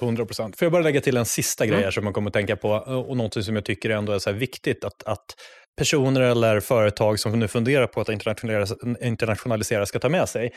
100 0.01 0.25
procent. 0.25 0.59
Får 0.59 0.65
jag 0.65 0.71
bara 0.71 0.83
lägga 0.83 1.01
till 1.01 1.17
en 1.17 1.25
sista 1.25 1.65
grej 1.65 1.79
mm. 1.79 1.91
som 1.91 2.03
man 2.03 2.13
kommer 2.13 2.29
att 2.29 2.33
tänka 2.33 2.55
på 2.55 2.69
och 3.07 3.17
något 3.17 3.45
som 3.45 3.55
jag 3.55 3.65
tycker 3.65 3.89
ändå 3.89 4.11
är 4.11 4.19
så 4.19 4.31
viktigt 4.31 4.83
att, 4.83 5.03
att 5.03 5.35
personer 5.75 6.21
eller 6.21 6.59
företag 6.59 7.19
som 7.19 7.39
nu 7.39 7.47
funderar 7.47 7.87
på 7.87 8.01
att 8.01 8.09
internationalisera, 8.09 8.95
internationalisera 9.01 9.85
ska 9.85 9.99
ta 9.99 10.09
med 10.09 10.29
sig. 10.29 10.53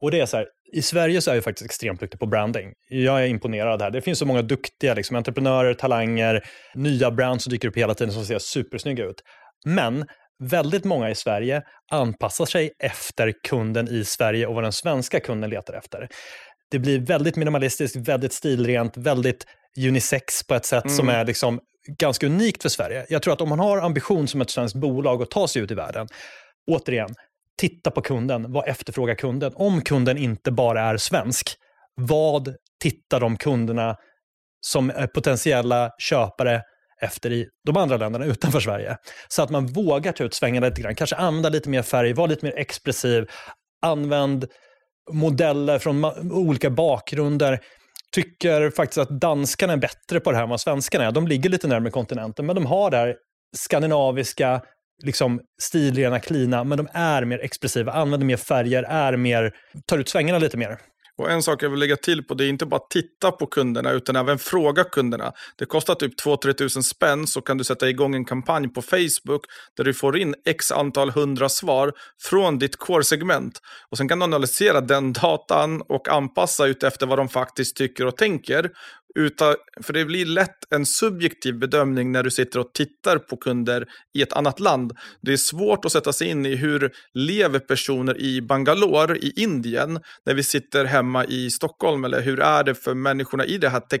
Och 0.00 0.10
det 0.10 0.20
är 0.20 0.26
så 0.26 0.36
här, 0.36 0.46
I 0.72 0.82
Sverige 0.82 1.20
så 1.20 1.30
är 1.30 1.34
vi 1.34 1.40
faktiskt 1.40 1.64
extremt 1.64 2.00
duktiga 2.00 2.18
på 2.18 2.26
branding. 2.26 2.72
Jag 2.88 3.22
är 3.22 3.26
imponerad 3.26 3.82
här. 3.82 3.90
Det 3.90 4.00
finns 4.00 4.18
så 4.18 4.26
många 4.26 4.42
duktiga 4.42 4.94
liksom, 4.94 5.16
entreprenörer, 5.16 5.74
talanger, 5.74 6.44
nya 6.74 7.10
brands 7.10 7.44
som 7.44 7.50
dyker 7.50 7.68
upp 7.68 7.76
hela 7.76 7.94
tiden 7.94 8.12
som 8.12 8.24
ser 8.24 8.38
supersnygga 8.38 9.04
ut. 9.04 9.22
Men 9.66 10.04
väldigt 10.44 10.84
många 10.84 11.10
i 11.10 11.14
Sverige 11.14 11.62
anpassar 11.90 12.46
sig 12.46 12.70
efter 12.78 13.32
kunden 13.48 13.88
i 13.88 14.04
Sverige 14.04 14.46
och 14.46 14.54
vad 14.54 14.64
den 14.64 14.72
svenska 14.72 15.20
kunden 15.20 15.50
letar 15.50 15.74
efter. 15.74 16.08
Det 16.70 16.78
blir 16.78 16.98
väldigt 16.98 17.36
minimalistiskt, 17.36 17.96
väldigt 17.96 18.32
stilrent, 18.32 18.96
väldigt 18.96 19.46
unisex 19.86 20.46
på 20.46 20.54
ett 20.54 20.64
sätt 20.64 20.84
mm. 20.84 20.96
som 20.96 21.08
är 21.08 21.24
liksom 21.24 21.60
ganska 21.98 22.26
unikt 22.26 22.62
för 22.62 22.68
Sverige. 22.68 23.06
Jag 23.08 23.22
tror 23.22 23.32
att 23.32 23.40
om 23.40 23.48
man 23.48 23.58
har 23.58 23.78
ambition 23.78 24.28
som 24.28 24.40
ett 24.40 24.50
svenskt 24.50 24.76
bolag 24.76 25.22
att 25.22 25.30
ta 25.30 25.48
sig 25.48 25.62
ut 25.62 25.70
i 25.70 25.74
världen, 25.74 26.06
återigen, 26.70 27.14
titta 27.58 27.90
på 27.90 28.00
kunden. 28.00 28.52
Vad 28.52 28.68
efterfrågar 28.68 29.14
kunden? 29.14 29.52
Om 29.56 29.80
kunden 29.80 30.18
inte 30.18 30.50
bara 30.50 30.80
är 30.80 30.96
svensk, 30.96 31.56
vad 31.94 32.54
tittar 32.82 33.20
de 33.20 33.36
kunderna 33.36 33.96
som 34.60 34.90
är 34.90 35.06
potentiella 35.06 35.90
köpare 35.98 36.62
efter 37.02 37.32
i 37.32 37.46
de 37.66 37.76
andra 37.76 37.96
länderna 37.96 38.24
utanför 38.24 38.60
Sverige? 38.60 38.96
Så 39.28 39.42
att 39.42 39.50
man 39.50 39.66
vågar 39.66 40.12
ta 40.12 40.24
ut 40.24 40.34
svängarna 40.34 40.68
lite 40.68 40.82
grann. 40.82 40.94
Kanske 40.94 41.16
använda 41.16 41.48
lite 41.48 41.68
mer 41.68 41.82
färg, 41.82 42.12
vara 42.12 42.26
lite 42.26 42.46
mer 42.46 42.58
expressiv. 42.58 43.26
Använd 43.82 44.46
modeller 45.12 45.78
från 45.78 46.04
olika 46.32 46.70
bakgrunder. 46.70 47.60
Tycker 48.12 48.70
faktiskt 48.70 48.98
att 48.98 49.20
danskarna 49.20 49.72
är 49.72 49.76
bättre 49.76 50.20
på 50.20 50.30
det 50.30 50.36
här 50.36 50.44
än 50.44 50.50
vad 50.50 50.60
svenskarna 50.60 51.04
är. 51.04 51.12
De 51.12 51.28
ligger 51.28 51.50
lite 51.50 51.68
närmare 51.68 51.90
kontinenten, 51.90 52.46
men 52.46 52.56
de 52.56 52.66
har 52.66 52.90
det 52.90 52.96
här 52.96 53.16
skandinaviska, 53.56 54.62
liksom 55.02 55.40
stilrena, 55.58 56.20
klina, 56.20 56.64
men 56.64 56.78
de 56.78 56.88
är 56.92 57.24
mer 57.24 57.38
expressiva, 57.38 57.92
använder 57.92 58.26
mer 58.26 58.36
färger, 58.36 58.82
är 58.82 59.16
mer, 59.16 59.54
tar 59.86 59.98
ut 59.98 60.08
svängarna 60.08 60.38
lite 60.38 60.56
mer. 60.56 60.78
Och 61.18 61.30
en 61.30 61.42
sak 61.42 61.62
jag 61.62 61.70
vill 61.70 61.78
lägga 61.78 61.96
till 61.96 62.24
på 62.24 62.34
det 62.34 62.44
är 62.44 62.48
inte 62.48 62.66
bara 62.66 62.76
att 62.76 62.90
titta 62.90 63.30
på 63.30 63.46
kunderna 63.46 63.90
utan 63.90 64.16
även 64.16 64.38
fråga 64.38 64.84
kunderna. 64.84 65.32
Det 65.56 65.66
kostar 65.66 65.94
typ 65.94 66.20
2-3 66.24 66.52
tusen 66.52 66.82
spänn 66.82 67.26
så 67.26 67.40
kan 67.40 67.58
du 67.58 67.64
sätta 67.64 67.88
igång 67.88 68.14
en 68.14 68.24
kampanj 68.24 68.68
på 68.68 68.82
Facebook 68.82 69.44
där 69.76 69.84
du 69.84 69.94
får 69.94 70.18
in 70.18 70.34
x 70.46 70.72
antal 70.72 71.10
hundra 71.10 71.48
svar 71.48 71.92
från 72.22 72.58
ditt 72.58 72.76
core-segment. 72.76 73.52
Och 73.90 73.98
sen 73.98 74.08
kan 74.08 74.18
du 74.18 74.24
analysera 74.24 74.80
den 74.80 75.12
datan 75.12 75.82
och 75.82 76.08
anpassa 76.08 76.66
ut 76.66 76.82
efter 76.82 77.06
vad 77.06 77.18
de 77.18 77.28
faktiskt 77.28 77.76
tycker 77.76 78.06
och 78.06 78.16
tänker. 78.16 78.70
Utan, 79.14 79.54
för 79.82 79.92
det 79.92 80.04
blir 80.04 80.26
lätt 80.26 80.72
en 80.74 80.86
subjektiv 80.86 81.58
bedömning 81.58 82.12
när 82.12 82.22
du 82.22 82.30
sitter 82.30 82.60
och 82.60 82.72
tittar 82.74 83.18
på 83.18 83.36
kunder 83.36 83.86
i 84.18 84.22
ett 84.22 84.32
annat 84.32 84.60
land. 84.60 84.92
Det 85.22 85.32
är 85.32 85.36
svårt 85.36 85.84
att 85.84 85.92
sätta 85.92 86.12
sig 86.12 86.28
in 86.28 86.46
i 86.46 86.56
hur 86.56 86.90
lever 87.14 87.58
personer 87.58 88.20
i 88.20 88.42
Bangalore 88.42 89.16
i 89.18 89.32
Indien 89.36 90.00
när 90.26 90.34
vi 90.34 90.42
sitter 90.42 90.84
hemma 90.84 91.24
i 91.24 91.50
Stockholm 91.50 92.04
eller 92.04 92.20
hur 92.20 92.40
är 92.40 92.64
det 92.64 92.74
för 92.74 92.94
människorna 92.94 93.44
i 93.44 93.58
det 93.58 93.68
här 93.68 93.80
tech 93.80 94.00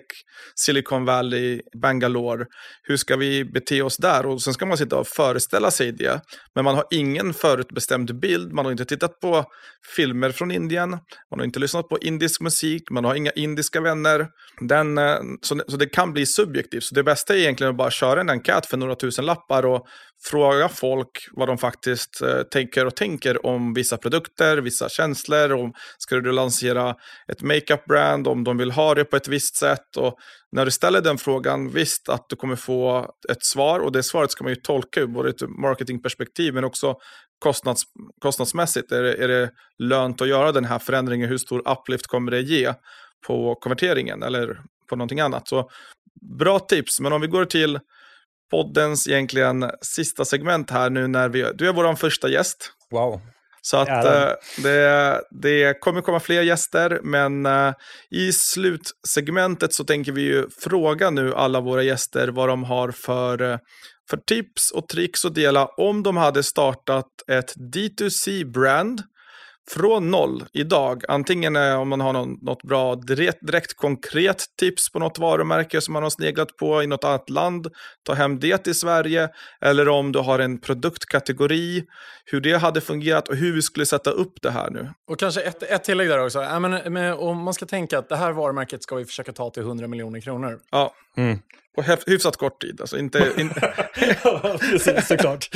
Silicon 0.54 1.04
Valley, 1.04 1.60
Bangalore. 1.82 2.46
Hur 2.82 2.96
ska 2.96 3.16
vi 3.16 3.44
bete 3.44 3.82
oss 3.82 3.96
där? 3.96 4.26
Och 4.26 4.42
sen 4.42 4.54
ska 4.54 4.66
man 4.66 4.78
sitta 4.78 4.96
och 4.96 5.06
föreställa 5.06 5.70
sig 5.70 5.92
det. 5.92 6.20
Men 6.54 6.64
man 6.64 6.74
har 6.74 6.84
ingen 6.90 7.34
förutbestämd 7.34 8.20
bild, 8.20 8.52
man 8.52 8.64
har 8.64 8.72
inte 8.72 8.84
tittat 8.84 9.20
på 9.20 9.44
filmer 9.96 10.30
från 10.30 10.50
Indien, 10.50 10.90
man 10.90 11.38
har 11.38 11.44
inte 11.44 11.58
lyssnat 11.58 11.88
på 11.88 11.98
indisk 11.98 12.40
musik, 12.40 12.90
man 12.90 13.04
har 13.04 13.14
inga 13.14 13.30
indiska 13.30 13.80
vänner. 13.80 14.26
Den 14.60 14.97
Eh, 14.98 15.20
så, 15.42 15.60
så 15.68 15.76
det 15.76 15.86
kan 15.86 16.12
bli 16.12 16.26
subjektivt. 16.26 16.84
Så 16.84 16.94
det 16.94 17.02
bästa 17.02 17.34
är 17.34 17.38
egentligen 17.38 17.70
att 17.70 17.76
bara 17.76 17.90
köra 17.90 18.20
en 18.20 18.30
enkät 18.30 18.66
för 18.66 18.76
några 18.76 18.94
tusen 18.94 19.26
lappar 19.26 19.66
och 19.66 19.86
fråga 20.24 20.68
folk 20.68 21.10
vad 21.32 21.48
de 21.48 21.58
faktiskt 21.58 22.22
eh, 22.22 22.42
tänker 22.42 22.86
och 22.86 22.96
tänker 22.96 23.46
om 23.46 23.74
vissa 23.74 23.96
produkter, 23.96 24.56
vissa 24.56 24.88
känslor. 24.88 25.52
Om, 25.52 25.72
ska 25.98 26.16
du 26.16 26.32
lansera 26.32 26.94
ett 27.32 27.42
makeup-brand, 27.42 28.28
om 28.28 28.44
de 28.44 28.56
vill 28.56 28.70
ha 28.70 28.94
det 28.94 29.04
på 29.04 29.16
ett 29.16 29.28
visst 29.28 29.56
sätt. 29.56 29.96
Och 29.96 30.14
när 30.52 30.64
du 30.64 30.70
ställer 30.70 31.00
den 31.00 31.18
frågan, 31.18 31.70
visst 31.70 32.08
att 32.08 32.28
du 32.28 32.36
kommer 32.36 32.56
få 32.56 33.10
ett 33.28 33.44
svar 33.44 33.80
och 33.80 33.92
det 33.92 34.02
svaret 34.02 34.30
ska 34.30 34.44
man 34.44 34.52
ju 34.52 34.60
tolka 34.60 35.00
ur 35.00 35.06
både 35.06 35.30
ett 35.30 35.42
marketingperspektiv 35.62 36.54
men 36.54 36.64
också 36.64 36.96
kostnads, 37.38 37.82
kostnadsmässigt. 38.22 38.92
Är 38.92 39.02
det, 39.02 39.14
är 39.14 39.28
det 39.28 39.50
lönt 39.78 40.20
att 40.22 40.28
göra 40.28 40.52
den 40.52 40.64
här 40.64 40.78
förändringen? 40.78 41.28
Hur 41.28 41.38
stor 41.38 41.62
uplift 41.72 42.06
kommer 42.06 42.30
det 42.30 42.40
ge 42.40 42.74
på 43.26 43.54
konverteringen? 43.54 44.22
Eller 44.22 44.60
på 44.88 44.96
någonting 44.96 45.20
annat. 45.20 45.48
Så 45.48 45.70
bra 46.38 46.58
tips, 46.58 47.00
men 47.00 47.12
om 47.12 47.20
vi 47.20 47.26
går 47.26 47.44
till 47.44 47.78
poddens 48.50 49.08
egentligen 49.08 49.70
sista 49.82 50.24
segment 50.24 50.70
här 50.70 50.90
nu 50.90 51.06
när 51.06 51.28
vi, 51.28 51.46
du 51.54 51.68
är 51.68 51.72
vår 51.72 51.94
första 51.94 52.28
gäst. 52.28 52.72
Wow. 52.90 53.20
Så 53.62 53.76
att 53.76 54.04
äh, 54.04 54.30
det, 54.62 55.20
det 55.30 55.80
kommer 55.80 56.00
komma 56.00 56.20
fler 56.20 56.42
gäster, 56.42 57.00
men 57.02 57.46
äh, 57.46 57.72
i 58.10 58.32
slutsegmentet 58.32 59.74
så 59.74 59.84
tänker 59.84 60.12
vi 60.12 60.22
ju 60.22 60.46
fråga 60.62 61.10
nu 61.10 61.34
alla 61.34 61.60
våra 61.60 61.82
gäster 61.82 62.28
vad 62.28 62.48
de 62.48 62.64
har 62.64 62.90
för, 62.90 63.42
eh, 63.42 63.58
för 64.10 64.16
tips 64.16 64.70
och 64.70 64.88
tricks 64.88 65.24
att 65.24 65.34
dela 65.34 65.66
om 65.66 66.02
de 66.02 66.16
hade 66.16 66.42
startat 66.42 67.06
ett 67.30 67.54
D2C-brand 67.56 69.02
från 69.70 70.10
noll 70.10 70.44
idag. 70.52 71.02
Antingen 71.08 71.56
om 71.56 71.88
man 71.88 72.00
har 72.00 72.12
någon, 72.12 72.38
något 72.42 72.62
bra 72.62 72.94
direkt, 72.94 73.46
direkt, 73.46 73.76
konkret 73.76 74.44
tips 74.60 74.92
på 74.92 74.98
något 74.98 75.18
varumärke 75.18 75.80
som 75.80 75.92
man 75.92 76.02
har 76.02 76.10
sneglat 76.10 76.56
på 76.56 76.82
i 76.82 76.86
något 76.86 77.04
annat 77.04 77.30
land. 77.30 77.66
Ta 78.06 78.14
hem 78.14 78.40
det 78.40 78.58
till 78.58 78.74
Sverige. 78.74 79.28
Eller 79.60 79.88
om 79.88 80.12
du 80.12 80.18
har 80.18 80.38
en 80.38 80.60
produktkategori. 80.60 81.84
Hur 82.24 82.40
det 82.40 82.56
hade 82.56 82.80
fungerat 82.80 83.28
och 83.28 83.36
hur 83.36 83.54
vi 83.54 83.62
skulle 83.62 83.86
sätta 83.86 84.10
upp 84.10 84.32
det 84.42 84.50
här 84.50 84.70
nu. 84.70 84.88
Och 85.10 85.18
kanske 85.18 85.40
ett, 85.40 85.62
ett 85.62 85.84
tillägg 85.84 86.08
där 86.08 86.24
också. 86.24 86.42
Ja, 86.42 86.58
men, 86.58 86.92
men, 86.92 87.12
om 87.12 87.42
man 87.42 87.54
ska 87.54 87.66
tänka 87.66 87.98
att 87.98 88.08
det 88.08 88.16
här 88.16 88.32
varumärket 88.32 88.82
ska 88.82 88.96
vi 88.96 89.04
försöka 89.04 89.32
ta 89.32 89.50
till 89.50 89.62
100 89.62 89.86
miljoner 89.88 90.20
kronor. 90.20 90.58
Ja. 90.70 90.94
Mm 91.18 91.38
på 91.82 92.10
hyfsat 92.10 92.36
kort 92.36 92.60
tid. 92.60 92.80
Alltså 92.80 92.98
inte, 92.98 93.18
in... 93.38 93.50
ja, 94.24 94.58
precis, 94.70 95.06
såklart. 95.06 95.50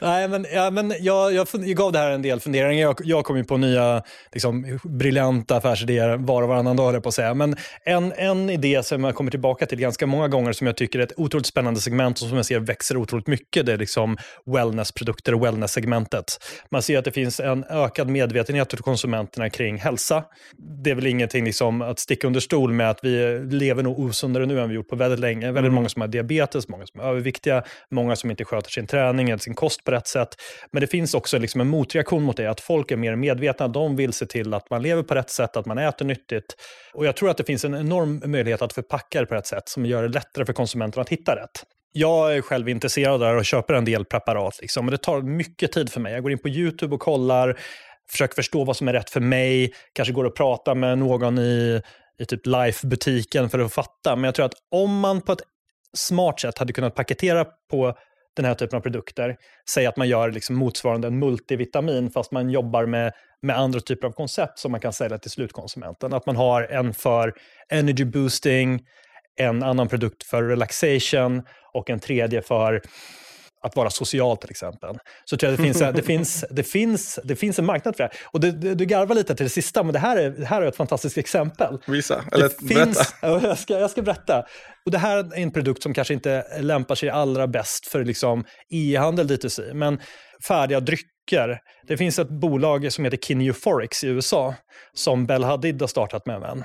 Nej, 0.00 0.28
men, 0.28 0.46
ja, 0.52 0.70
men 0.70 0.94
jag, 1.00 1.32
jag, 1.32 1.48
jag 1.52 1.76
gav 1.76 1.92
det 1.92 1.98
här 1.98 2.10
en 2.10 2.22
del 2.22 2.40
funderingar. 2.40 2.82
Jag, 2.82 3.00
jag 3.04 3.24
kom 3.24 3.36
ju 3.36 3.44
på 3.44 3.56
nya 3.56 4.02
liksom, 4.32 4.78
briljanta 4.84 5.56
affärsidéer 5.56 6.16
var 6.16 6.42
och 6.42 6.48
varannan 6.48 6.76
dag, 6.76 7.02
på 7.02 7.08
att 7.08 7.14
säga. 7.14 7.34
Men 7.34 7.56
en, 7.84 8.12
en 8.12 8.50
idé 8.50 8.82
som 8.82 9.04
jag 9.04 9.14
kommer 9.14 9.30
tillbaka 9.30 9.66
till 9.66 9.78
ganska 9.78 10.06
många 10.06 10.28
gånger, 10.28 10.52
som 10.52 10.66
jag 10.66 10.76
tycker 10.76 10.98
är 10.98 11.02
ett 11.02 11.12
otroligt 11.16 11.46
spännande 11.46 11.80
segment 11.80 12.22
och 12.22 12.28
som 12.28 12.36
jag 12.36 12.46
ser 12.46 12.60
växer 12.60 12.96
otroligt 12.96 13.26
mycket, 13.26 13.66
det 13.66 13.72
är 13.72 13.76
liksom 13.76 14.16
wellnessprodukter 14.46 15.34
och 15.34 15.44
wellness-segmentet. 15.44 16.38
Man 16.70 16.82
ser 16.82 16.98
att 16.98 17.04
det 17.04 17.12
finns 17.12 17.40
en 17.40 17.64
ökad 17.64 18.08
medvetenhet 18.08 18.72
hos 18.72 18.80
konsumenterna 18.80 19.50
kring 19.50 19.78
hälsa. 19.78 20.24
Det 20.84 20.90
är 20.90 20.94
väl 20.94 21.06
ingenting 21.06 21.44
liksom 21.44 21.82
att 21.82 21.98
sticka 21.98 22.26
under 22.26 22.40
stol 22.40 22.72
med 22.72 22.90
att 22.90 22.98
vi 23.02 23.38
lever 23.50 23.82
nog 23.82 23.98
osundare 23.98 24.46
nu 24.46 24.60
än 24.60 24.68
vi 24.68 24.74
gjort 24.74 24.87
på 24.88 24.96
väldigt 24.96 25.20
länge 25.20 25.52
väldigt 25.52 25.72
många 25.72 25.88
som 25.88 26.02
har 26.02 26.08
diabetes, 26.08 26.68
många 26.68 26.86
som 26.86 27.00
är 27.00 27.04
överviktiga, 27.04 27.62
många 27.90 28.16
som 28.16 28.30
inte 28.30 28.44
sköter 28.44 28.70
sin 28.70 28.86
träning 28.86 29.30
eller 29.30 29.38
sin 29.38 29.54
kost 29.54 29.84
på 29.84 29.90
rätt 29.90 30.06
sätt. 30.06 30.28
Men 30.70 30.80
det 30.80 30.86
finns 30.86 31.14
också 31.14 31.38
liksom 31.38 31.60
en 31.60 31.68
motreaktion 31.68 32.22
mot 32.22 32.36
det, 32.36 32.46
att 32.46 32.60
folk 32.60 32.90
är 32.90 32.96
mer 32.96 33.16
medvetna. 33.16 33.68
De 33.68 33.96
vill 33.96 34.12
se 34.12 34.26
till 34.26 34.54
att 34.54 34.70
man 34.70 34.82
lever 34.82 35.02
på 35.02 35.14
rätt 35.14 35.30
sätt, 35.30 35.56
att 35.56 35.66
man 35.66 35.78
äter 35.78 36.04
nyttigt. 36.04 36.56
Och 36.94 37.06
jag 37.06 37.16
tror 37.16 37.30
att 37.30 37.36
det 37.36 37.44
finns 37.44 37.64
en 37.64 37.74
enorm 37.74 38.22
möjlighet 38.24 38.62
att 38.62 38.72
förpacka 38.72 39.20
det 39.20 39.26
på 39.26 39.34
rätt 39.34 39.46
sätt 39.46 39.68
som 39.68 39.86
gör 39.86 40.02
det 40.02 40.08
lättare 40.08 40.44
för 40.46 40.52
konsumenterna 40.52 41.02
att 41.02 41.08
hitta 41.08 41.36
rätt. 41.36 41.64
Jag 41.92 42.36
är 42.36 42.40
själv 42.40 42.68
intresserad 42.68 43.20
där 43.20 43.34
och 43.36 43.44
köper 43.44 43.74
en 43.74 43.84
del 43.84 44.04
preparat. 44.04 44.58
Liksom. 44.60 44.84
Men 44.84 44.92
det 44.92 44.98
tar 44.98 45.22
mycket 45.22 45.72
tid 45.72 45.92
för 45.92 46.00
mig. 46.00 46.12
Jag 46.12 46.22
går 46.22 46.32
in 46.32 46.38
på 46.38 46.48
YouTube 46.48 46.94
och 46.94 47.00
kollar, 47.00 47.58
försöker 48.10 48.34
förstå 48.34 48.64
vad 48.64 48.76
som 48.76 48.88
är 48.88 48.92
rätt 48.92 49.10
för 49.10 49.20
mig, 49.20 49.72
kanske 49.92 50.14
går 50.14 50.24
och 50.24 50.36
pratar 50.36 50.74
med 50.74 50.98
någon 50.98 51.38
i 51.38 51.82
i 52.18 52.24
typ 52.24 52.46
Life-butiken 52.46 53.50
för 53.50 53.58
att 53.58 53.72
fatta. 53.72 54.16
Men 54.16 54.24
jag 54.24 54.34
tror 54.34 54.46
att 54.46 54.54
om 54.70 55.00
man 55.00 55.20
på 55.20 55.32
ett 55.32 55.42
smart 55.96 56.40
sätt 56.40 56.58
hade 56.58 56.72
kunnat 56.72 56.94
paketera 56.94 57.44
på 57.70 57.98
den 58.36 58.44
här 58.44 58.54
typen 58.54 58.76
av 58.76 58.80
produkter, 58.80 59.36
säg 59.70 59.86
att 59.86 59.96
man 59.96 60.08
gör 60.08 60.30
liksom 60.30 60.56
motsvarande 60.56 61.08
en 61.08 61.18
multivitamin 61.18 62.10
fast 62.10 62.32
man 62.32 62.50
jobbar 62.50 62.86
med, 62.86 63.12
med 63.42 63.58
andra 63.58 63.80
typer 63.80 64.06
av 64.06 64.12
koncept 64.12 64.58
som 64.58 64.72
man 64.72 64.80
kan 64.80 64.92
sälja 64.92 65.18
till 65.18 65.30
slutkonsumenten. 65.30 66.12
Att 66.12 66.26
man 66.26 66.36
har 66.36 66.62
en 66.62 66.94
för 66.94 67.34
energy 67.68 68.04
boosting, 68.04 68.86
en 69.36 69.62
annan 69.62 69.88
produkt 69.88 70.22
för 70.24 70.42
relaxation 70.42 71.42
och 71.72 71.90
en 71.90 72.00
tredje 72.00 72.42
för 72.42 72.82
att 73.62 73.76
vara 73.76 73.90
social 73.90 74.36
till 74.36 74.50
exempel. 74.50 74.98
Så 75.24 75.36
tror 75.36 75.50
jag 75.50 75.58
det 75.58 75.62
finns, 75.62 75.78
det 75.78 76.02
finns, 76.02 76.44
det 76.50 76.62
finns, 76.62 77.18
det 77.24 77.36
finns 77.36 77.58
en 77.58 77.66
marknad 77.66 77.96
för 77.96 78.04
det. 78.04 78.10
Och 78.24 78.40
du, 78.40 78.52
du, 78.52 78.74
du 78.74 78.84
garvar 78.84 79.14
lite 79.14 79.34
till 79.34 79.46
det 79.46 79.50
sista, 79.50 79.82
men 79.82 79.92
det 79.92 79.98
här 79.98 80.16
är, 80.16 80.30
det 80.30 80.46
här 80.46 80.62
är 80.62 80.66
ett 80.66 80.76
fantastiskt 80.76 81.18
exempel. 81.18 81.78
Visa, 81.86 82.24
eller 82.32 82.50
det 82.58 82.74
berätta. 82.74 83.04
jag, 83.22 83.58
ska, 83.58 83.78
jag 83.78 83.90
ska 83.90 84.02
berätta. 84.02 84.44
Och 84.84 84.90
det 84.90 84.98
här 84.98 85.18
är 85.18 85.42
en 85.42 85.50
produkt 85.50 85.82
som 85.82 85.94
kanske 85.94 86.14
inte 86.14 86.44
lämpar 86.60 86.94
sig 86.94 87.10
allra 87.10 87.46
bäst 87.46 87.86
för 87.86 88.04
liksom 88.04 88.44
e-handel 88.70 89.28
D2C, 89.28 89.74
men 89.74 90.00
färdiga 90.48 90.80
drycker. 90.80 91.60
Det 91.86 91.96
finns 91.96 92.18
ett 92.18 92.30
bolag 92.30 92.92
som 92.92 93.04
heter 93.04 93.16
Kin 93.16 93.40
Euphorics 93.40 94.04
i 94.04 94.08
USA 94.08 94.54
som 94.94 95.26
Bell 95.26 95.44
Hadid 95.44 95.80
har 95.80 95.88
startat 95.88 96.26
med 96.26 96.36
en 96.36 96.42
vän. 96.42 96.64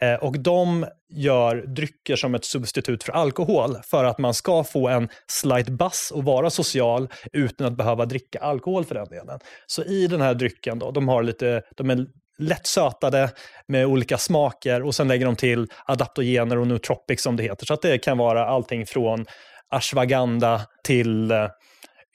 Eh, 0.00 0.14
och 0.14 0.38
de 0.38 0.86
gör 1.10 1.56
drycker 1.56 2.16
som 2.16 2.34
ett 2.34 2.44
substitut 2.44 3.04
för 3.04 3.12
alkohol 3.12 3.76
för 3.84 4.04
att 4.04 4.18
man 4.18 4.34
ska 4.34 4.64
få 4.64 4.88
en 4.88 5.08
slight 5.26 5.68
buzz 5.68 6.10
och 6.10 6.24
vara 6.24 6.50
social 6.50 7.08
utan 7.32 7.66
att 7.66 7.76
behöva 7.76 8.06
dricka 8.06 8.38
alkohol 8.38 8.84
för 8.84 8.94
den 8.94 9.08
delen. 9.08 9.40
Så 9.66 9.84
i 9.84 10.06
den 10.06 10.20
här 10.20 10.34
drycken, 10.34 10.78
då, 10.78 10.90
de, 10.90 11.08
har 11.08 11.22
lite, 11.22 11.62
de 11.76 11.90
är 11.90 12.06
lätt 12.38 12.66
sötade 12.66 13.30
med 13.66 13.86
olika 13.86 14.18
smaker 14.18 14.82
och 14.82 14.94
sen 14.94 15.08
lägger 15.08 15.26
de 15.26 15.36
till 15.36 15.66
adaptogener 15.86 16.58
och 16.58 16.66
nootropics 16.66 17.22
som 17.22 17.36
det 17.36 17.42
heter. 17.42 17.66
Så 17.66 17.74
att 17.74 17.82
det 17.82 17.98
kan 17.98 18.18
vara 18.18 18.46
allting 18.46 18.86
från 18.86 19.26
ashwagandha 19.68 20.60
till 20.84 21.30
eh, 21.30 21.48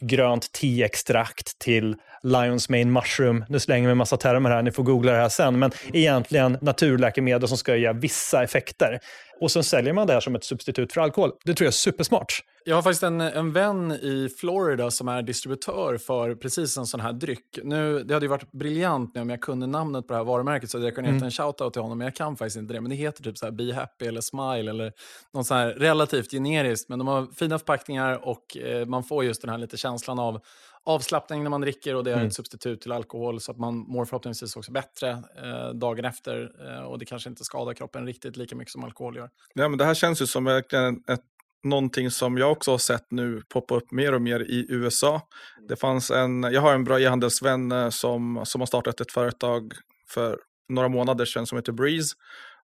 grönt 0.01 0.51
teextrakt 0.51 1.59
till 1.59 1.95
Lions 2.23 2.69
Mane 2.69 2.85
Mushroom. 2.85 3.45
Nu 3.49 3.59
slänger 3.59 3.87
vi 3.87 3.91
en 3.91 3.97
massa 3.97 4.17
termer 4.17 4.49
här, 4.49 4.61
ni 4.61 4.71
får 4.71 4.83
googla 4.83 5.11
det 5.11 5.17
här 5.17 5.29
sen. 5.29 5.59
Men 5.59 5.71
egentligen 5.93 6.57
naturläkemedel 6.61 7.47
som 7.47 7.57
ska 7.57 7.75
ge 7.75 7.93
vissa 7.93 8.43
effekter. 8.43 8.99
Och 9.39 9.51
sen 9.51 9.63
säljer 9.63 9.93
man 9.93 10.07
det 10.07 10.13
här 10.13 10.19
som 10.19 10.35
ett 10.35 10.43
substitut 10.43 10.93
för 10.93 11.01
alkohol. 11.01 11.31
Det 11.45 11.53
tror 11.53 11.65
jag 11.65 11.71
är 11.71 11.71
supersmart. 11.71 12.43
Jag 12.65 12.75
har 12.75 12.81
faktiskt 12.81 13.03
en, 13.03 13.21
en 13.21 13.51
vän 13.51 13.91
i 13.91 14.29
Florida 14.39 14.91
som 14.91 15.07
är 15.07 15.21
distributör 15.21 15.97
för 15.97 16.35
precis 16.35 16.77
en 16.77 16.85
sån 16.85 16.99
här 16.99 17.13
dryck. 17.13 17.59
Nu, 17.63 18.03
det 18.03 18.13
hade 18.13 18.25
ju 18.25 18.29
varit 18.29 18.51
briljant 18.51 19.17
om 19.17 19.29
jag 19.29 19.41
kunde 19.41 19.67
namnet 19.67 20.07
på 20.07 20.13
det 20.13 20.17
här 20.17 20.23
varumärket 20.23 20.69
så 20.69 20.79
jag 20.79 20.95
kunde 20.95 21.09
mm. 21.09 21.15
gett 21.15 21.25
en 21.25 21.31
shoutout 21.31 21.73
till 21.73 21.81
honom, 21.81 21.97
men 21.97 22.05
jag 22.05 22.15
kan 22.15 22.37
faktiskt 22.37 22.57
inte 22.57 22.73
det. 22.73 22.81
Men 22.81 22.89
det 22.89 22.95
heter 22.95 23.23
typ 23.23 23.37
så 23.37 23.45
här 23.45 23.51
Be 23.51 23.73
Happy 23.73 24.05
eller 24.05 24.21
Smile 24.21 24.69
eller 24.69 24.91
något 25.33 25.47
så 25.47 25.53
här 25.53 25.67
relativt 25.67 26.31
generiskt. 26.31 26.89
Men 26.89 26.99
de 26.99 27.07
har 27.07 27.27
fina 27.35 27.59
förpackningar 27.59 28.27
och 28.27 28.57
eh, 28.57 28.85
man 28.85 29.03
får 29.03 29.25
just 29.25 29.41
den 29.41 29.49
här 29.49 29.57
lite 29.57 29.77
känslan 29.77 30.19
av 30.19 30.41
avslappning 30.85 31.43
när 31.43 31.49
man 31.49 31.61
dricker 31.61 31.95
och 31.95 32.03
det 32.03 32.11
är 32.11 32.15
mm. 32.15 32.27
ett 32.27 32.33
substitut 32.33 32.81
till 32.81 32.91
alkohol 32.91 33.41
så 33.41 33.51
att 33.51 33.57
man 33.57 33.75
mår 33.75 34.05
förhoppningsvis 34.05 34.55
också 34.55 34.71
bättre 34.71 35.09
eh, 35.11 35.69
dagen 35.73 36.05
efter 36.05 36.51
eh, 36.67 36.83
och 36.83 36.99
det 36.99 37.05
kanske 37.05 37.29
inte 37.29 37.43
skadar 37.43 37.73
kroppen 37.73 38.05
riktigt 38.05 38.37
lika 38.37 38.55
mycket 38.55 38.71
som 38.71 38.83
alkohol 38.83 39.15
gör. 39.15 39.29
Ja, 39.53 39.69
men 39.69 39.77
det 39.77 39.85
här 39.85 39.93
känns 39.93 40.21
ju 40.21 40.27
som 40.27 40.43
verkligen 40.43 41.03
ett, 41.07 41.23
någonting 41.63 42.11
som 42.11 42.37
jag 42.37 42.51
också 42.51 42.71
har 42.71 42.77
sett 42.77 43.11
nu 43.11 43.41
poppa 43.49 43.75
upp 43.75 43.91
mer 43.91 44.13
och 44.13 44.21
mer 44.21 44.39
i 44.39 44.65
USA. 44.69 45.21
Det 45.67 45.75
fanns 45.75 46.11
en, 46.11 46.43
jag 46.43 46.61
har 46.61 46.73
en 46.73 46.83
bra 46.83 46.99
e-handelsvän 46.99 47.71
eh, 47.71 47.89
som, 47.89 48.41
som 48.45 48.61
har 48.61 48.65
startat 48.65 49.01
ett 49.01 49.11
företag 49.11 49.73
för 50.07 50.39
några 50.69 50.87
månader 50.87 51.25
sedan 51.25 51.47
som 51.47 51.57
heter 51.57 51.71
Breeze. 51.71 52.15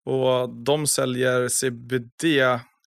Och 0.04 0.48
de 0.48 0.86
säljer 0.86 1.48
CBD 1.48 2.24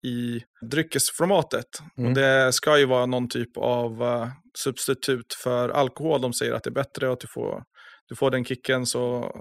i 0.06 0.44
dryckesformatet. 0.72 1.66
Mm. 1.98 2.10
Och 2.10 2.16
det 2.16 2.54
ska 2.54 2.78
ju 2.80 2.86
vara 2.86 3.06
någon 3.06 3.30
typ 3.30 3.58
av 3.58 4.04
uh, 4.04 4.28
substitut 4.58 5.34
för 5.44 5.70
alkohol. 5.70 6.22
De 6.22 6.34
säger 6.34 6.54
att 6.54 6.64
det 6.64 6.70
är 6.70 6.72
bättre 6.72 7.08
och 7.08 7.14
att 7.14 7.20
du 7.20 7.28
får, 7.28 7.64
du 8.08 8.16
får 8.16 8.32
den 8.32 8.46
kicken. 8.46 8.86
Så, 8.86 9.32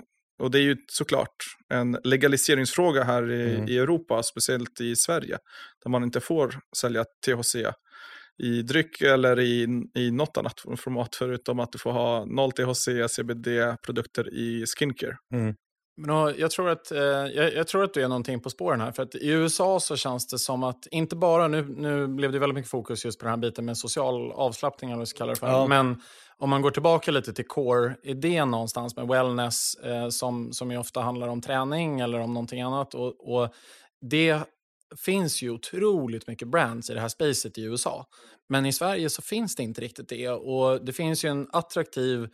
och 0.43 0.51
det 0.51 0.59
är 0.59 0.63
ju 0.63 0.77
såklart 0.89 1.37
en 1.69 1.99
legaliseringsfråga 2.05 3.05
här 3.05 3.31
i, 3.31 3.55
mm. 3.55 3.69
i 3.69 3.79
Europa, 3.79 4.23
speciellt 4.23 4.81
i 4.81 4.97
Sverige. 4.97 5.39
Där 5.85 5.91
man 5.91 6.03
inte 6.03 6.21
får 6.21 6.55
sälja 6.77 7.05
THC 7.05 7.57
i 8.43 8.63
dryck 8.63 9.01
eller 9.01 9.41
i, 9.41 9.69
i 9.95 10.11
något 10.11 10.37
annat 10.37 10.61
format 10.61 11.17
förutom 11.17 11.61
att 11.61 11.73
du 11.73 11.79
får 11.79 11.93
ha 11.93 12.25
0 12.25 12.53
THC, 12.53 12.89
CBD-produkter 13.09 14.35
i 14.35 14.65
skincare. 14.67 15.17
Mm. 15.35 15.55
Men 15.97 16.35
jag, 16.39 16.51
tror 16.51 16.69
att, 16.69 16.93
eh, 16.93 16.99
jag, 16.99 17.55
jag, 17.55 17.69
tror 17.69 17.85
att 17.85 17.95
du 17.95 18.03
är 18.03 18.09
någonting 18.09 18.41
på 18.41 18.51
spåren 18.51 18.81
här. 18.81 18.93
För 18.93 19.03
att 19.03 19.15
I 19.15 19.29
USA 19.29 19.81
så 19.81 19.97
känns 19.97 20.27
det 20.27 20.39
som 20.39 20.63
att, 20.63 20.87
inte 20.87 21.17
bara, 21.17 21.49
nu, 21.49 21.75
nu 21.77 22.07
blev 22.07 22.33
det 22.33 22.39
väldigt 22.39 22.55
mycket 22.55 22.71
fokus 22.71 23.05
just 23.05 23.19
på 23.19 23.25
den 23.25 23.31
här 23.31 23.37
biten 23.37 23.65
med 23.65 23.79
social 23.79 24.33
avslappning, 24.33 24.91
eller 24.91 24.97
vad 24.97 25.03
vi 25.03 25.07
ska 25.07 25.19
kalla 25.19 25.33
det 25.33 25.39
för. 25.39 25.47
Ja. 25.47 25.67
Men 25.67 26.03
om 26.39 26.51
man 26.51 26.63
går 26.63 26.71
tillbaka 26.71 27.11
lite 27.11 27.33
till 27.33 27.47
core-idén 27.47 28.51
någonstans 28.51 28.97
med 28.97 29.09
wellness, 29.09 29.75
eh, 29.75 30.09
som, 30.09 30.53
som 30.53 30.71
ju 30.71 30.79
ofta 30.79 31.01
handlar 31.01 31.29
om 31.29 31.41
träning 31.41 32.01
eller 32.01 32.21
om 32.21 32.35
någonting 32.35 32.63
annat. 32.63 32.95
Och, 32.95 33.35
och 33.35 33.55
det 34.01 34.39
finns 34.97 35.43
ju 35.43 35.51
otroligt 35.51 36.27
mycket 36.27 36.49
brands 36.49 36.91
i 36.91 36.95
det 36.95 37.01
här 37.01 37.09
spacet 37.09 37.59
i 37.59 37.63
USA. 37.63 38.07
Men 38.49 38.67
i 38.67 38.73
Sverige 38.73 39.11
så 39.11 39.23
finns 39.23 39.57
det 39.57 39.63
inte 39.63 39.81
riktigt 39.81 40.09
det. 40.09 40.29
Och 40.29 40.85
det 40.85 40.93
finns 40.93 41.25
ju 41.25 41.29
en 41.29 41.49
attraktiv 41.53 42.29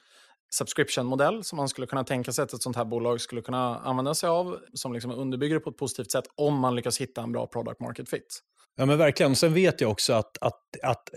subscription-modell 0.51 1.45
som 1.45 1.57
man 1.57 1.69
skulle 1.69 1.87
kunna 1.87 2.05
tänka 2.05 2.33
sig 2.33 2.43
att 2.43 2.53
ett 2.53 2.63
sånt 2.63 2.77
här 2.77 2.85
bolag 2.85 3.21
skulle 3.21 3.43
kunna 3.43 3.79
använda 3.79 4.15
sig 4.15 4.29
av, 4.29 4.59
som 4.75 4.93
liksom 4.93 5.11
underbygger 5.11 5.55
det 5.55 5.61
på 5.61 5.71
ett 5.71 5.77
positivt 5.77 6.11
sätt 6.11 6.25
om 6.35 6.59
man 6.59 6.77
lyckas 6.77 7.01
hitta 7.01 7.23
en 7.23 7.33
bra 7.33 7.47
product 7.47 7.81
market 7.81 8.09
fit. 8.09 8.43
Ja 8.81 8.87
men 8.87 8.99
verkligen. 8.99 9.37
Sen 9.37 9.55
vet 9.55 9.81
jag 9.81 9.91
också 9.91 10.12
att, 10.12 10.39
att, 10.41 10.61
att 10.83 11.11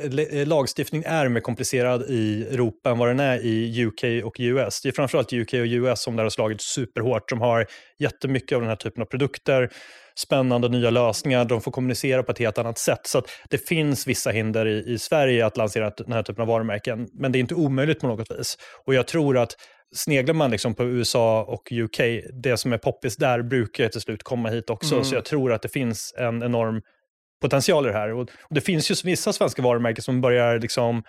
lagstiftning 0.47 1.03
är 1.05 1.29
mer 1.29 1.41
komplicerad 1.41 2.03
i 2.09 2.43
Europa 2.51 2.89
än 2.89 2.97
vad 2.97 3.07
den 3.07 3.19
är 3.19 3.45
i 3.45 3.85
UK 3.85 4.25
och 4.25 4.35
US. 4.39 4.81
Det 4.81 4.89
är 4.89 4.91
framförallt 4.91 5.33
UK 5.33 5.53
och 5.53 5.65
US 5.65 6.01
som 6.01 6.15
där 6.15 6.23
har 6.23 6.29
slagit 6.29 6.61
superhårt, 6.61 7.29
som 7.29 7.41
har 7.41 7.65
jättemycket 7.99 8.55
av 8.55 8.61
den 8.61 8.69
här 8.69 8.75
typen 8.75 9.01
av 9.01 9.05
produkter 9.05 9.69
spännande 10.15 10.69
nya 10.69 10.89
lösningar, 10.89 11.45
de 11.45 11.61
får 11.61 11.71
kommunicera 11.71 12.23
på 12.23 12.31
ett 12.31 12.39
helt 12.39 12.57
annat 12.57 12.77
sätt. 12.77 12.99
Så 13.03 13.21
det 13.49 13.57
finns 13.57 14.07
vissa 14.07 14.29
hinder 14.29 14.65
i, 14.65 14.93
i 14.93 14.99
Sverige 14.99 15.45
att 15.45 15.57
lansera 15.57 15.89
den 15.89 16.13
här 16.13 16.23
typen 16.23 16.41
av 16.41 16.47
varumärken, 16.47 17.07
men 17.13 17.31
det 17.31 17.37
är 17.37 17.39
inte 17.39 17.55
omöjligt 17.55 17.99
på 17.99 18.07
något 18.07 18.31
vis. 18.31 18.57
Och 18.85 18.93
jag 18.93 19.07
tror 19.07 19.37
att 19.37 19.55
sneglar 19.95 20.33
man 20.33 20.51
liksom 20.51 20.75
på 20.75 20.83
USA 20.83 21.43
och 21.43 21.71
UK, 21.71 21.99
det 22.43 22.57
som 22.57 22.73
är 22.73 22.77
poppis 22.77 23.15
där 23.15 23.41
brukar 23.41 23.89
till 23.89 24.01
slut 24.01 24.23
komma 24.23 24.49
hit 24.49 24.69
också. 24.69 24.95
Mm. 24.95 25.05
Så 25.05 25.15
jag 25.15 25.25
tror 25.25 25.53
att 25.53 25.61
det 25.61 25.69
finns 25.69 26.13
en 26.17 26.43
enorm 26.43 26.81
potential 27.43 27.85
i 27.85 27.89
det 27.89 27.97
här. 27.97 28.13
Och, 28.13 28.29
det 28.49 28.61
finns 28.61 28.91
ju 28.91 28.95
vissa 29.03 29.33
svenska 29.33 29.61
varumärken 29.61 30.03
som 30.03 30.21
börjar 30.21 30.59
liksom 30.59 31.03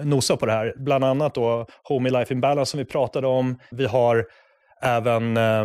nosa 0.00 0.36
på 0.36 0.46
det 0.46 0.52
här. 0.52 0.74
Bland 0.76 1.04
annat 1.04 1.34
då 1.34 1.66
Home 1.88 2.10
Life 2.10 2.34
in 2.34 2.40
Balance 2.40 2.70
som 2.70 2.78
vi 2.78 2.84
pratade 2.84 3.26
om. 3.26 3.58
Vi 3.70 3.86
har 3.86 4.26
även 4.82 5.36
eh, 5.36 5.64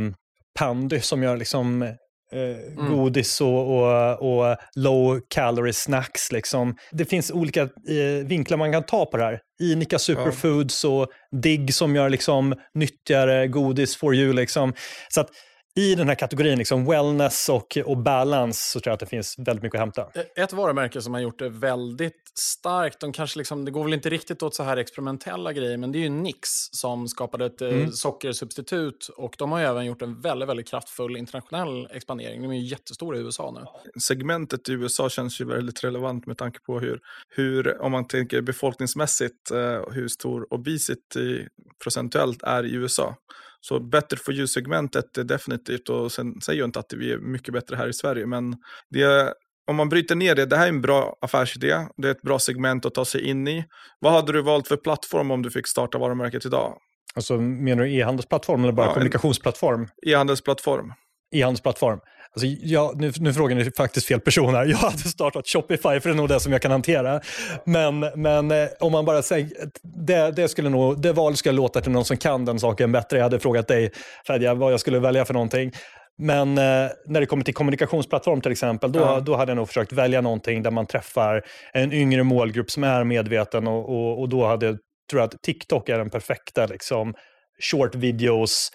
Pandy 0.59 0.99
som 0.99 1.23
gör 1.23 1.37
liksom 1.37 1.81
eh, 1.81 2.77
mm. 2.77 2.91
godis 2.91 3.41
och, 3.41 3.77
och, 3.77 4.49
och, 4.49 4.57
low 4.75 5.19
calorie 5.29 5.73
snacks. 5.73 6.31
Liksom. 6.31 6.75
Det 6.91 7.05
finns 7.05 7.31
olika 7.31 7.61
eh, 7.61 8.25
vinklar 8.25 8.57
man 8.57 8.71
kan 8.71 8.83
ta 8.83 9.05
på 9.05 9.17
det 9.17 9.23
här. 9.23 9.39
Inika 9.61 9.99
Superfoods 9.99 10.83
ja. 10.83 10.89
och 10.89 11.07
Digg 11.41 11.73
som 11.73 11.95
gör 11.95 12.09
liksom, 12.09 12.55
nyttigare 12.73 13.47
godis 13.47 13.97
for 13.97 14.15
you. 14.15 14.33
Liksom. 14.33 14.73
Så 15.09 15.21
att, 15.21 15.29
i 15.75 15.95
den 15.95 16.07
här 16.07 16.15
kategorin, 16.15 16.57
liksom 16.57 16.85
wellness 16.85 17.49
och, 17.49 17.77
och 17.85 17.97
balance, 17.97 18.71
så 18.71 18.79
tror 18.79 18.91
jag 18.91 18.93
att 18.93 18.99
det 18.99 19.05
finns 19.05 19.35
väldigt 19.37 19.63
mycket 19.63 19.75
att 19.75 19.81
hämta. 19.81 20.01
E-, 20.01 20.41
ett 20.41 20.53
varumärke 20.53 21.01
som 21.01 21.13
har 21.13 21.21
gjort 21.21 21.39
det 21.39 21.49
väldigt 21.49 22.31
starkt, 22.39 22.99
de 22.99 23.13
kanske 23.13 23.37
liksom, 23.37 23.65
det 23.65 23.71
går 23.71 23.83
väl 23.83 23.93
inte 23.93 24.09
riktigt 24.09 24.43
åt 24.43 24.55
så 24.55 24.63
här 24.63 24.77
experimentella 24.77 25.53
grejer, 25.53 25.77
men 25.77 25.91
det 25.91 25.97
är 25.97 26.01
ju 26.01 26.09
Nix 26.09 26.49
som 26.71 27.07
skapade 27.07 27.45
ett 27.45 27.61
eh, 27.61 27.69
mm. 27.69 27.91
sockersubstitut 27.91 29.09
och 29.17 29.35
de 29.37 29.51
har 29.51 29.59
ju 29.59 29.65
även 29.65 29.85
gjort 29.85 30.01
en 30.01 30.21
väldigt, 30.21 30.49
väldigt 30.49 30.67
kraftfull 30.67 31.17
internationell 31.17 31.87
expandering. 31.91 32.41
De 32.41 32.51
är 32.51 32.55
ju 32.55 32.67
jättestora 32.67 33.17
i 33.17 33.21
USA 33.21 33.51
nu. 33.51 33.65
Segmentet 34.01 34.69
i 34.69 34.71
USA 34.71 35.09
känns 35.09 35.41
ju 35.41 35.45
väldigt 35.45 35.83
relevant 35.83 36.27
med 36.27 36.37
tanke 36.37 36.59
på 36.59 36.79
hur, 36.79 36.99
hur 37.29 37.81
om 37.81 37.91
man 37.91 38.07
tänker 38.07 38.41
befolkningsmässigt, 38.41 39.51
eh, 39.51 39.81
hur 39.91 40.07
stor 40.07 40.53
obesity 40.53 41.47
procentuellt 41.83 42.43
är 42.43 42.65
i 42.65 42.73
USA. 42.73 43.15
Så 43.61 43.79
better 43.79 44.17
for 44.17 44.33
you-segmentet 44.33 45.17
är 45.17 45.23
definitivt, 45.23 45.89
och 45.89 46.11
sen 46.11 46.41
säger 46.41 46.59
jag 46.59 46.67
inte 46.67 46.79
att 46.79 46.93
vi 46.93 47.11
är 47.11 47.17
mycket 47.17 47.53
bättre 47.53 47.75
här 47.75 47.87
i 47.87 47.93
Sverige, 47.93 48.25
men 48.25 48.55
det, 48.89 49.33
om 49.67 49.75
man 49.75 49.89
bryter 49.89 50.15
ner 50.15 50.35
det, 50.35 50.45
det 50.45 50.57
här 50.57 50.65
är 50.65 50.69
en 50.69 50.81
bra 50.81 51.17
affärsidé, 51.21 51.87
det 51.97 52.07
är 52.07 52.11
ett 52.11 52.21
bra 52.21 52.39
segment 52.39 52.85
att 52.85 52.93
ta 52.93 53.05
sig 53.05 53.21
in 53.21 53.47
i. 53.47 53.65
Vad 53.99 54.13
hade 54.13 54.31
du 54.31 54.41
valt 54.41 54.67
för 54.67 54.77
plattform 54.77 55.31
om 55.31 55.41
du 55.41 55.51
fick 55.51 55.67
starta 55.67 55.97
varumärket 55.97 56.45
idag? 56.45 56.77
Alltså 57.15 57.37
menar 57.37 57.83
du 57.83 57.93
e-handelsplattform 57.93 58.63
eller 58.63 58.73
bara 58.73 58.87
ja, 58.87 58.93
kommunikationsplattform? 58.93 59.87
E-handelsplattform. 60.07 60.93
E-handelsplattform. 61.35 61.99
Alltså, 62.35 62.47
jag, 62.61 63.01
nu, 63.01 63.11
nu 63.19 63.33
frågar 63.33 63.55
ni 63.55 63.71
faktiskt 63.71 64.07
fel 64.07 64.19
person 64.19 64.55
här. 64.55 64.65
Jag 64.71 64.77
hade 64.77 64.97
startat 64.97 65.47
Shopify 65.47 65.99
för 65.99 66.03
det 66.03 66.09
är 66.09 66.13
nog 66.13 66.29
det 66.29 66.39
som 66.39 66.51
jag 66.51 66.61
kan 66.61 66.71
hantera. 66.71 67.21
Men, 67.65 67.99
men 67.99 68.51
eh, 68.51 68.67
om 68.79 68.91
man 68.91 69.05
bara 69.05 69.21
säger, 69.21 69.49
det, 69.83 70.31
det, 70.31 70.47
skulle 70.47 70.69
nog, 70.69 71.01
det 71.01 71.13
valet 71.13 71.37
skulle 71.37 71.55
låta 71.55 71.81
till 71.81 71.91
någon 71.91 72.05
som 72.05 72.17
kan 72.17 72.45
den 72.45 72.59
saken 72.59 72.91
bättre. 72.91 73.17
Jag 73.17 73.23
hade 73.23 73.39
frågat 73.39 73.67
dig 73.67 73.91
Fredja 74.25 74.53
vad 74.53 74.73
jag 74.73 74.79
skulle 74.79 74.99
välja 74.99 75.25
för 75.25 75.33
någonting. 75.33 75.71
Men 76.17 76.57
eh, 76.57 76.89
när 77.07 77.19
det 77.19 77.25
kommer 77.25 77.43
till 77.43 77.53
kommunikationsplattform 77.53 78.41
till 78.41 78.51
exempel, 78.51 78.91
då, 78.91 78.99
ja. 78.99 79.19
då 79.19 79.35
hade 79.35 79.51
jag 79.51 79.57
nog 79.57 79.67
försökt 79.67 79.93
välja 79.93 80.21
någonting 80.21 80.63
där 80.63 80.71
man 80.71 80.85
träffar 80.85 81.41
en 81.73 81.93
yngre 81.93 82.23
målgrupp 82.23 82.71
som 82.71 82.83
är 82.83 83.03
medveten 83.03 83.67
och, 83.67 83.89
och, 83.89 84.19
och 84.19 84.29
då 84.29 84.47
hade 84.47 84.65
jag 84.65 84.77
tror 85.11 85.21
att 85.21 85.41
TikTok 85.41 85.89
är 85.89 85.97
den 85.97 86.09
perfekta 86.09 86.65
liksom, 86.65 87.13
short 87.71 87.95
videos, 87.95 88.71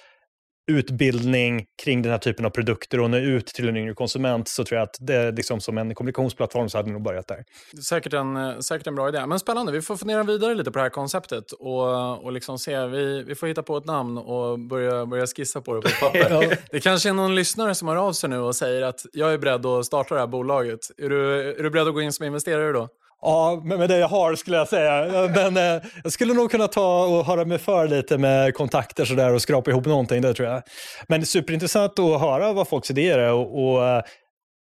utbildning 0.66 1.66
kring 1.82 2.02
den 2.02 2.12
här 2.12 2.18
typen 2.18 2.46
av 2.46 2.50
produkter 2.50 3.00
och 3.00 3.10
nå 3.10 3.16
ut 3.16 3.46
till 3.46 3.68
en 3.68 3.76
yngre 3.76 3.94
konsument 3.94 4.48
så 4.48 4.64
tror 4.64 4.78
jag 4.78 4.84
att 4.84 4.96
det 5.00 5.30
liksom 5.30 5.60
som 5.60 5.78
en 5.78 5.94
kommunikationsplattform 5.94 6.68
så 6.68 6.78
hade 6.78 6.90
nog 6.90 7.02
börjat 7.02 7.28
där. 7.28 7.44
Säkert 7.82 8.12
en, 8.12 8.36
eh, 8.36 8.58
säkert 8.58 8.86
en 8.86 8.94
bra 8.94 9.08
idé. 9.08 9.26
Men 9.26 9.38
spännande, 9.38 9.72
vi 9.72 9.82
får 9.82 9.96
fundera 9.96 10.22
vidare 10.22 10.54
lite 10.54 10.70
på 10.70 10.78
det 10.78 10.82
här 10.82 10.90
konceptet 10.90 11.52
och, 11.52 12.24
och 12.24 12.32
liksom 12.32 12.58
se, 12.58 12.86
vi, 12.86 13.22
vi 13.22 13.34
får 13.34 13.46
hitta 13.46 13.62
på 13.62 13.76
ett 13.76 13.84
namn 13.84 14.18
och 14.18 14.58
börja, 14.58 15.06
börja 15.06 15.26
skissa 15.26 15.60
på 15.60 15.74
det 15.74 15.80
på 15.80 15.88
papper. 16.00 16.30
ja. 16.50 16.56
Det 16.70 16.80
kanske 16.80 17.08
är 17.08 17.12
någon 17.12 17.34
lyssnare 17.34 17.74
som 17.74 17.88
har 17.88 17.96
av 17.96 18.12
sig 18.12 18.30
nu 18.30 18.38
och 18.38 18.56
säger 18.56 18.82
att 18.82 19.06
jag 19.12 19.32
är 19.32 19.38
beredd 19.38 19.66
att 19.66 19.86
starta 19.86 20.14
det 20.14 20.20
här 20.20 20.26
bolaget. 20.26 20.80
Är 20.98 21.08
du, 21.08 21.50
är 21.58 21.62
du 21.62 21.70
beredd 21.70 21.88
att 21.88 21.94
gå 21.94 22.02
in 22.02 22.12
som 22.12 22.26
investerare 22.26 22.72
då? 22.72 22.88
Ja, 23.22 23.62
med 23.64 23.88
det 23.88 23.98
jag 23.98 24.08
har 24.08 24.34
skulle 24.34 24.56
jag 24.56 24.68
säga. 24.68 25.28
Men 25.34 25.56
eh, 25.56 25.82
jag 26.02 26.12
skulle 26.12 26.34
nog 26.34 26.50
kunna 26.50 26.68
ta 26.68 27.04
och 27.04 27.24
höra 27.26 27.44
mig 27.44 27.58
för 27.58 27.88
lite 27.88 28.18
med 28.18 28.54
kontakter 28.54 29.04
så 29.04 29.14
där 29.14 29.34
och 29.34 29.42
skrapa 29.42 29.70
ihop 29.70 29.86
någonting, 29.86 30.22
det 30.22 30.34
tror 30.34 30.48
jag. 30.48 30.62
Men 31.08 31.20
det 31.20 31.24
är 31.24 31.26
superintressant 31.26 31.98
att 31.98 32.20
höra 32.20 32.52
vad 32.52 32.68
folks 32.68 32.90
idéer 32.90 33.18
är 33.18 33.32
och, 33.32 33.64
och 33.64 33.86
eh, 33.86 34.02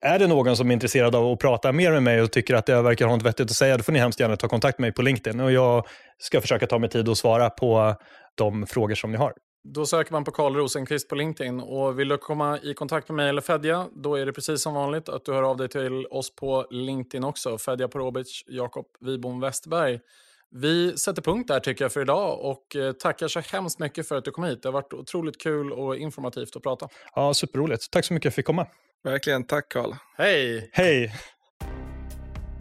är 0.04 0.18
det 0.18 0.26
någon 0.26 0.56
som 0.56 0.70
är 0.70 0.74
intresserad 0.74 1.14
av 1.14 1.32
att 1.32 1.38
prata 1.38 1.72
mer 1.72 1.92
med 1.92 2.02
mig 2.02 2.22
och 2.22 2.32
tycker 2.32 2.54
att 2.54 2.68
jag 2.68 2.82
verkar 2.82 3.06
ha 3.06 3.16
något 3.16 3.26
vettigt 3.26 3.50
att 3.50 3.56
säga, 3.56 3.76
då 3.76 3.82
får 3.82 3.92
ni 3.92 3.98
hemskt 3.98 4.20
gärna 4.20 4.36
ta 4.36 4.48
kontakt 4.48 4.78
med 4.78 4.86
mig 4.86 4.92
på 4.92 5.02
LinkedIn 5.02 5.40
och 5.40 5.52
jag 5.52 5.86
ska 6.18 6.40
försöka 6.40 6.66
ta 6.66 6.78
mig 6.78 6.90
tid 6.90 7.08
att 7.08 7.18
svara 7.18 7.50
på 7.50 7.94
de 8.34 8.66
frågor 8.66 8.94
som 8.94 9.12
ni 9.12 9.18
har. 9.18 9.32
Då 9.66 9.86
söker 9.86 10.12
man 10.12 10.24
på 10.24 10.30
Karl 10.30 10.56
Rosenqvist 10.56 11.08
på 11.08 11.14
LinkedIn 11.14 11.60
och 11.60 11.98
vill 11.98 12.08
du 12.08 12.18
komma 12.18 12.58
i 12.62 12.74
kontakt 12.74 13.08
med 13.08 13.16
mig 13.16 13.28
eller 13.28 13.40
Fedja, 13.40 13.88
då 13.92 14.14
är 14.14 14.26
det 14.26 14.32
precis 14.32 14.62
som 14.62 14.74
vanligt 14.74 15.08
att 15.08 15.24
du 15.24 15.32
hör 15.32 15.42
av 15.42 15.56
dig 15.56 15.68
till 15.68 16.06
oss 16.06 16.36
på 16.36 16.66
LinkedIn 16.70 17.24
också. 17.24 17.58
Fedja 17.58 17.88
Porobic, 17.88 18.44
Jakob 18.46 18.86
Wibom 19.00 19.40
Westberg. 19.40 20.00
Vi 20.50 20.96
sätter 20.96 21.22
punkt 21.22 21.48
där 21.48 21.60
tycker 21.60 21.84
jag 21.84 21.92
för 21.92 22.00
idag 22.00 22.40
och 22.40 22.76
eh, 22.76 22.92
tackar 22.92 23.28
så 23.28 23.40
hemskt 23.40 23.78
mycket 23.78 24.08
för 24.08 24.16
att 24.16 24.24
du 24.24 24.30
kom 24.30 24.44
hit. 24.44 24.62
Det 24.62 24.68
har 24.68 24.72
varit 24.72 24.92
otroligt 24.92 25.40
kul 25.40 25.72
och 25.72 25.96
informativt 25.96 26.56
att 26.56 26.62
prata. 26.62 26.88
Ja, 27.14 27.34
superroligt. 27.34 27.90
Tack 27.90 28.04
så 28.04 28.14
mycket 28.14 28.22
för 28.22 28.28
att 28.28 28.32
jag 28.32 28.34
fick 28.34 28.46
komma. 28.46 28.66
Verkligen. 29.04 29.44
Tack 29.44 29.68
Karl. 29.68 29.92
Hej! 30.16 30.70
Hej! 30.72 31.12